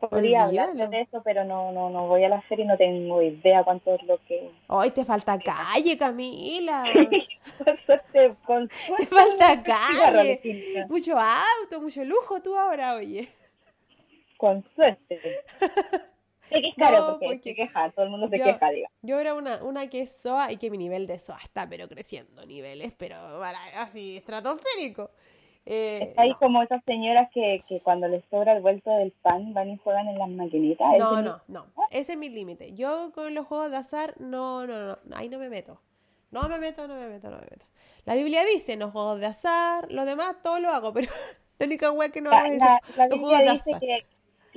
Podría 0.00 0.44
hablarles 0.44 0.90
de 0.90 1.00
eso, 1.02 1.22
pero 1.22 1.44
no, 1.44 1.72
no, 1.72 1.88
no 1.88 2.06
voy 2.08 2.24
a 2.24 2.28
la 2.28 2.42
feria 2.42 2.64
y 2.64 2.68
no 2.68 2.76
tengo 2.76 3.22
idea 3.22 3.64
cuánto 3.64 3.94
es 3.94 4.02
lo 4.02 4.18
que... 4.28 4.50
Ay, 4.68 4.90
te 4.90 5.02
falta 5.04 5.38
calle, 5.38 5.96
Camila. 5.96 6.84
con 7.64 7.76
suerte, 7.86 8.34
con 8.44 8.68
Te 8.68 8.74
suerte. 8.74 9.06
falta 9.06 9.48
cigarro 9.62 10.16
calle. 10.18 10.86
Mucho 10.90 11.14
auto, 11.18 11.80
mucho 11.80 12.04
lujo 12.04 12.42
tú 12.42 12.54
ahora, 12.56 12.96
oye. 12.96 13.28
Con 14.36 14.62
suerte. 14.74 15.20
Sé 16.48 16.60
que 16.60 16.68
es 16.68 16.74
caro 16.74 16.98
No, 16.98 17.06
porque, 17.12 17.26
porque 17.26 17.42
se 17.42 17.54
queja, 17.54 17.90
todo 17.90 18.04
el 18.04 18.10
mundo 18.10 18.28
se 18.28 18.38
yo- 18.38 18.44
queja, 18.44 18.70
diga. 18.70 18.88
Yo 19.02 19.18
era 19.18 19.34
una, 19.34 19.62
una 19.64 19.88
que 19.88 20.02
es 20.02 20.10
SOA 20.20 20.52
y 20.52 20.56
que 20.58 20.70
mi 20.70 20.78
nivel 20.78 21.06
de 21.06 21.18
SOA 21.18 21.38
está, 21.42 21.68
pero 21.68 21.88
creciendo 21.88 22.44
niveles, 22.46 22.92
pero 22.96 23.16
así, 23.76 24.16
estratosférico. 24.18 25.10
Eh, 25.66 26.00
Está 26.10 26.22
ahí 26.22 26.30
no. 26.30 26.38
como 26.38 26.62
esas 26.62 26.84
señoras 26.84 27.30
que, 27.32 27.64
que 27.66 27.80
cuando 27.80 28.06
les 28.06 28.22
sobra 28.26 28.52
el 28.54 28.60
vuelto 28.60 28.90
del 28.90 29.12
pan 29.12 29.54
van 29.54 29.70
y 29.70 29.78
juegan 29.78 30.08
en 30.08 30.18
las 30.18 30.28
maquinitas. 30.28 30.86
No, 30.98 31.22
no, 31.22 31.40
no. 31.48 31.66
Ese 31.90 32.12
es 32.12 32.18
mi 32.18 32.28
límite. 32.28 32.74
Yo 32.74 33.12
con 33.14 33.32
los 33.34 33.46
juegos 33.46 33.70
de 33.70 33.78
azar, 33.78 34.14
no, 34.20 34.66
no, 34.66 34.78
no, 34.88 34.98
no, 35.02 35.16
ahí 35.16 35.30
no 35.30 35.38
me 35.38 35.48
meto. 35.48 35.80
No 36.30 36.42
me 36.48 36.58
meto, 36.58 36.86
no 36.86 36.96
me 36.96 37.06
meto, 37.08 37.30
no 37.30 37.36
me 37.36 37.46
meto. 37.50 37.64
La 38.04 38.14
Biblia 38.14 38.44
dice, 38.44 38.76
no 38.76 38.90
juegos 38.90 39.20
de 39.20 39.26
azar, 39.26 39.90
lo 39.90 40.04
demás 40.04 40.36
todo 40.42 40.58
lo 40.60 40.68
hago, 40.68 40.92
pero 40.92 41.08
la 41.58 41.64
única 41.66 41.90
wea 41.92 42.10
que 42.10 42.20
no 42.20 42.28
La, 42.30 42.38
hago 42.40 42.52
es 42.52 42.58
la- 42.58 42.80
la 42.98 43.06
los 43.06 43.18
Biblia 43.18 43.38
juegos 43.38 43.38
de 43.38 43.52
dice 43.52 43.70
azar. 43.70 43.80
que 43.80 44.06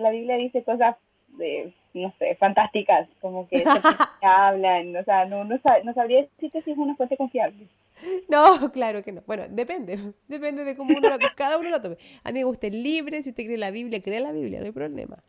la 0.02 0.10
Biblia 0.10 0.36
dice 0.36 0.63
cosas 0.65 0.97
de, 1.38 1.73
no 1.93 2.13
sé, 2.19 2.36
fantásticas, 2.36 3.08
como 3.21 3.47
que 3.47 3.67
se 3.69 3.82
hablan, 4.21 4.95
o 4.95 5.04
sea, 5.04 5.26
no, 5.26 5.43
no, 5.45 5.56
sab- 5.60 5.84
no 5.84 5.93
sabría 5.93 6.21
decirte 6.23 6.62
si 6.63 6.71
es 6.71 6.78
una 6.78 6.95
fuente 6.95 7.17
confiable. 7.17 7.67
No, 8.30 8.71
claro 8.71 9.04
que 9.04 9.12
no. 9.12 9.21
Bueno, 9.26 9.45
depende. 9.50 9.97
Depende 10.28 10.63
de 10.63 10.76
cómo 10.76 10.95
uno 10.97 11.10
lo, 11.10 11.17
cada 11.36 11.58
uno 11.58 11.69
lo 11.69 11.82
tome. 11.82 11.97
A 12.23 12.32
mí 12.32 12.39
me 12.39 12.43
gusta 12.45 12.67
el 12.67 12.84
libre. 12.84 13.23
Si 13.23 13.30
usted 13.32 13.45
cree 13.45 13.58
la 13.58 13.71
Biblia, 13.71 14.02
cree 14.02 14.19
la 14.19 14.32
Biblia, 14.32 14.60
no 14.60 14.65
hay 14.65 14.71
problema. 14.71 15.23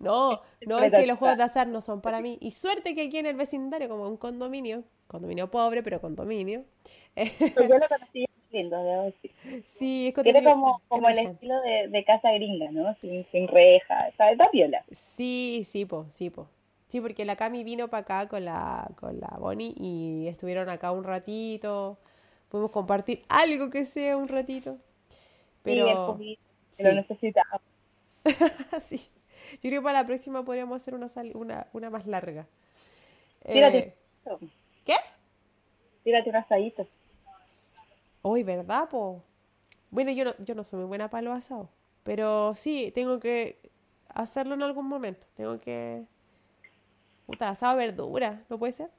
No, 0.00 0.40
no 0.64 0.82
es 0.82 0.92
que 0.92 1.06
los 1.06 1.18
juegos 1.18 1.36
de 1.38 1.44
azar 1.44 1.68
no 1.68 1.80
son 1.80 2.00
para 2.00 2.20
mí. 2.20 2.38
Y 2.40 2.52
suerte 2.52 2.94
que 2.94 3.02
aquí 3.02 3.18
en 3.18 3.26
el 3.26 3.36
vecindario, 3.36 3.88
como 3.88 4.08
un 4.08 4.16
condominio, 4.16 4.84
condominio 5.08 5.50
pobre, 5.50 5.82
pero 5.82 6.00
condominio. 6.00 6.64
Pero 7.54 7.68
yo 7.68 7.78
lo 7.78 7.88
conocí 7.88 8.24
lindo, 8.50 8.82
debo 8.82 9.04
decir. 9.04 9.34
sí, 9.78 10.08
es 10.08 10.14
Tiene 10.22 10.42
como, 10.44 10.82
como 10.88 11.08
el 11.08 11.18
estilo 11.18 11.60
de, 11.62 11.88
de 11.88 12.04
casa 12.04 12.32
gringa, 12.32 12.70
¿no? 12.72 12.94
Sin, 13.00 13.26
sin 13.32 13.48
reja, 13.48 14.12
¿sabes? 14.16 14.38
Da 14.38 14.48
viola. 14.52 14.84
Sí, 15.16 15.66
sí, 15.70 15.84
po, 15.84 16.06
sí, 16.10 16.30
po. 16.30 16.48
Sí, 16.88 17.00
porque 17.00 17.24
la 17.24 17.36
Cami 17.36 17.64
vino 17.64 17.88
para 17.88 18.00
acá 18.02 18.28
con 18.28 18.44
la, 18.44 18.88
con 18.96 19.20
la 19.20 19.28
Bonnie 19.38 19.74
y 19.76 20.26
estuvieron 20.28 20.68
acá 20.70 20.90
un 20.92 21.04
ratito. 21.04 21.98
Pudimos 22.48 22.70
compartir 22.70 23.22
algo 23.28 23.68
que 23.70 23.84
sea 23.84 24.16
un 24.16 24.28
ratito. 24.28 24.78
Sí, 25.64 25.84
Pero 25.84 25.96
poquito, 26.04 26.42
sí. 26.70 26.78
lo 26.78 26.92
necesitaba. 26.94 27.60
sí. 28.88 29.08
Yo 29.62 29.70
creo 29.70 29.80
que 29.80 29.84
para 29.84 30.00
la 30.02 30.06
próxima 30.06 30.44
podríamos 30.44 30.80
hacer 30.80 30.94
una, 30.94 31.08
sal- 31.08 31.32
una, 31.34 31.68
una 31.72 31.90
más 31.90 32.06
larga. 32.06 32.46
Tírate, 33.52 33.80
Eh, 33.80 33.94
¿Qué? 34.84 34.94
tírate 36.02 36.30
un 36.30 36.36
asadito. 36.36 36.88
Hoy, 38.22 38.42
¿verdad, 38.42 38.88
po? 38.88 39.22
Bueno, 39.90 40.12
yo 40.12 40.24
no, 40.26 40.34
yo 40.40 40.54
no 40.54 40.64
soy 40.64 40.80
muy 40.80 40.88
buena 40.88 41.10
para 41.10 41.22
los 41.22 41.36
asados, 41.38 41.68
pero 42.04 42.54
sí, 42.54 42.92
tengo 42.94 43.20
que 43.20 43.60
hacerlo 44.08 44.54
en 44.54 44.62
algún 44.62 44.88
momento. 44.88 45.26
Tengo 45.36 45.60
que... 45.60 46.06
Puta, 47.26 47.48
asado 47.50 47.76
verdura, 47.76 48.44
¿no 48.48 48.58
puede 48.58 48.72
ser? 48.72 48.90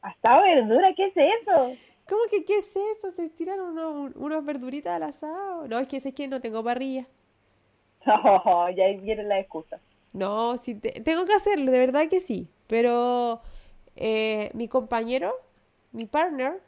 ¿Asado 0.00 0.42
verdura? 0.42 0.94
¿Qué 0.94 1.06
es 1.06 1.16
eso? 1.16 1.78
¿Cómo 2.08 2.22
que 2.30 2.44
qué 2.44 2.58
es 2.58 2.66
eso? 2.76 3.10
¿Se 3.12 3.28
tiraron 3.30 3.70
unos, 3.70 3.94
un- 4.16 4.22
unos 4.24 4.44
verduritas 4.44 4.94
al 4.96 5.04
asado? 5.04 5.66
No, 5.68 5.78
es 5.78 5.88
que 5.88 5.96
es 5.98 6.14
que 6.14 6.28
no 6.28 6.40
tengo 6.40 6.62
parrilla. 6.64 7.06
No, 8.06 8.68
ya 8.70 8.86
viene 9.00 9.24
la 9.24 9.40
excusa. 9.40 9.80
No, 10.12 10.58
sí, 10.58 10.74
te- 10.74 11.00
tengo 11.00 11.24
que 11.26 11.32
hacerlo, 11.34 11.70
de 11.72 11.78
verdad 11.78 12.08
que 12.08 12.20
sí. 12.20 12.48
Pero 12.66 13.40
eh, 13.96 14.50
mi 14.54 14.68
compañero, 14.68 15.34
mi 15.92 16.06
partner, 16.06 16.60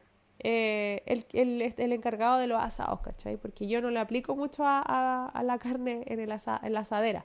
eh, 0.45 1.03
él, 1.07 1.27
él 1.33 1.61
es 1.63 1.79
el 1.79 1.93
encargado 1.93 2.39
de 2.39 2.47
los 2.47 2.63
asados, 2.63 3.01
¿cachai? 3.01 3.37
Porque 3.37 3.67
yo 3.67 3.81
no 3.81 3.91
le 3.91 3.99
aplico 3.99 4.37
mucho 4.37 4.65
a, 4.65 4.81
a- 4.87 5.29
a 5.29 5.43
la 5.43 5.59
carne 5.59 6.03
en, 6.07 6.21
el 6.21 6.31
asa- 6.31 6.61
en 6.63 6.75
la 6.75 6.81
asadera. 6.81 7.25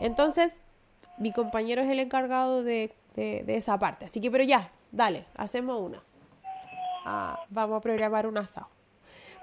Entonces, 0.00 0.60
mi 1.18 1.32
compañero 1.32 1.82
es 1.82 1.88
el 1.88 1.98
encargado 1.98 2.62
de, 2.62 2.92
de- 3.14 3.42
de 3.44 3.56
esa 3.56 3.78
parte. 3.78 4.04
Así 4.06 4.20
que, 4.20 4.30
pero 4.30 4.44
ya, 4.44 4.70
dale, 4.92 5.24
hacemos 5.34 5.80
una. 5.80 6.02
Ah, 7.04 7.40
vamos 7.50 7.78
a 7.78 7.80
programar 7.80 8.26
un 8.26 8.38
asado. 8.38 8.68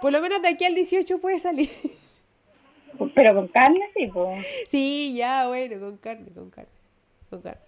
Por 0.02 0.12
lo 0.12 0.22
menos 0.22 0.42
de 0.42 0.50
aquí 0.50 0.66
al 0.66 0.76
18 0.76 1.20
puede 1.20 1.40
salir. 1.40 1.70
Pero 3.14 3.36
con 3.36 3.48
carne, 3.50 3.82
sí, 3.96 4.08
pues. 4.08 4.46
Sí, 4.72 5.14
ya, 5.18 5.48
bueno, 5.48 5.80
con 5.80 5.98
carne, 5.98 6.32
con 6.34 6.50
carne, 6.50 6.70
con 7.30 7.42
carne. 7.42 7.62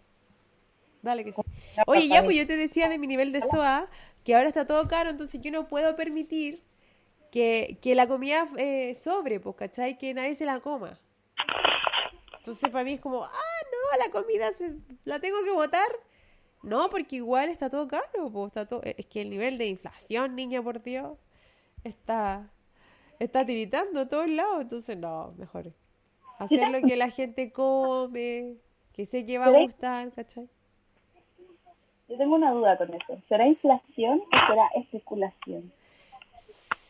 Dale 1.07 1.23
que 1.23 1.31
sí. 1.31 1.41
No, 1.77 1.83
Oye, 1.87 2.09
ya, 2.09 2.21
pues 2.21 2.35
yo 2.35 2.45
te 2.45 2.57
decía 2.57 2.89
de 2.89 2.97
mi 2.97 3.07
nivel 3.07 3.31
de 3.31 3.39
SOA, 3.41 3.87
que 4.25 4.35
ahora 4.35 4.49
está 4.49 4.67
todo 4.67 4.89
caro, 4.89 5.09
entonces 5.09 5.39
yo 5.39 5.51
no 5.51 5.69
puedo 5.69 5.95
permitir 5.95 6.61
que, 7.31 7.77
que 7.81 7.95
la 7.95 8.07
comida 8.07 8.49
eh, 8.57 8.97
sobre, 9.01 9.39
pues, 9.39 9.55
¿cachai? 9.55 9.97
Que 9.97 10.13
nadie 10.13 10.35
se 10.35 10.43
la 10.43 10.59
coma. 10.59 10.99
Entonces 12.39 12.69
para 12.71 12.83
mí 12.83 12.91
es 12.91 12.99
como, 12.99 13.23
ah, 13.23 13.31
no, 13.71 14.05
la 14.05 14.11
comida 14.11 14.51
se, 14.51 14.75
la 15.05 15.19
tengo 15.19 15.41
que 15.45 15.51
botar. 15.51 15.87
No, 16.61 16.89
porque 16.89 17.15
igual 17.15 17.47
está 17.47 17.69
todo 17.69 17.87
caro, 17.87 18.29
pues, 18.33 18.47
está 18.47 18.65
todo, 18.65 18.81
es 18.83 19.05
que 19.05 19.21
el 19.21 19.29
nivel 19.29 19.57
de 19.57 19.67
inflación, 19.67 20.35
niña, 20.35 20.61
por 20.61 20.83
Dios, 20.83 21.17
está, 21.85 22.51
está 23.19 23.45
tiritando 23.45 24.01
a 24.01 24.09
todos 24.09 24.27
lados, 24.27 24.61
entonces 24.61 24.97
no, 24.97 25.33
mejor 25.37 25.71
hacer 26.37 26.69
lo 26.69 26.81
que 26.81 26.97
la 26.97 27.11
gente 27.11 27.53
come, 27.53 28.57
que 28.91 29.05
sé 29.05 29.25
que 29.25 29.37
va 29.37 29.45
a 29.45 29.51
gustar, 29.51 30.11
¿cachai? 30.11 30.49
Yo 32.09 32.17
tengo 32.17 32.35
una 32.35 32.51
duda 32.51 32.77
con 32.77 32.93
eso. 32.93 33.17
¿Será 33.27 33.47
inflación 33.47 34.21
o 34.21 34.47
será 34.47 34.67
especulación? 34.75 35.71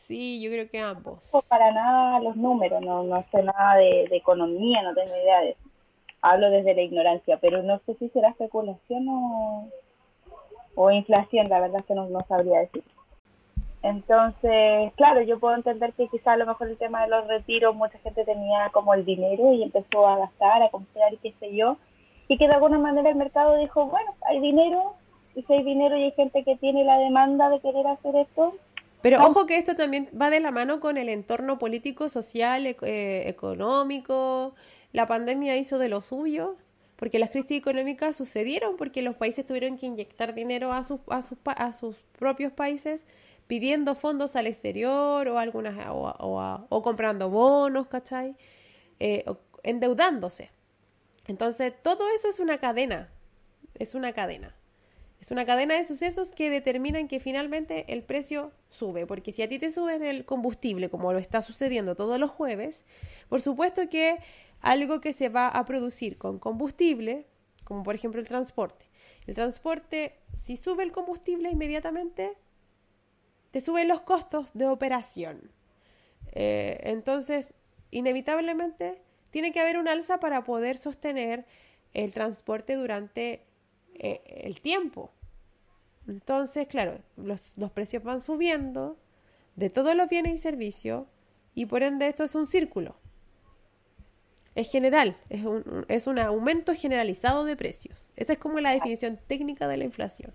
Sí, 0.06 0.40
yo 0.40 0.50
creo 0.50 0.70
que 0.70 0.78
ambos. 0.78 1.28
No 1.34 1.42
para 1.42 1.70
nada 1.72 2.20
los 2.20 2.36
números, 2.36 2.80
no, 2.80 3.02
no 3.02 3.22
sé 3.30 3.42
nada 3.42 3.76
de, 3.76 4.06
de 4.08 4.16
economía, 4.16 4.82
no 4.82 4.94
tengo 4.94 5.14
idea 5.14 5.40
de 5.40 5.50
eso. 5.50 5.60
Hablo 6.22 6.50
desde 6.50 6.74
la 6.74 6.82
ignorancia, 6.82 7.38
pero 7.40 7.62
no 7.62 7.78
sé 7.80 7.94
si 7.96 8.08
será 8.08 8.30
especulación 8.30 9.06
o, 9.08 9.68
o 10.74 10.90
inflación, 10.90 11.48
la 11.48 11.60
verdad 11.60 11.80
es 11.80 11.86
que 11.86 11.94
no, 11.94 12.08
no 12.08 12.24
sabría 12.26 12.60
decir. 12.60 12.82
Entonces, 13.82 14.92
claro, 14.96 15.20
yo 15.22 15.38
puedo 15.38 15.54
entender 15.54 15.92
que 15.92 16.08
quizá 16.08 16.32
a 16.32 16.36
lo 16.36 16.46
mejor 16.46 16.68
el 16.68 16.78
tema 16.78 17.02
de 17.02 17.08
los 17.08 17.26
retiros, 17.28 17.74
mucha 17.76 17.98
gente 17.98 18.24
tenía 18.24 18.70
como 18.72 18.94
el 18.94 19.04
dinero 19.04 19.52
y 19.52 19.62
empezó 19.62 20.06
a 20.06 20.18
gastar, 20.18 20.62
a 20.62 20.70
comprar 20.70 21.12
y 21.14 21.18
qué 21.18 21.32
sé 21.38 21.54
yo, 21.54 21.76
y 22.28 22.38
que 22.38 22.48
de 22.48 22.54
alguna 22.54 22.78
manera 22.78 23.08
el 23.08 23.16
mercado 23.16 23.56
dijo, 23.56 23.86
bueno, 23.86 24.14
hay 24.22 24.40
dinero, 24.40 24.94
y 25.38 25.42
si 25.44 25.52
hay 25.52 25.62
dinero 25.62 25.96
y 25.96 26.02
hay 26.02 26.12
gente 26.12 26.42
que 26.42 26.56
tiene 26.56 26.84
la 26.84 26.98
demanda 26.98 27.48
de 27.48 27.60
querer 27.60 27.86
hacer 27.86 28.16
esto, 28.16 28.54
Pero 29.02 29.24
ojo 29.24 29.46
que 29.46 29.56
esto 29.56 29.76
también 29.76 30.08
va 30.20 30.30
de 30.30 30.40
la 30.40 30.50
mano 30.50 30.80
con 30.80 30.96
el 30.96 31.08
entorno 31.08 31.60
político, 31.60 32.08
social, 32.08 32.66
eh, 32.66 33.22
económico. 33.28 34.54
La 34.92 35.06
pandemia 35.06 35.56
hizo 35.56 35.78
de 35.78 35.88
lo 35.88 36.02
suyo, 36.02 36.56
porque 36.96 37.20
las 37.20 37.30
crisis 37.30 37.58
económicas 37.58 38.16
sucedieron 38.16 38.76
porque 38.76 39.02
los 39.02 39.14
países 39.14 39.46
tuvieron 39.46 39.76
que 39.76 39.86
inyectar 39.86 40.34
dinero 40.34 40.72
a 40.72 40.82
sus, 40.82 40.98
a 41.08 41.22
sus, 41.22 41.38
a 41.44 41.72
sus 41.72 41.94
propios 42.18 42.52
países 42.52 43.06
pidiendo 43.46 43.94
fondos 43.94 44.34
al 44.34 44.48
exterior 44.48 45.28
o, 45.28 45.38
algunas, 45.38 45.88
o, 45.90 46.12
o 46.18 46.66
o 46.68 46.82
comprando 46.82 47.30
bonos, 47.30 47.86
¿cachai? 47.86 48.34
Eh, 48.98 49.22
o 49.28 49.38
endeudándose. 49.62 50.50
Entonces, 51.28 51.72
todo 51.82 52.02
eso 52.16 52.28
es 52.28 52.40
una 52.40 52.58
cadena, 52.58 53.08
es 53.78 53.94
una 53.94 54.12
cadena. 54.12 54.57
Es 55.20 55.30
una 55.32 55.44
cadena 55.44 55.74
de 55.74 55.86
sucesos 55.86 56.30
que 56.30 56.48
determinan 56.48 57.08
que 57.08 57.20
finalmente 57.20 57.92
el 57.92 58.02
precio 58.02 58.52
sube, 58.70 59.06
porque 59.06 59.32
si 59.32 59.42
a 59.42 59.48
ti 59.48 59.58
te 59.58 59.72
suben 59.72 60.04
el 60.04 60.24
combustible, 60.24 60.90
como 60.90 61.12
lo 61.12 61.18
está 61.18 61.42
sucediendo 61.42 61.96
todos 61.96 62.20
los 62.20 62.30
jueves, 62.30 62.84
por 63.28 63.40
supuesto 63.40 63.88
que 63.88 64.18
algo 64.60 65.00
que 65.00 65.12
se 65.12 65.28
va 65.28 65.48
a 65.48 65.64
producir 65.64 66.18
con 66.18 66.38
combustible, 66.38 67.26
como 67.64 67.82
por 67.82 67.94
ejemplo 67.94 68.20
el 68.20 68.28
transporte, 68.28 68.86
el 69.26 69.34
transporte, 69.34 70.14
si 70.32 70.56
sube 70.56 70.84
el 70.84 70.92
combustible 70.92 71.50
inmediatamente, 71.50 72.32
te 73.50 73.60
suben 73.60 73.88
los 73.88 74.00
costos 74.00 74.50
de 74.54 74.66
operación. 74.66 75.50
Eh, 76.32 76.80
entonces, 76.84 77.54
inevitablemente, 77.90 79.02
tiene 79.30 79.52
que 79.52 79.60
haber 79.60 79.78
un 79.78 79.88
alza 79.88 80.20
para 80.20 80.44
poder 80.44 80.78
sostener 80.78 81.44
el 81.92 82.12
transporte 82.12 82.74
durante 82.74 83.47
eh, 83.98 84.22
el 84.44 84.60
tiempo. 84.60 85.10
Entonces, 86.06 86.66
claro, 86.68 86.98
los, 87.16 87.52
los 87.56 87.70
precios 87.70 88.02
van 88.02 88.20
subiendo 88.20 88.96
de 89.56 89.70
todos 89.70 89.94
los 89.94 90.08
bienes 90.08 90.34
y 90.34 90.38
servicios 90.38 91.04
y 91.54 91.66
por 91.66 91.82
ende 91.82 92.06
esto 92.08 92.24
es 92.24 92.34
un 92.34 92.46
círculo. 92.46 92.94
Es 94.54 94.70
general, 94.70 95.16
es 95.28 95.44
un, 95.44 95.84
es 95.88 96.06
un 96.06 96.18
aumento 96.18 96.74
generalizado 96.74 97.44
de 97.44 97.56
precios. 97.56 98.10
Esa 98.16 98.34
es 98.34 98.38
como 98.38 98.60
la 98.60 98.72
definición 98.72 99.18
técnica 99.26 99.68
de 99.68 99.76
la 99.76 99.84
inflación. 99.84 100.32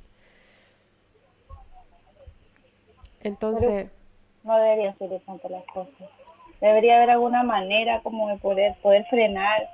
Entonces, 3.21 3.89
no 4.43 4.58
deberían 4.58 4.97
ser 4.97 5.19
tanto 5.26 5.49
las 5.49 5.65
cosas. 5.67 6.10
Debería 6.60 6.97
haber 6.97 7.12
alguna 7.12 7.43
manera 7.43 8.02
como 8.02 8.30
de 8.30 8.38
poder 8.38 8.76
poder 8.82 9.06
frenar 9.10 9.69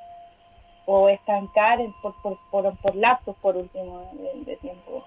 o 0.91 1.07
estancar 1.07 1.77
por, 2.01 2.15
por, 2.23 2.37
por, 2.49 2.75
por 2.77 2.95
lapsos, 2.95 3.35
por 3.43 3.55
último, 3.55 4.09
de, 4.13 4.43
de 4.43 4.55
tiempo. 4.57 5.03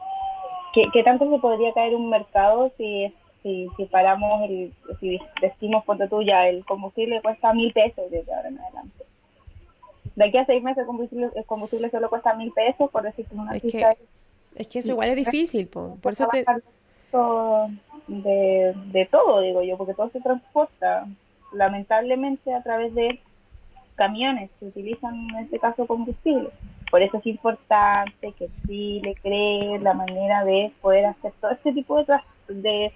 ¿Qué, 0.73 0.85
¿Qué 0.93 1.03
tanto 1.03 1.29
se 1.29 1.39
podría 1.41 1.73
caer 1.73 1.97
un 1.97 2.09
mercado 2.09 2.71
si, 2.79 3.13
si, 3.43 3.69
si 3.77 3.85
paramos, 3.87 4.49
el, 4.49 4.73
si 5.01 5.19
decimos, 5.41 5.85
ponte 5.85 6.07
tú 6.07 6.23
ya, 6.23 6.47
el 6.47 6.65
combustible 6.65 7.21
cuesta 7.21 7.53
mil 7.53 7.73
pesos 7.73 8.09
desde 8.13 8.33
ahora 8.33 8.49
en 8.49 8.61
adelante? 8.61 9.05
De 10.15 10.25
aquí 10.25 10.39
a 10.39 10.47
seis 10.47 10.63
meses 10.63 10.83
el 10.83 10.87
combustible, 10.87 11.31
el 11.35 11.45
combustible 11.47 11.91
solo 11.91 12.09
cuesta 12.09 12.33
mil 12.35 12.53
pesos, 12.53 12.89
por 12.89 13.03
decirte 13.03 13.35
una 13.35 13.57
Es 13.57 13.63
cifra. 13.63 13.97
es 14.55 14.69
que 14.69 14.79
eso 14.79 14.91
igual 14.91 15.09
es 15.09 15.17
difícil, 15.17 15.67
po. 15.67 15.97
por 16.01 16.13
eso 16.13 16.29
te... 16.29 16.45
de, 18.07 18.75
de 18.87 19.07
todo, 19.07 19.41
digo 19.41 19.63
yo, 19.63 19.77
porque 19.77 19.95
todo 19.95 20.11
se 20.11 20.21
transporta 20.21 21.07
lamentablemente 21.53 22.55
a 22.55 22.63
través 22.63 22.95
de 22.95 23.21
camiones 24.07 24.51
que 24.59 24.67
utilizan 24.67 25.15
en 25.31 25.37
este 25.45 25.59
caso 25.61 25.87
combustible. 25.87 26.51
Por 26.91 27.03
eso 27.03 27.19
es 27.19 27.27
importante 27.27 28.33
que 28.39 28.49
sí 28.67 29.01
le 29.05 29.15
creen 29.15 29.85
la 29.85 29.95
manera 29.95 30.45
de 30.45 30.73
poder 30.81 31.07
hacer 31.07 31.33
todo 31.41 31.51
este 31.53 31.73
tipo 31.73 31.97
de, 31.99 32.05
tras- 32.07 32.25
de, 32.49 32.93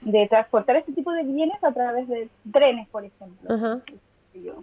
de 0.00 0.26
transportar 0.28 0.76
este 0.76 0.92
tipo 0.92 1.12
de 1.12 1.22
bienes 1.22 1.62
a 1.62 1.72
través 1.72 2.08
de 2.08 2.28
trenes, 2.52 2.88
por 2.88 3.04
ejemplo. 3.04 3.80
Yo- 4.34 4.62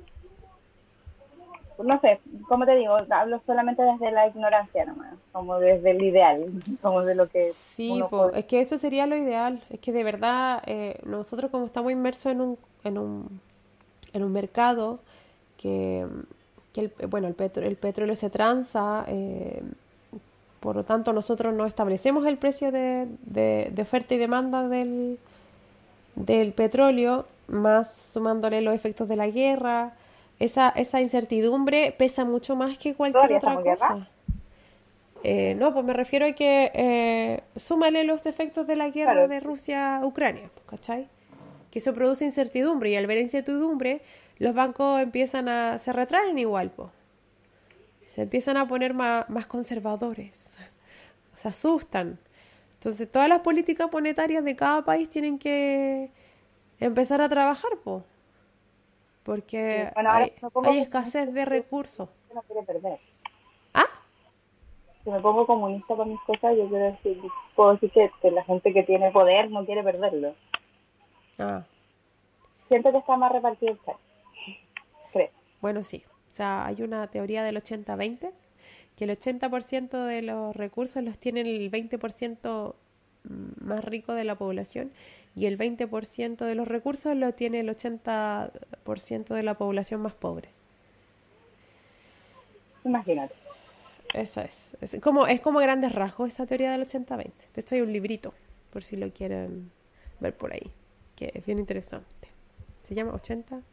No 1.84 2.00
sé, 2.00 2.20
como 2.48 2.66
te 2.66 2.76
digo, 2.76 2.94
hablo 3.10 3.42
solamente 3.46 3.82
desde 3.84 4.12
la 4.12 4.28
ignorancia 4.28 4.86
nomás, 4.86 5.14
como 5.34 5.60
desde 5.60 5.92
el 5.92 6.02
ideal, 6.04 6.46
como 6.82 7.02
de 7.04 7.16
lo 7.16 7.28
que 7.28 7.42
Sí, 7.52 7.90
uno 7.92 8.08
po, 8.10 8.18
puede- 8.30 8.40
es 8.40 8.46
que 8.46 8.60
eso 8.62 8.78
sería 8.78 9.08
lo 9.08 9.16
ideal. 9.18 9.62
Es 9.70 9.80
que 9.80 9.92
de 9.92 10.04
verdad 10.04 10.62
eh, 10.68 11.00
nosotros 11.06 11.52
como 11.52 11.66
estamos 11.66 11.92
inmersos 11.92 12.28
en 12.32 12.42
un, 12.42 12.58
en 12.84 12.98
un, 12.98 13.42
en 14.14 14.24
un 14.24 14.32
mercado 14.32 15.00
que, 15.58 16.06
que 16.74 16.82
el, 16.82 16.92
bueno, 17.08 17.28
el, 17.28 17.34
petro- 17.34 17.64
el 17.66 17.76
petróleo 17.76 18.16
se 18.16 18.30
transa, 18.30 19.06
eh, 19.08 19.62
por 20.60 20.76
lo 20.76 20.84
tanto 20.84 21.14
nosotros 21.14 21.54
no 21.54 21.66
establecemos 21.66 22.26
el 22.26 22.38
precio 22.38 22.72
de, 22.72 23.08
de, 23.22 23.70
de 23.72 23.82
oferta 23.82 24.14
y 24.16 24.18
demanda 24.18 24.68
del, 24.68 25.18
del 26.16 26.54
petróleo, 26.54 27.26
más 27.48 27.88
sumándole 28.14 28.62
los 28.62 28.74
efectos 28.74 29.08
de 29.08 29.16
la 29.16 29.28
guerra. 29.30 29.94
Esa, 30.40 30.70
esa 30.70 31.00
incertidumbre 31.00 31.96
pesa 31.98 32.26
mucho 32.26 32.56
más 32.56 32.78
que 32.78 32.94
cualquier 32.94 33.40
¿Todavía 33.40 33.74
otra 33.74 33.76
cosa. 33.76 34.08
Eh, 35.24 35.56
no, 35.56 35.74
pues 35.74 35.86
me 35.86 35.94
refiero 35.94 36.26
a 36.26 36.34
que 36.34 36.72
eh, 36.74 37.42
súmale 37.56 38.04
los 38.04 38.26
efectos 38.26 38.68
de 38.68 38.76
la 38.76 38.90
guerra 38.90 39.14
Claro. 39.14 39.28
de 39.28 39.40
Rusia 39.40 39.98
a 39.98 40.06
Ucrania, 40.06 40.50
pues, 40.54 40.66
¿cachai? 40.68 41.08
Que 41.72 41.80
eso 41.80 41.94
produce 41.94 42.26
incertidumbre 42.26 42.90
y 42.92 42.96
al 42.96 43.08
ver 43.08 43.18
incertidumbre 43.20 44.02
los 44.38 44.54
bancos 44.54 45.02
empiezan 45.02 45.48
a, 45.48 45.80
se 45.80 45.94
retraen 45.94 46.38
igual, 46.38 46.72
pues. 46.72 46.90
Se 48.08 48.24
empiezan 48.24 48.58
a 48.58 48.68
poner 48.68 48.94
más, 48.94 49.30
más 49.30 49.48
conservadores, 49.48 50.58
se 51.34 51.48
asustan. 51.48 52.20
Entonces 52.76 53.12
todas 53.12 53.28
las 53.28 53.40
políticas 53.40 53.92
monetarias 53.92 54.44
de 54.44 54.56
cada 54.56 54.84
país 54.84 55.10
tienen 55.10 55.40
que 55.40 56.12
empezar 56.80 57.22
a 57.22 57.30
trabajar, 57.30 57.72
pues. 57.84 58.04
Porque 59.24 59.90
bueno, 59.96 60.12
hay, 60.12 60.78
escasez 60.78 61.34
de 61.34 61.46
recursos. 61.46 62.10
no 62.34 62.42
quiere 62.44 62.62
perder. 62.62 63.00
¿Ah? 63.74 63.86
Si 65.04 65.10
me 65.10 65.20
pongo 65.20 65.48
comunista 65.48 65.96
con 65.96 66.10
mis 66.10 66.22
cosas, 66.22 66.56
yo 66.56 66.70
quiero 66.70 66.86
decir, 66.86 67.20
puedo 67.56 67.72
decir 67.72 67.90
que, 67.90 68.12
que 68.22 68.30
la 68.30 68.44
gente 68.44 68.72
que 68.72 68.84
tiene 68.84 69.12
poder 69.12 69.50
no 69.50 69.66
quiere 69.66 69.82
perderlo. 69.82 70.36
Ah. 71.40 71.64
Siento 72.68 72.92
que 72.92 73.00
está 73.00 73.18
más 73.18 73.32
repartido 73.32 73.72
el 73.72 73.80
país. 73.80 73.98
Bueno, 75.66 75.84
sí. 75.84 76.04
O 76.30 76.32
sea, 76.32 76.68
hay 76.68 76.84
una 76.84 77.08
teoría 77.08 77.44
del 77.44 77.58
80-20 77.58 78.30
que 78.96 79.04
el 79.04 79.10
80% 79.10 80.06
de 80.06 80.22
los 80.22 80.56
recursos 80.56 81.04
los 81.04 81.18
tiene 81.18 81.42
el 81.42 81.72
20% 81.72 82.76
más 83.24 83.84
rico 83.84 84.14
de 84.14 84.26
la 84.26 84.36
población 84.36 84.92
y 85.36 85.48
el 85.48 85.58
20% 85.58 86.46
de 86.46 86.54
los 86.54 86.68
recursos 86.68 87.18
lo 87.18 87.34
tiene 87.34 87.62
el 87.62 87.70
80% 87.70 89.34
de 89.34 89.42
la 89.42 89.56
población 89.56 90.02
más 90.02 90.14
pobre. 90.14 90.50
Imagínate. 92.84 93.34
Eso 94.14 94.42
es. 94.42 94.78
Es 94.82 95.02
como, 95.02 95.26
es 95.26 95.42
como 95.42 95.58
grandes 95.58 95.94
rasgos 95.94 96.32
esa 96.32 96.46
teoría 96.46 96.74
del 96.74 96.88
80-20. 96.88 97.32
De 97.56 97.62
hecho 97.62 97.74
hay 97.74 97.82
un 97.82 97.92
librito, 97.92 98.36
por 98.70 98.84
si 98.84 98.98
lo 98.98 99.12
quieren 99.12 99.72
ver 100.20 100.38
por 100.38 100.54
ahí, 100.54 100.70
que 101.16 101.32
es 101.34 101.44
bien 101.44 101.58
interesante. 101.58 102.28
Se 102.84 102.94
llama 102.94 103.14
80 103.16 103.64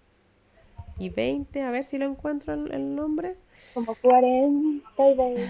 y 0.98 1.08
20, 1.10 1.62
a 1.62 1.70
ver 1.70 1.84
si 1.84 1.98
lo 1.98 2.04
encuentro 2.06 2.54
el, 2.54 2.72
el 2.72 2.94
nombre. 2.94 3.36
Como 3.74 3.94
40 3.94 5.08
y 5.10 5.14
20. 5.16 5.48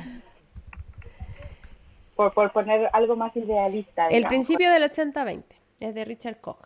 Por, 2.17 2.33
por 2.35 2.53
poner 2.53 2.89
algo 2.93 3.17
más 3.17 3.35
idealista. 3.37 4.07
El 4.07 4.17
digamos. 4.25 4.29
principio 4.29 4.71
del 4.71 4.83
80-20 4.85 5.43
es 5.81 5.95
de 5.95 6.05
Richard 6.05 6.41
Koch 6.41 6.59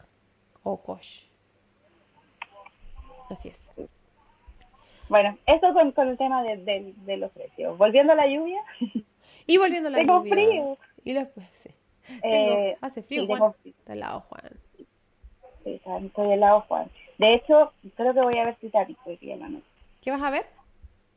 o 0.62 0.76
Koch. 0.82 1.24
Así 3.30 3.48
es. 3.48 3.64
Bueno, 5.08 5.38
eso 5.46 5.72
con, 5.72 5.92
con 5.92 6.08
el 6.08 6.16
tema 6.18 6.42
de, 6.42 6.56
de- 6.58 6.94
de 6.96 7.16
los 7.16 7.30
precios. 7.32 7.78
Volviendo 7.78 8.12
a 8.12 8.16
la 8.16 8.26
lluvia, 8.26 8.60
Y 9.46 9.56
volviendo 9.56 9.88
a 9.88 9.92
la 9.92 9.98
Tengo 10.02 10.18
lluvia. 10.18 10.34
frío. 10.34 10.78
Y 11.04 11.12
después, 11.12 11.46
sí. 11.62 11.70
Eh, 12.08 12.20
Tengo- 12.22 12.76
hace 12.80 13.02
frío, 13.02 13.22
sí, 13.22 13.26
Juan. 13.28 13.38
tengo 13.40 13.52
frío. 13.62 13.74
Está 13.78 13.92
helado, 13.92 14.20
Juan. 14.28 14.42
sí, 14.76 15.72
está- 15.74 15.98
estoy 15.98 16.32
helado, 16.32 16.60
Juan. 16.62 16.90
De 17.18 17.34
hecho, 17.34 17.72
creo 17.96 18.12
que 18.14 18.20
voy 18.20 18.38
a 18.38 18.44
ver 18.44 18.56
Titanic 18.56 18.98
hoy 19.04 19.16
día 19.16 19.34
en 19.34 19.40
la 19.40 19.48
noche. 19.48 19.64
¿Qué 20.02 20.10
vas 20.10 20.22
a 20.22 20.30
ver? 20.30 20.46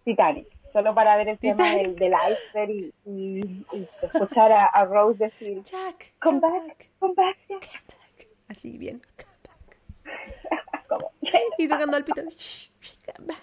Titanic, 0.06 0.48
solo 0.74 0.96
para 0.96 1.18
ver 1.18 1.30
el 1.30 1.38
tema 1.38 1.76
del, 1.76 1.96
del 1.96 2.14
iceberg 2.14 2.70
y, 2.72 2.94
y- 3.06 3.66
y 3.74 3.88
escuchar 4.02 4.52
a, 4.52 4.66
a 4.66 4.86
Rose 4.86 5.18
decir, 5.26 5.62
Jack, 5.64 6.14
come 6.20 6.40
back, 6.40 6.90
come 7.00 7.14
back, 7.16 7.38
Jack". 7.48 7.60
come 7.62 8.00
back. 8.00 8.28
Así 8.48 8.78
bien. 8.78 9.02
Come 9.18 9.38
back. 9.48 10.86
Como, 10.88 11.12
Y 11.58 11.68
tocando 11.68 11.98
al 11.98 12.04
pito. 12.06 12.22
"Shh, 12.30 12.70
come 13.16 13.28
back. 13.28 13.40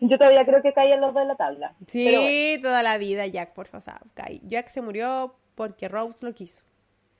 Yo 0.00 0.16
todavía 0.16 0.44
creo 0.46 0.62
que 0.62 0.72
caían 0.72 1.00
los 1.00 1.12
dos 1.12 1.22
en 1.22 1.28
la 1.28 1.36
tabla. 1.36 1.74
Sí, 1.86 2.14
bueno, 2.14 2.62
toda 2.62 2.82
la 2.82 2.96
vida 2.98 3.26
Jack, 3.26 3.52
por 3.52 3.66
favor. 3.66 4.00
Jack 4.42 4.68
se 4.68 4.80
murió 4.80 5.34
porque 5.54 5.88
Rose 5.88 6.24
lo 6.24 6.32
quiso. 6.34 6.62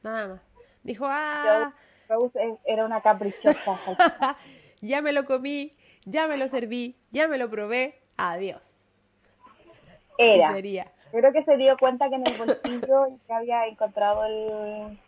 Nada 0.03 0.29
más. 0.29 0.41
Dijo, 0.83 1.07
ah, 1.09 1.75
Rose 2.11 2.59
era 2.65 2.85
una 2.85 3.01
caprichosa. 3.01 3.79
ya 4.81 5.01
me 5.01 5.13
lo 5.13 5.25
comí, 5.25 5.73
ya 6.05 6.27
me 6.27 6.37
lo 6.37 6.49
serví, 6.49 6.97
ya 7.13 7.29
me 7.29 7.39
lo 7.39 7.49
probé. 7.49 8.01
Adiós. 8.17 8.63
Era. 10.19 10.53
sería. 10.53 10.93
Yo 11.13 11.21
creo 11.21 11.33
que 11.33 11.45
se 11.45 11.57
dio 11.57 11.77
cuenta 11.79 12.09
que 12.09 12.17
en 12.17 12.27
el 12.27 12.37
bolsillo 12.37 13.19
ya 13.29 13.37
había 13.39 13.67
encontrado 13.67 14.25
el, 14.25 14.99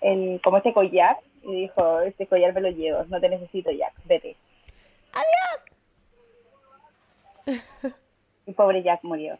el 0.00 0.40
como 0.42 0.56
este 0.56 0.72
collar 0.72 1.18
y 1.42 1.62
dijo, 1.62 2.00
este 2.00 2.26
collar 2.26 2.52
me 2.54 2.60
lo 2.60 2.70
llevo, 2.70 3.04
no 3.04 3.20
te 3.20 3.28
necesito 3.28 3.70
Jack, 3.70 3.94
vete. 4.04 4.36
Adiós. 5.12 5.64
Y 8.46 8.52
pobre 8.54 8.82
Jack 8.82 9.04
murió 9.04 9.38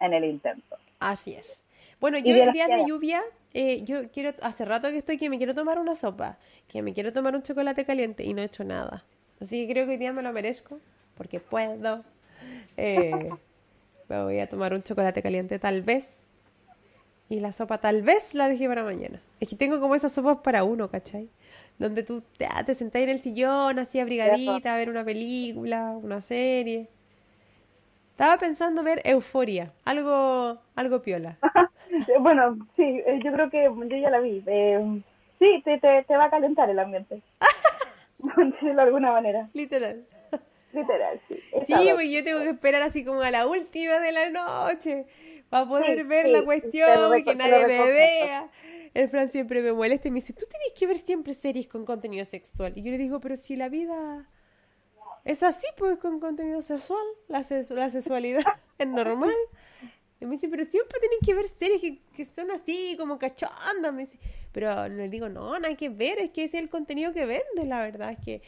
en 0.00 0.12
el 0.12 0.24
intento. 0.24 0.76
Así 0.98 1.34
es. 1.34 1.62
Bueno, 2.00 2.18
yo 2.18 2.34
la 2.34 2.50
días 2.50 2.68
de 2.68 2.84
lluvia, 2.84 3.22
eh, 3.52 3.82
yo 3.84 4.10
quiero, 4.10 4.32
hace 4.42 4.64
rato 4.64 4.88
que 4.88 4.98
estoy 4.98 5.18
que 5.18 5.28
me 5.28 5.38
quiero 5.38 5.54
tomar 5.54 5.78
una 5.78 5.96
sopa, 5.96 6.38
que 6.68 6.82
me 6.82 6.92
quiero 6.92 7.12
tomar 7.12 7.34
un 7.34 7.42
chocolate 7.42 7.84
caliente 7.84 8.24
y 8.24 8.34
no 8.34 8.42
he 8.42 8.44
hecho 8.44 8.64
nada. 8.64 9.04
Así 9.40 9.66
que 9.66 9.72
creo 9.72 9.86
que 9.86 9.92
hoy 9.92 9.98
día 9.98 10.12
me 10.12 10.22
lo 10.22 10.32
merezco, 10.32 10.78
porque 11.16 11.40
puedo. 11.40 12.04
Eh, 12.76 13.30
me 14.08 14.22
voy 14.22 14.38
a 14.38 14.48
tomar 14.48 14.72
un 14.74 14.82
chocolate 14.82 15.22
caliente 15.22 15.58
tal 15.58 15.82
vez. 15.82 16.08
Y 17.28 17.38
la 17.40 17.52
sopa 17.52 17.78
tal 17.78 18.02
vez 18.02 18.34
la 18.34 18.48
dejé 18.48 18.66
para 18.68 18.82
mañana. 18.82 19.20
Es 19.38 19.48
que 19.48 19.56
tengo 19.56 19.80
como 19.80 19.94
esas 19.94 20.12
sopas 20.12 20.38
para 20.38 20.64
uno, 20.64 20.90
¿cachai? 20.90 21.28
Donde 21.78 22.02
tú 22.02 22.22
te, 22.36 22.46
ah, 22.46 22.64
te 22.64 22.74
sentás 22.74 23.02
en 23.02 23.08
el 23.08 23.20
sillón, 23.20 23.78
así 23.78 24.00
abrigadita, 24.00 24.74
a 24.74 24.76
ver 24.76 24.90
una 24.90 25.04
película, 25.04 25.92
una 25.92 26.20
serie. 26.20 26.88
Estaba 28.10 28.36
pensando 28.36 28.82
ver 28.82 29.00
Euforia, 29.04 29.72
algo, 29.84 30.60
algo 30.74 31.02
piola. 31.02 31.38
Eh, 31.90 32.18
Bueno, 32.20 32.56
sí, 32.76 32.82
eh, 33.06 33.20
yo 33.24 33.32
creo 33.32 33.50
que 33.50 33.64
yo 33.64 33.96
ya 33.96 34.10
la 34.10 34.20
vi. 34.20 34.42
Eh, 34.46 35.02
sí, 35.38 35.62
te, 35.64 35.78
te, 35.78 36.04
te 36.04 36.16
va 36.16 36.24
a 36.26 36.30
calentar 36.30 36.68
el 36.70 36.78
ambiente. 36.78 37.20
De 38.62 38.80
alguna 38.80 39.12
manera. 39.12 39.48
Literal. 39.54 40.04
Literal, 40.72 41.20
sí. 41.26 41.40
Sí, 41.66 41.74
pues 41.94 42.10
yo 42.10 42.22
tengo 42.22 42.40
que 42.40 42.50
esperar 42.50 42.82
así 42.82 43.04
como 43.04 43.22
a 43.22 43.30
la 43.30 43.46
última 43.46 43.98
de 43.98 44.12
la 44.12 44.28
noche 44.30 45.06
para 45.48 45.66
poder 45.66 45.98
Sí, 45.98 46.02
ver 46.04 46.26
sí, 46.26 46.32
la 46.32 46.44
cuestión 46.44 47.18
y 47.18 47.24
que 47.24 47.34
nadie 47.34 47.66
me 47.66 47.86
vea. 47.90 48.48
El 48.94 49.08
Fran 49.08 49.30
siempre 49.30 49.62
me 49.62 49.72
molesta 49.72 50.08
y 50.08 50.10
me 50.12 50.20
dice, 50.20 50.32
tú 50.32 50.46
tienes 50.48 50.72
que 50.78 50.86
ver 50.86 50.96
siempre 50.96 51.34
series 51.34 51.66
con 51.66 51.84
contenido 51.84 52.24
sexual. 52.24 52.72
Y 52.76 52.82
yo 52.82 52.90
le 52.92 52.98
digo, 52.98 53.20
pero 53.20 53.36
si 53.36 53.56
la 53.56 53.68
vida 53.68 54.28
es 55.24 55.42
así, 55.42 55.66
pues 55.76 55.98
con 55.98 56.20
contenido 56.20 56.62
sexual, 56.62 57.04
la, 57.28 57.44
la 57.70 57.90
sexualidad 57.90 58.42
es 58.78 58.86
normal. 58.86 59.34
Y 60.20 60.26
me 60.26 60.32
dice, 60.32 60.48
pero 60.48 60.64
siempre 60.66 61.00
tienen 61.00 61.18
que 61.24 61.34
ver 61.34 61.48
series 61.48 61.80
que, 61.80 61.98
que 62.14 62.24
son 62.26 62.50
así, 62.50 62.94
como 62.98 63.18
cachondas. 63.18 63.92
Me 63.92 64.02
dice, 64.02 64.18
pero 64.52 64.88
le 64.88 65.08
digo, 65.08 65.28
no, 65.28 65.58
no 65.58 65.66
hay 65.66 65.76
que 65.76 65.88
ver, 65.88 66.18
es 66.18 66.30
que 66.30 66.44
ese 66.44 66.58
es 66.58 66.62
el 66.62 66.68
contenido 66.68 67.12
que 67.12 67.24
vende, 67.24 67.64
la 67.64 67.80
verdad. 67.80 68.12
Es 68.12 68.18
que... 68.24 68.42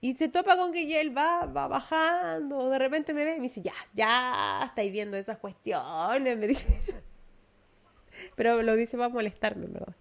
Y 0.00 0.14
se 0.14 0.28
topa 0.28 0.56
con 0.56 0.72
que 0.72 1.00
él 1.00 1.16
va, 1.16 1.46
va 1.46 1.68
bajando, 1.68 2.58
o 2.58 2.68
de 2.68 2.78
repente 2.78 3.14
me 3.14 3.24
ve 3.24 3.36
y 3.36 3.40
me 3.40 3.44
dice, 3.44 3.62
ya, 3.62 3.72
ya 3.94 4.64
estáis 4.66 4.92
viendo 4.92 5.16
esas 5.16 5.38
cuestiones, 5.38 6.36
me 6.38 6.46
dice. 6.46 6.66
Pero 8.36 8.62
lo 8.62 8.76
dice 8.76 8.96
para 8.96 9.08
molestarme, 9.08 9.66
¿verdad? 9.66 9.94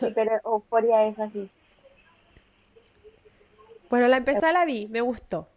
Sí, 0.00 0.06
pero 0.14 0.40
Euforia 0.44 1.06
es 1.06 1.18
así. 1.18 1.50
Bueno, 3.90 4.08
la 4.08 4.16
empecé, 4.16 4.52
la 4.52 4.64
vi, 4.64 4.86
me 4.88 5.02
gustó. 5.02 5.48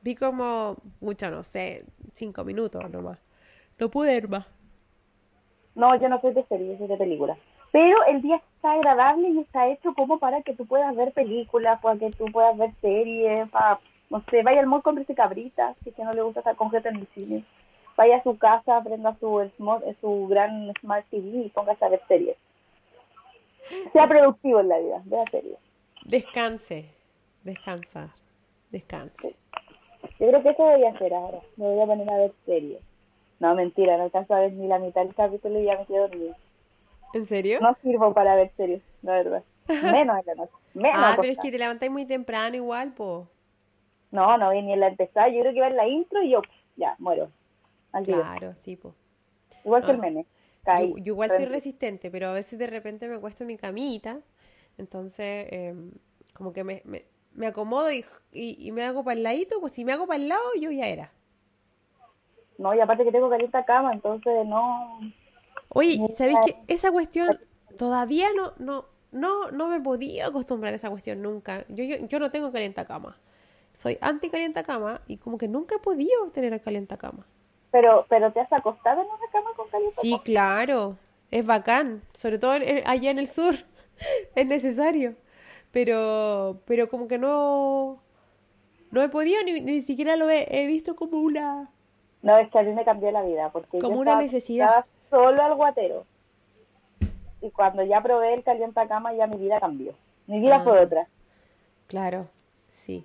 Vi 0.00 0.14
como, 0.14 0.76
mucho, 1.00 1.30
no 1.30 1.42
sé, 1.42 1.84
cinco 2.14 2.44
minutos 2.44 2.88
nomás. 2.90 3.18
No 3.80 3.88
pude 3.88 4.12
ver 4.12 4.28
más. 4.28 4.46
No, 5.74 5.94
yo 5.96 6.08
no 6.08 6.20
soy 6.20 6.34
de 6.34 6.44
series, 6.44 6.78
soy 6.78 6.86
de 6.86 6.96
películas. 6.96 7.38
Pero 7.72 8.04
el 8.06 8.20
día 8.20 8.36
está 8.36 8.72
agradable 8.72 9.28
y 9.30 9.38
está 9.38 9.68
hecho 9.68 9.94
como 9.94 10.18
para 10.18 10.42
que 10.42 10.54
tú 10.54 10.66
puedas 10.66 10.94
ver 10.94 11.12
películas, 11.12 11.80
para 11.80 11.98
que 11.98 12.10
tú 12.10 12.26
puedas 12.26 12.56
ver 12.58 12.72
series, 12.80 13.48
para, 13.50 13.78
no 14.10 14.22
sé, 14.30 14.42
vaya 14.42 14.60
al 14.60 14.66
mall, 14.66 14.82
cómprese 14.82 15.14
cabritas, 15.14 15.76
si 15.82 15.90
es 15.90 15.94
que 15.96 16.04
no 16.04 16.12
le 16.12 16.22
gusta 16.22 16.40
estar 16.40 16.56
con 16.56 16.70
gente 16.70 16.88
en 16.90 16.96
el 16.96 17.06
cine. 17.14 17.44
Vaya 17.96 18.16
a 18.16 18.22
su 18.22 18.36
casa, 18.36 18.82
prenda 18.82 19.16
su, 19.20 19.26
smart- 19.58 19.96
su 20.00 20.26
gran 20.28 20.72
Smart 20.80 21.06
TV 21.10 21.46
y 21.46 21.48
póngase 21.50 21.84
a 21.84 21.88
ver 21.88 22.02
series. 22.08 22.36
Sea 23.92 24.08
productivo 24.08 24.60
en 24.60 24.68
la 24.68 24.78
vida, 24.78 25.02
vea 25.04 25.24
series. 25.30 25.56
Descanse, 26.04 26.86
descansar, 27.44 28.08
descanse. 28.70 29.34
Yo 30.18 30.28
creo 30.28 30.42
que 30.42 30.50
eso 30.50 30.62
voy 30.64 30.84
a 30.84 30.90
hacer 30.90 31.14
ahora. 31.14 31.38
Me 31.56 31.66
voy 31.66 31.80
a 31.80 31.86
poner 31.86 32.10
a 32.10 32.16
ver 32.16 32.32
series. 32.44 32.80
No, 33.40 33.54
mentira, 33.54 33.96
no 33.96 34.04
alcanzo 34.04 34.34
a 34.34 34.40
ver 34.40 34.52
ni 34.52 34.68
la 34.68 34.78
mitad 34.78 35.02
del 35.02 35.14
capítulo 35.14 35.58
y 35.58 35.64
ya 35.64 35.78
me 35.78 35.86
quedo 35.86 36.08
dormida. 36.08 36.36
¿En 37.14 37.26
serio? 37.26 37.58
No 37.60 37.76
sirvo 37.82 38.12
para 38.14 38.36
ver 38.36 38.52
series, 38.56 38.82
la 39.02 39.12
verdad. 39.12 39.42
Menos 39.66 40.18
en 40.20 40.26
la 40.26 40.34
noche. 40.34 40.52
Menos 40.74 40.92
ah, 40.94 41.16
pero 41.20 41.32
es 41.32 41.38
que 41.38 41.50
te 41.50 41.58
levantáis 41.58 41.90
muy 41.90 42.04
temprano 42.04 42.54
igual, 42.56 42.92
po. 42.92 43.26
No, 44.12 44.36
no 44.38 44.50
vi 44.50 44.62
ni 44.62 44.72
en 44.72 44.80
la 44.80 44.88
empezada. 44.88 45.28
Yo 45.28 45.40
creo 45.40 45.54
que 45.54 45.60
va 45.60 45.68
en 45.68 45.76
la 45.76 45.88
intro 45.88 46.22
y 46.22 46.30
yo, 46.30 46.42
ya, 46.76 46.94
muero. 46.98 47.30
Al. 47.92 48.04
Claro, 48.04 48.54
sí, 48.54 48.76
po. 48.76 48.94
Igual 49.64 49.84
que 49.84 49.90
el 49.92 49.98
Ah. 49.98 50.00
meme. 50.00 50.26
Caí. 50.64 50.90
Yo, 50.90 50.98
yo 50.98 51.12
igual 51.14 51.30
soy 51.30 51.46
resistente, 51.46 52.10
pero 52.10 52.28
a 52.28 52.32
veces 52.34 52.58
de 52.58 52.66
repente 52.66 53.08
me 53.08 53.16
acuesto 53.16 53.44
en 53.44 53.48
mi 53.48 53.56
camita, 53.56 54.20
entonces 54.76 55.46
em, 55.50 55.90
como 56.34 56.52
que 56.52 56.64
me, 56.64 56.82
me, 56.84 57.04
me 57.32 57.46
acomodo 57.46 57.90
y, 57.90 58.04
y, 58.32 58.56
y 58.66 58.70
me 58.72 58.84
hago 58.84 59.02
para 59.02 59.16
el 59.16 59.22
ladito, 59.22 59.58
pues 59.60 59.72
si 59.72 59.84
me 59.84 59.92
hago 59.92 60.06
para 60.06 60.20
el 60.20 60.28
lado, 60.28 60.42
yo 60.60 60.70
ya 60.70 60.86
era. 60.86 61.10
No, 62.60 62.74
y 62.74 62.80
aparte 62.80 63.04
que 63.04 63.10
tengo 63.10 63.30
caliente 63.30 63.56
cama, 63.64 63.94
entonces 63.94 64.46
no. 64.46 65.00
Oye. 65.70 65.98
¿sabéis 66.18 66.38
que 66.44 66.56
esa 66.68 66.90
cuestión 66.92 67.40
todavía 67.78 68.28
no, 68.36 68.52
no, 68.58 68.84
no, 69.12 69.50
no 69.50 69.68
me 69.68 69.80
podido 69.80 70.28
acostumbrar 70.28 70.74
a 70.74 70.76
esa 70.76 70.90
cuestión 70.90 71.22
nunca? 71.22 71.64
Yo, 71.68 71.84
yo, 71.84 71.96
yo 72.06 72.18
no 72.18 72.30
tengo 72.30 72.52
cama. 72.84 73.16
Soy 73.78 73.96
anti 74.02 74.28
cama 74.62 75.00
y 75.06 75.16
como 75.16 75.38
que 75.38 75.48
nunca 75.48 75.76
he 75.76 75.78
podido 75.78 76.30
tener 76.34 76.52
cama. 76.98 77.24
Pero, 77.70 78.04
pero 78.10 78.30
te 78.30 78.40
has 78.40 78.52
acostado 78.52 79.00
en 79.00 79.06
una 79.06 79.30
cama 79.32 79.50
con 79.56 79.66
caliente 79.70 79.96
Sí, 80.02 80.20
claro, 80.22 80.98
es 81.30 81.46
bacán, 81.46 82.02
sobre 82.12 82.38
todo 82.38 82.56
en- 82.56 82.86
allá 82.86 83.10
en 83.10 83.18
el 83.18 83.28
sur, 83.28 83.54
es 84.34 84.46
necesario, 84.46 85.14
pero, 85.70 86.60
pero 86.66 86.90
como 86.90 87.08
que 87.08 87.16
no, 87.16 88.02
no 88.90 89.02
he 89.02 89.08
podido, 89.08 89.42
ni, 89.44 89.62
ni 89.62 89.80
siquiera 89.80 90.16
lo 90.16 90.28
he, 90.28 90.46
he 90.62 90.66
visto 90.66 90.94
como 90.94 91.20
una, 91.20 91.70
No, 92.22 92.36
es 92.38 92.50
que 92.50 92.58
a 92.58 92.62
mí 92.62 92.72
me 92.72 92.84
cambió 92.84 93.10
la 93.10 93.22
vida. 93.22 93.50
Porque 93.50 93.78
Como 93.78 93.94
yo 93.94 94.00
una 94.00 94.10
estaba 94.12 94.22
necesidad. 94.22 94.68
acostada 94.78 94.86
solo 95.10 95.42
al 95.42 95.54
guatero. 95.54 96.04
Y 97.40 97.50
cuando 97.50 97.82
ya 97.82 98.02
probé 98.02 98.34
el 98.34 98.42
caliente 98.44 98.80
cama, 98.86 99.12
ya 99.14 99.26
mi 99.26 99.36
vida 99.36 99.58
cambió. 99.60 99.94
Mi 100.26 100.40
vida 100.40 100.56
Ah. 100.56 100.64
fue 100.64 100.78
otra. 100.80 101.08
claro, 101.86 102.28
sí, 102.70 103.04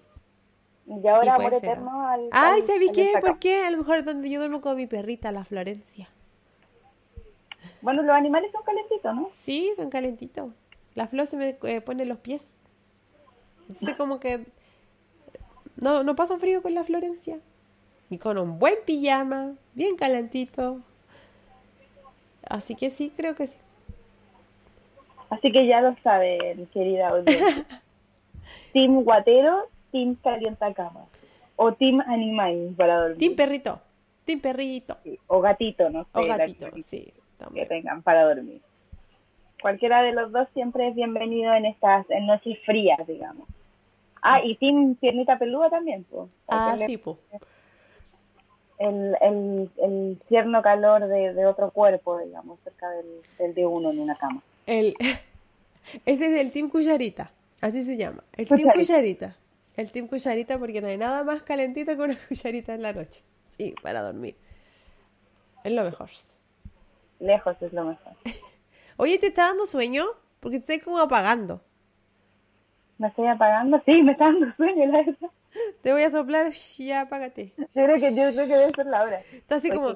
Y 0.88 1.08
ahora 1.08 1.24
Sí, 1.24 1.30
amor 1.42 1.50
ser. 1.60 1.64
eterno 1.66 2.08
al. 2.08 2.30
Ay, 2.32 2.60
al- 2.60 2.68
¿sabes 2.68 2.90
al 2.90 2.96
qué? 2.96 3.14
¿Por 3.20 3.40
qué? 3.40 3.64
A 3.66 3.72
lo 3.72 3.78
mejor 3.80 4.04
donde 4.04 4.30
yo 4.30 4.40
duermo 4.40 4.62
con 4.62 4.76
mi 4.76 4.86
perrita, 4.86 5.32
la 5.32 5.44
Florencia. 5.44 6.08
Bueno, 7.82 8.04
los 8.04 8.16
animales 8.16 8.52
son 8.52 8.62
calentitos, 8.64 9.16
¿no? 9.16 9.30
Sí, 9.44 9.72
son 9.76 9.90
calentitos. 9.90 10.52
La 10.94 11.08
Flo 11.08 11.26
se 11.26 11.38
me 11.38 11.58
eh, 11.64 11.82
pone 11.82 12.06
los 12.06 12.20
pies. 12.20 12.46
Entonces 13.70 13.96
como 13.96 14.20
que 14.20 14.46
no, 15.78 16.04
no 16.04 16.16
paso 16.16 16.38
frío 16.38 16.62
con 16.62 16.76
la 16.76 16.84
Florencia. 16.84 17.40
Y 18.10 18.18
con 18.18 18.38
un 18.38 18.60
buen 18.60 18.76
pijama, 18.86 19.54
bien 19.74 19.96
calentito. 19.96 20.80
Así 22.48 22.76
que 22.76 22.90
sí, 22.90 23.12
creo 23.16 23.36
que 23.36 23.48
sí. 23.48 23.58
Así 25.30 25.52
que 25.52 25.66
ya 25.66 25.82
lo 25.82 25.96
saben, 26.04 26.68
querida 26.68 27.10
audiencia. 27.10 27.66
team 28.74 29.04
Guatero, 29.04 29.68
Team 29.92 30.16
Calientacama. 30.24 31.06
O 31.56 31.74
Team 31.74 32.02
Animal 32.02 32.74
para 32.78 33.00
dormir. 33.00 33.18
Team 33.18 33.36
perrito, 33.36 33.80
team 34.26 34.40
perrito. 34.42 34.98
Sí, 35.04 35.18
O 35.28 35.40
gatito, 35.42 35.90
no 35.90 36.04
sé. 36.04 36.10
O 36.14 36.26
gatito, 36.28 36.72
que- 36.72 36.84
sí, 36.84 37.14
Que 37.54 37.66
tengan 37.66 38.02
para 38.02 38.26
dormir. 38.26 38.62
Cualquiera 39.62 40.04
de 40.04 40.12
los 40.12 40.32
dos 40.32 40.48
siempre 40.54 40.90
es 40.90 40.96
bienvenido 40.96 41.54
en 41.54 41.66
estas 41.66 42.08
en 42.12 42.28
noches 42.28 42.60
frías, 42.66 43.00
digamos. 43.08 43.48
Ah, 44.22 44.40
y 44.44 44.56
Team 44.56 44.96
Piernita 44.96 45.38
Peluda 45.40 45.70
también, 45.70 46.04
pues. 46.10 46.30
Ah, 46.48 46.78
sí, 46.86 46.98
po. 46.98 47.18
El, 48.80 49.18
el, 49.22 49.70
el 49.78 50.22
tierno 50.28 50.62
calor 50.62 51.08
de, 51.08 51.34
de 51.34 51.46
otro 51.46 51.72
cuerpo, 51.72 52.20
digamos, 52.20 52.60
cerca 52.64 52.90
del, 52.90 53.06
del 53.40 53.54
de 53.54 53.66
uno 53.66 53.92
en 53.92 54.00
una 54.00 54.16
cama. 54.18 54.42
El, 54.66 54.96
ese 56.06 56.34
es 56.34 56.42
el 56.42 56.52
Team 56.52 56.70
Cucharita, 56.70 57.32
así 57.62 57.84
se 57.84 57.98
llama. 57.98 58.24
El 58.34 58.48
Team 58.48 58.62
Cucharita. 58.62 58.80
Cucharita. 58.80 59.36
El 59.78 59.92
Team 59.92 60.08
Cucharita 60.08 60.58
porque 60.58 60.82
no 60.82 60.88
hay 60.88 60.98
nada 60.98 61.24
más 61.24 61.42
calentito 61.44 61.96
que 61.96 62.02
una 62.02 62.18
cucharita 62.28 62.74
en 62.74 62.82
la 62.82 62.94
noche. 62.94 63.24
Sí, 63.58 63.74
para 63.82 64.02
dormir. 64.02 64.36
Es 65.64 65.72
lo 65.72 65.84
mejor. 65.84 66.10
Lejos 67.20 67.62
es 67.62 67.74
lo 67.74 67.86
mejor. 67.86 68.14
Oye, 68.98 69.18
¿te 69.20 69.28
está 69.28 69.48
dando 69.48 69.66
sueño? 69.66 70.06
Porque 70.40 70.58
te 70.58 70.74
estoy 70.74 70.80
como 70.80 71.00
apagando. 71.00 71.62
¿Me 72.98 73.08
estoy 73.08 73.28
apagando? 73.28 73.82
Sí, 73.86 74.02
me 74.04 74.14
está 74.14 74.26
dando 74.26 74.54
sueño, 74.56 74.86
la 74.86 74.98
verdad. 75.00 75.30
Te 75.82 75.94
voy 75.94 76.04
a 76.04 76.12
soplar, 76.12 76.52
ya 76.52 77.02
apágate. 77.02 77.54
Yo 77.58 77.66
creo 77.74 77.96
que, 78.00 78.14
yo 78.16 78.32
creo 78.34 78.48
que 78.48 78.56
debe 78.58 78.72
ser 78.74 78.86
la 78.88 79.04
hora. 79.04 79.22
Está 79.32 79.56
así 79.56 79.70
como... 79.72 79.96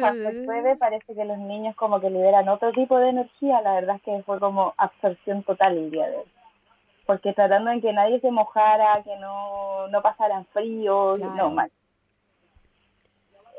Cuando 0.00 0.30
llueve 0.30 0.76
parece 0.76 1.14
que 1.14 1.24
los 1.24 1.38
niños 1.38 1.74
como 1.76 2.00
que 2.00 2.10
liberan 2.10 2.48
otro 2.48 2.72
tipo 2.72 2.98
de 2.98 3.08
energía. 3.10 3.60
La 3.62 3.74
verdad 3.74 3.96
es 3.96 4.02
que 4.02 4.22
fue 4.24 4.38
como 4.38 4.74
absorción 4.76 5.42
total 5.42 5.76
el 5.78 5.90
día 5.90 6.08
de 6.08 6.16
hoy. 6.18 6.24
Porque 7.06 7.32
tratando 7.32 7.70
de 7.72 7.80
que 7.80 7.92
nadie 7.92 8.20
se 8.20 8.30
mojara, 8.30 9.02
que 9.02 9.16
no, 9.16 9.88
no 9.88 10.02
pasaran 10.02 10.46
frío, 10.46 11.14
Claro. 11.16 11.34
no, 11.34 11.50
mal. 11.50 11.70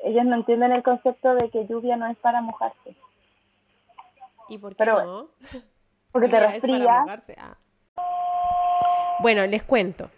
Ellos 0.03 0.25
no 0.25 0.35
entienden 0.35 0.71
el 0.71 0.83
concepto 0.83 1.35
de 1.35 1.49
que 1.49 1.67
lluvia 1.67 1.95
no 1.97 2.07
es 2.07 2.17
para 2.17 2.41
mojarse. 2.41 2.95
¿Y 4.49 4.57
por 4.57 4.71
qué 4.71 4.77
Pero 4.77 5.03
no? 5.03 5.27
Porque 6.11 6.27
te 6.27 6.35
Lluvia 6.37 6.55
es 6.55 6.61
para 6.61 6.73
resfría. 6.73 6.99
mojarse. 7.01 7.35
Ah. 7.39 7.57
Bueno, 9.19 9.45
les 9.45 9.63
cuento. 9.63 10.09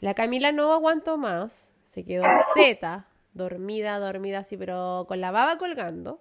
La 0.00 0.14
Camila 0.14 0.52
no 0.52 0.72
aguantó 0.72 1.16
más. 1.16 1.52
Se 1.88 2.04
quedó 2.04 2.24
zeta, 2.54 3.06
dormida, 3.32 3.98
dormida 3.98 4.38
así, 4.40 4.56
pero 4.56 5.06
con 5.08 5.20
la 5.20 5.30
baba 5.30 5.58
colgando. 5.58 6.20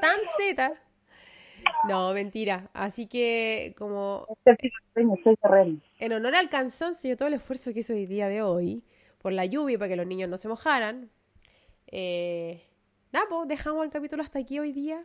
Tan 0.00 0.18
zeta. 0.38 0.72
No, 1.88 2.12
mentira. 2.12 2.70
Así 2.72 3.06
que, 3.06 3.74
como 3.78 4.26
Este 4.44 4.72
en 5.98 6.12
honor 6.12 6.34
al 6.34 6.48
cansancio 6.48 7.12
y 7.12 7.16
todo 7.16 7.28
el 7.28 7.34
esfuerzo 7.34 7.72
que 7.72 7.80
hizo 7.80 7.92
el 7.92 8.08
día 8.08 8.28
de 8.28 8.42
hoy, 8.42 8.82
por 9.18 9.32
la 9.32 9.44
lluvia 9.44 9.78
para 9.78 9.88
que 9.90 9.96
los 9.96 10.06
niños 10.06 10.28
no 10.28 10.36
se 10.38 10.48
mojaran, 10.48 11.10
eh, 11.86 12.64
nada, 13.12 13.26
pues 13.28 13.48
dejamos 13.48 13.84
el 13.84 13.90
capítulo 13.92 14.22
hasta 14.22 14.38
aquí 14.40 14.58
hoy 14.58 14.72
día. 14.72 15.04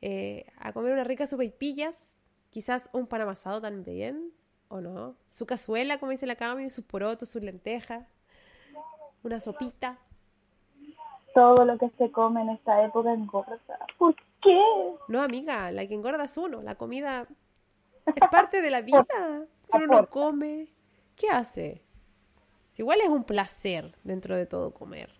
eh, 0.00 0.44
a 0.58 0.72
comer 0.72 0.92
una 0.92 1.04
rica 1.04 1.26
sopa 1.26 1.44
y 1.44 1.50
pillas, 1.50 1.96
quizás 2.50 2.88
un 2.92 3.06
pan 3.06 3.22
amasado 3.22 3.60
también, 3.62 4.32
o 4.74 4.80
no, 4.80 5.14
su 5.30 5.46
cazuela, 5.46 5.98
como 5.98 6.10
dice 6.10 6.26
la 6.26 6.36
Cami, 6.36 6.68
sus 6.70 6.84
porotos, 6.84 7.28
sus 7.28 7.42
lentejas, 7.42 8.06
una 9.22 9.40
sopita. 9.40 9.98
Todo 11.32 11.64
lo 11.64 11.78
que 11.78 11.90
se 11.98 12.10
come 12.10 12.42
en 12.42 12.50
esta 12.50 12.84
época 12.84 13.12
engorda. 13.12 13.58
¿Por 13.98 14.14
qué? 14.42 14.60
No, 15.08 15.22
amiga, 15.22 15.70
la 15.72 15.86
que 15.86 15.94
engorda 15.94 16.24
es 16.24 16.36
uno, 16.36 16.62
la 16.62 16.74
comida 16.74 17.26
es 18.06 18.28
parte 18.30 18.62
de 18.62 18.70
la 18.70 18.82
vida. 18.82 19.06
Si 19.70 19.76
uno 19.78 19.86
no 19.86 20.08
come, 20.08 20.68
¿qué 21.16 21.28
hace? 21.30 21.82
Si 22.70 22.82
igual 22.82 23.00
es 23.00 23.08
un 23.08 23.24
placer 23.24 23.94
dentro 24.02 24.36
de 24.36 24.46
todo 24.46 24.72
comer. 24.72 25.10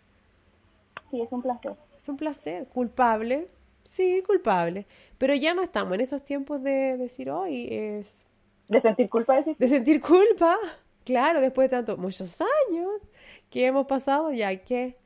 Sí, 1.11 1.21
es 1.21 1.31
un 1.31 1.43
placer. 1.43 1.77
Es 1.97 2.09
un 2.09 2.17
placer. 2.17 2.67
¿Culpable? 2.69 3.49
Sí, 3.85 4.23
culpable. 4.27 4.87
Pero 5.19 5.35
ya 5.35 5.55
no 5.55 5.63
estamos 5.63 5.95
en 5.95 6.01
esos 6.01 6.25
tiempos 6.25 6.63
de 6.63 6.97
decir, 6.97 7.31
hoy 7.31 7.69
es 7.71 8.27
De 8.69 8.81
sentir 8.81 9.09
culpa, 9.09 9.37
decir. 9.37 9.57
de 9.59 9.69
sentir 9.69 10.01
culpa. 10.01 10.57
Claro, 11.05 11.41
después 11.41 11.71
de 11.71 11.77
tanto, 11.77 11.97
muchos 11.97 12.39
años 12.41 12.91
que 13.51 13.67
hemos 13.67 13.87
pasado, 13.87 14.33
ya 14.33 14.57
que 14.57 14.97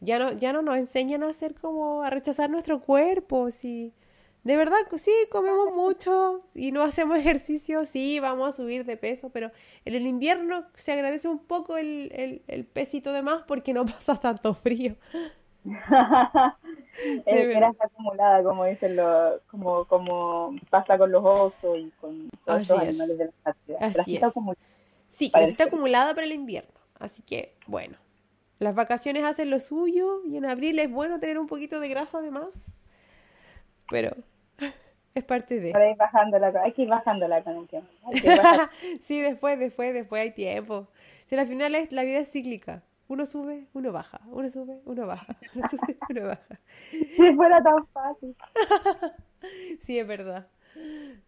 ya 0.00 0.18
no, 0.18 0.32
ya 0.32 0.52
no 0.52 0.62
nos 0.62 0.76
enseñan 0.76 1.22
a 1.22 1.28
hacer 1.28 1.54
como 1.54 2.02
a 2.02 2.10
rechazar 2.10 2.50
nuestro 2.50 2.80
cuerpo. 2.80 3.50
Si 3.50 3.92
de 4.44 4.56
verdad, 4.56 4.78
sí, 4.96 5.12
comemos 5.30 5.72
mucho 5.74 6.42
y 6.54 6.72
no 6.72 6.82
hacemos 6.82 7.18
ejercicio, 7.18 7.86
sí, 7.86 8.18
vamos 8.18 8.52
a 8.52 8.56
subir 8.56 8.84
de 8.84 8.96
peso, 8.96 9.30
pero 9.30 9.52
en 9.84 9.94
el 9.94 10.06
invierno 10.06 10.64
se 10.74 10.92
agradece 10.92 11.28
un 11.28 11.38
poco 11.38 11.76
el, 11.76 12.10
el, 12.14 12.42
el 12.48 12.64
pesito 12.64 13.12
de 13.12 13.22
más 13.22 13.42
porque 13.46 13.72
no 13.72 13.86
pasa 13.86 14.16
tanto 14.16 14.54
frío. 14.54 14.96
Es 15.64 17.46
verdad. 17.46 17.60
grasa 17.60 17.84
acumulada, 17.84 18.42
como 18.42 18.64
dicen 18.64 18.96
los, 18.96 19.40
como, 19.42 19.84
como 19.86 20.56
pasa 20.70 20.98
con 20.98 21.12
los 21.12 21.24
osos 21.24 21.78
y 21.78 21.90
con 22.00 22.30
todos 22.44 22.68
los 22.68 22.82
es. 22.82 22.88
animales 22.88 23.18
de 23.18 23.30
la 23.68 24.26
acumulada. 24.26 24.60
Sí, 25.10 25.30
el 25.34 25.54
frío. 25.54 25.66
acumulada 25.66 26.14
para 26.14 26.26
el 26.26 26.32
invierno. 26.32 26.70
Así 26.98 27.22
que, 27.22 27.54
bueno, 27.66 27.96
las 28.58 28.74
vacaciones 28.74 29.24
hacen 29.24 29.50
lo 29.50 29.60
suyo 29.60 30.22
y 30.24 30.36
en 30.36 30.46
abril 30.46 30.78
es 30.78 30.90
bueno 30.90 31.20
tener 31.20 31.38
un 31.38 31.46
poquito 31.46 31.80
de 31.80 31.88
grasa 31.88 32.18
además. 32.18 32.48
Pero 33.90 34.16
es 35.14 35.24
parte 35.24 35.60
de... 35.60 35.72
Para 35.72 35.90
ir 35.90 35.96
bajando 35.96 36.38
la, 36.38 36.48
hay 36.62 36.72
que 36.72 36.82
ir 36.82 36.88
bajando 36.88 37.28
la 37.28 37.42
con 37.42 37.56
el 37.56 37.68
tiempo. 37.68 37.88
Hay 38.06 38.20
que 38.20 38.32
ir 38.32 38.38
bajando. 38.38 38.72
sí, 39.04 39.20
después, 39.20 39.58
después, 39.58 39.94
después 39.94 40.22
hay 40.22 40.30
tiempo. 40.32 40.88
Si 41.26 41.36
al 41.36 41.46
final 41.46 41.74
es, 41.74 41.92
la 41.92 42.04
vida 42.04 42.18
es 42.18 42.30
cíclica. 42.30 42.82
Uno 43.12 43.26
sube, 43.26 43.66
uno 43.74 43.92
baja. 43.92 44.22
Uno 44.30 44.48
sube, 44.48 44.80
uno 44.86 45.06
baja. 45.06 45.36
Uno 45.54 45.68
sube, 45.68 45.98
uno 46.08 46.28
baja. 46.28 46.60
si 46.90 47.34
fuera 47.34 47.62
tan 47.62 47.86
fácil. 47.88 48.34
Sí, 49.82 49.98
es 49.98 50.06
verdad. 50.06 50.46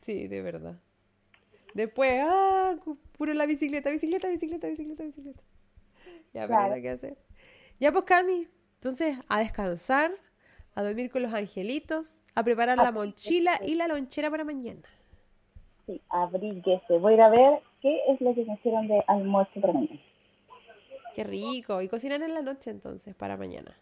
Sí, 0.00 0.28
de 0.28 0.40
verdad. 0.40 0.76
Después, 1.74 2.24
ah, 2.24 2.76
puro 3.18 3.34
la 3.34 3.44
bicicleta, 3.44 3.90
bicicleta, 3.90 4.28
bicicleta, 4.28 4.68
bicicleta, 4.68 5.02
bicicleta. 5.02 5.42
Ya, 6.32 6.46
pero 6.46 6.60
nada 6.60 6.80
que 6.80 6.90
hacer. 6.90 7.18
Ya, 7.80 7.92
pues, 7.92 8.04
Cami, 8.04 8.48
entonces, 8.76 9.18
a 9.28 9.40
descansar, 9.40 10.12
a 10.76 10.82
dormir 10.82 11.10
con 11.10 11.22
los 11.22 11.34
angelitos, 11.34 12.16
a 12.34 12.44
preparar 12.44 12.78
la 12.78 12.92
mochila 12.92 13.60
y 13.66 13.74
la 13.74 13.88
lonchera 13.88 14.30
para 14.30 14.44
mañana. 14.44 14.88
Sí, 15.84 16.00
abríguese. 16.08 16.98
Voy 16.98 17.12
a 17.12 17.16
ir 17.16 17.20
a 17.20 17.28
ver 17.28 17.62
qué 17.82 18.00
es 18.08 18.20
lo 18.22 18.32
que 18.34 18.44
me 18.44 18.54
hicieron 18.54 18.86
de 18.86 19.02
almuerzo 19.08 19.60
para 19.60 19.74
mañana. 19.74 20.00
Qué 21.14 21.24
rico. 21.24 21.80
Y 21.80 21.88
cocinar 21.88 22.22
en 22.22 22.34
la 22.34 22.42
noche, 22.42 22.70
entonces, 22.70 23.14
para 23.14 23.36
mañana. 23.36 23.76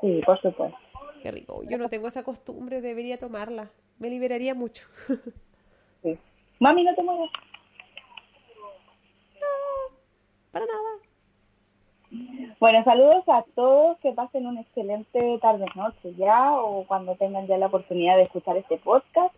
Sí, 0.00 0.20
por 0.24 0.40
supuesto. 0.40 0.76
Qué 1.22 1.30
rico. 1.30 1.62
Yo 1.68 1.78
no 1.78 1.88
tengo 1.88 2.08
esa 2.08 2.24
costumbre, 2.24 2.80
debería 2.80 3.18
tomarla. 3.18 3.70
Me 3.98 4.10
liberaría 4.10 4.54
mucho. 4.54 4.86
Sí. 6.02 6.18
Mami, 6.58 6.82
no 6.82 6.92
te 6.96 7.02
muevas. 7.04 7.30
para 10.50 10.66
nada. 10.66 12.48
Bueno, 12.58 12.82
saludos 12.82 13.22
a 13.28 13.44
todos, 13.54 13.98
que 13.98 14.12
pasen 14.12 14.46
una 14.46 14.62
excelente 14.62 15.38
tarde-noche 15.40 16.14
ya, 16.16 16.54
o 16.54 16.84
cuando 16.88 17.14
tengan 17.14 17.46
ya 17.46 17.56
la 17.56 17.66
oportunidad 17.66 18.16
de 18.16 18.24
escuchar 18.24 18.56
este 18.56 18.78
podcast. 18.78 19.32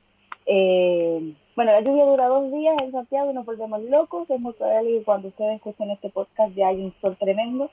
Eh, 0.47 1.35
bueno, 1.57 1.73
la 1.73 1.81
lluvia 1.81 2.05
dura 2.05 2.27
dos 2.27 2.51
días 2.53 2.77
en 2.83 2.93
Santiago 2.93 3.31
y 3.31 3.35
nos 3.35 3.47
volvemos 3.47 3.83
locos. 3.83 4.29
Es 4.31 4.41
muy 4.41 4.53
probable 4.53 4.99
que 4.99 5.05
cuando 5.05 5.29
ustedes 5.29 5.57
escuchen 5.57 5.91
este 5.91 6.11
podcast 6.11 6.55
ya 6.55 6.69
hay 6.69 6.83
un 6.83 6.95
sol 7.01 7.17
tremendo. 7.19 7.71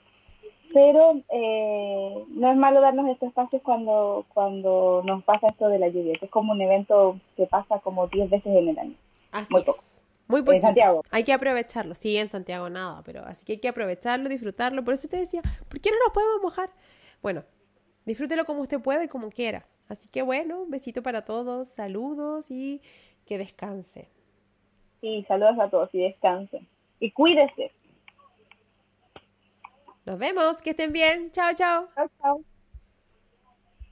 Pero 0.73 1.21
eh, 1.29 2.23
no 2.29 2.51
es 2.51 2.57
malo 2.57 2.79
darnos 2.79 3.09
estos 3.09 3.29
espacios 3.29 3.61
cuando, 3.61 4.25
cuando 4.33 5.01
nos 5.05 5.21
pasa 5.23 5.49
esto 5.49 5.67
de 5.67 5.79
la 5.79 5.89
lluvia, 5.89 6.13
que 6.17 6.25
es 6.25 6.31
como 6.31 6.53
un 6.53 6.61
evento 6.61 7.19
que 7.35 7.45
pasa 7.45 7.79
como 7.79 8.07
10 8.07 8.29
veces 8.29 8.55
en 8.55 8.69
el 8.69 8.79
año. 8.79 8.95
Así 9.31 9.51
Muy 9.51 9.61
es. 9.61 9.65
poco. 9.65 9.79
Muy 10.27 10.43
poquito. 10.43 10.67
Santiago. 10.67 11.03
Hay 11.11 11.25
que 11.25 11.33
aprovecharlo. 11.33 11.93
Sí, 11.93 12.15
en 12.15 12.29
Santiago 12.29 12.69
nada, 12.69 13.01
pero 13.03 13.25
así 13.25 13.45
que 13.45 13.53
hay 13.53 13.57
que 13.59 13.67
aprovecharlo, 13.67 14.29
disfrutarlo. 14.29 14.81
Por 14.85 14.93
eso 14.93 15.09
te 15.09 15.17
decía, 15.17 15.41
¿por 15.67 15.81
qué 15.81 15.91
no 15.91 15.97
nos 16.05 16.13
podemos 16.13 16.41
mojar? 16.41 16.69
Bueno, 17.21 17.43
disfrútelo 18.05 18.45
como 18.45 18.61
usted 18.61 18.81
pueda 18.81 19.03
y 19.03 19.07
como 19.07 19.29
quiera. 19.29 19.65
Así 19.87 20.07
que 20.09 20.21
bueno, 20.21 20.61
un 20.61 20.69
besito 20.69 21.03
para 21.03 21.23
todos, 21.25 21.67
saludos 21.69 22.49
y 22.49 22.81
que 23.25 23.37
descansen. 23.37 24.07
Y 25.01 25.23
saludos 25.23 25.59
a 25.59 25.69
todos 25.69 25.89
y 25.93 25.99
descansen. 25.99 26.67
y 26.99 27.11
cuídese. 27.11 27.71
Nos 30.05 30.17
vemos, 30.17 30.61
que 30.61 30.71
estén 30.71 30.91
bien. 30.91 31.31
Chao, 31.31 31.53
chao. 31.55 31.89
Chao, 31.95 32.09
chao. 32.21 32.43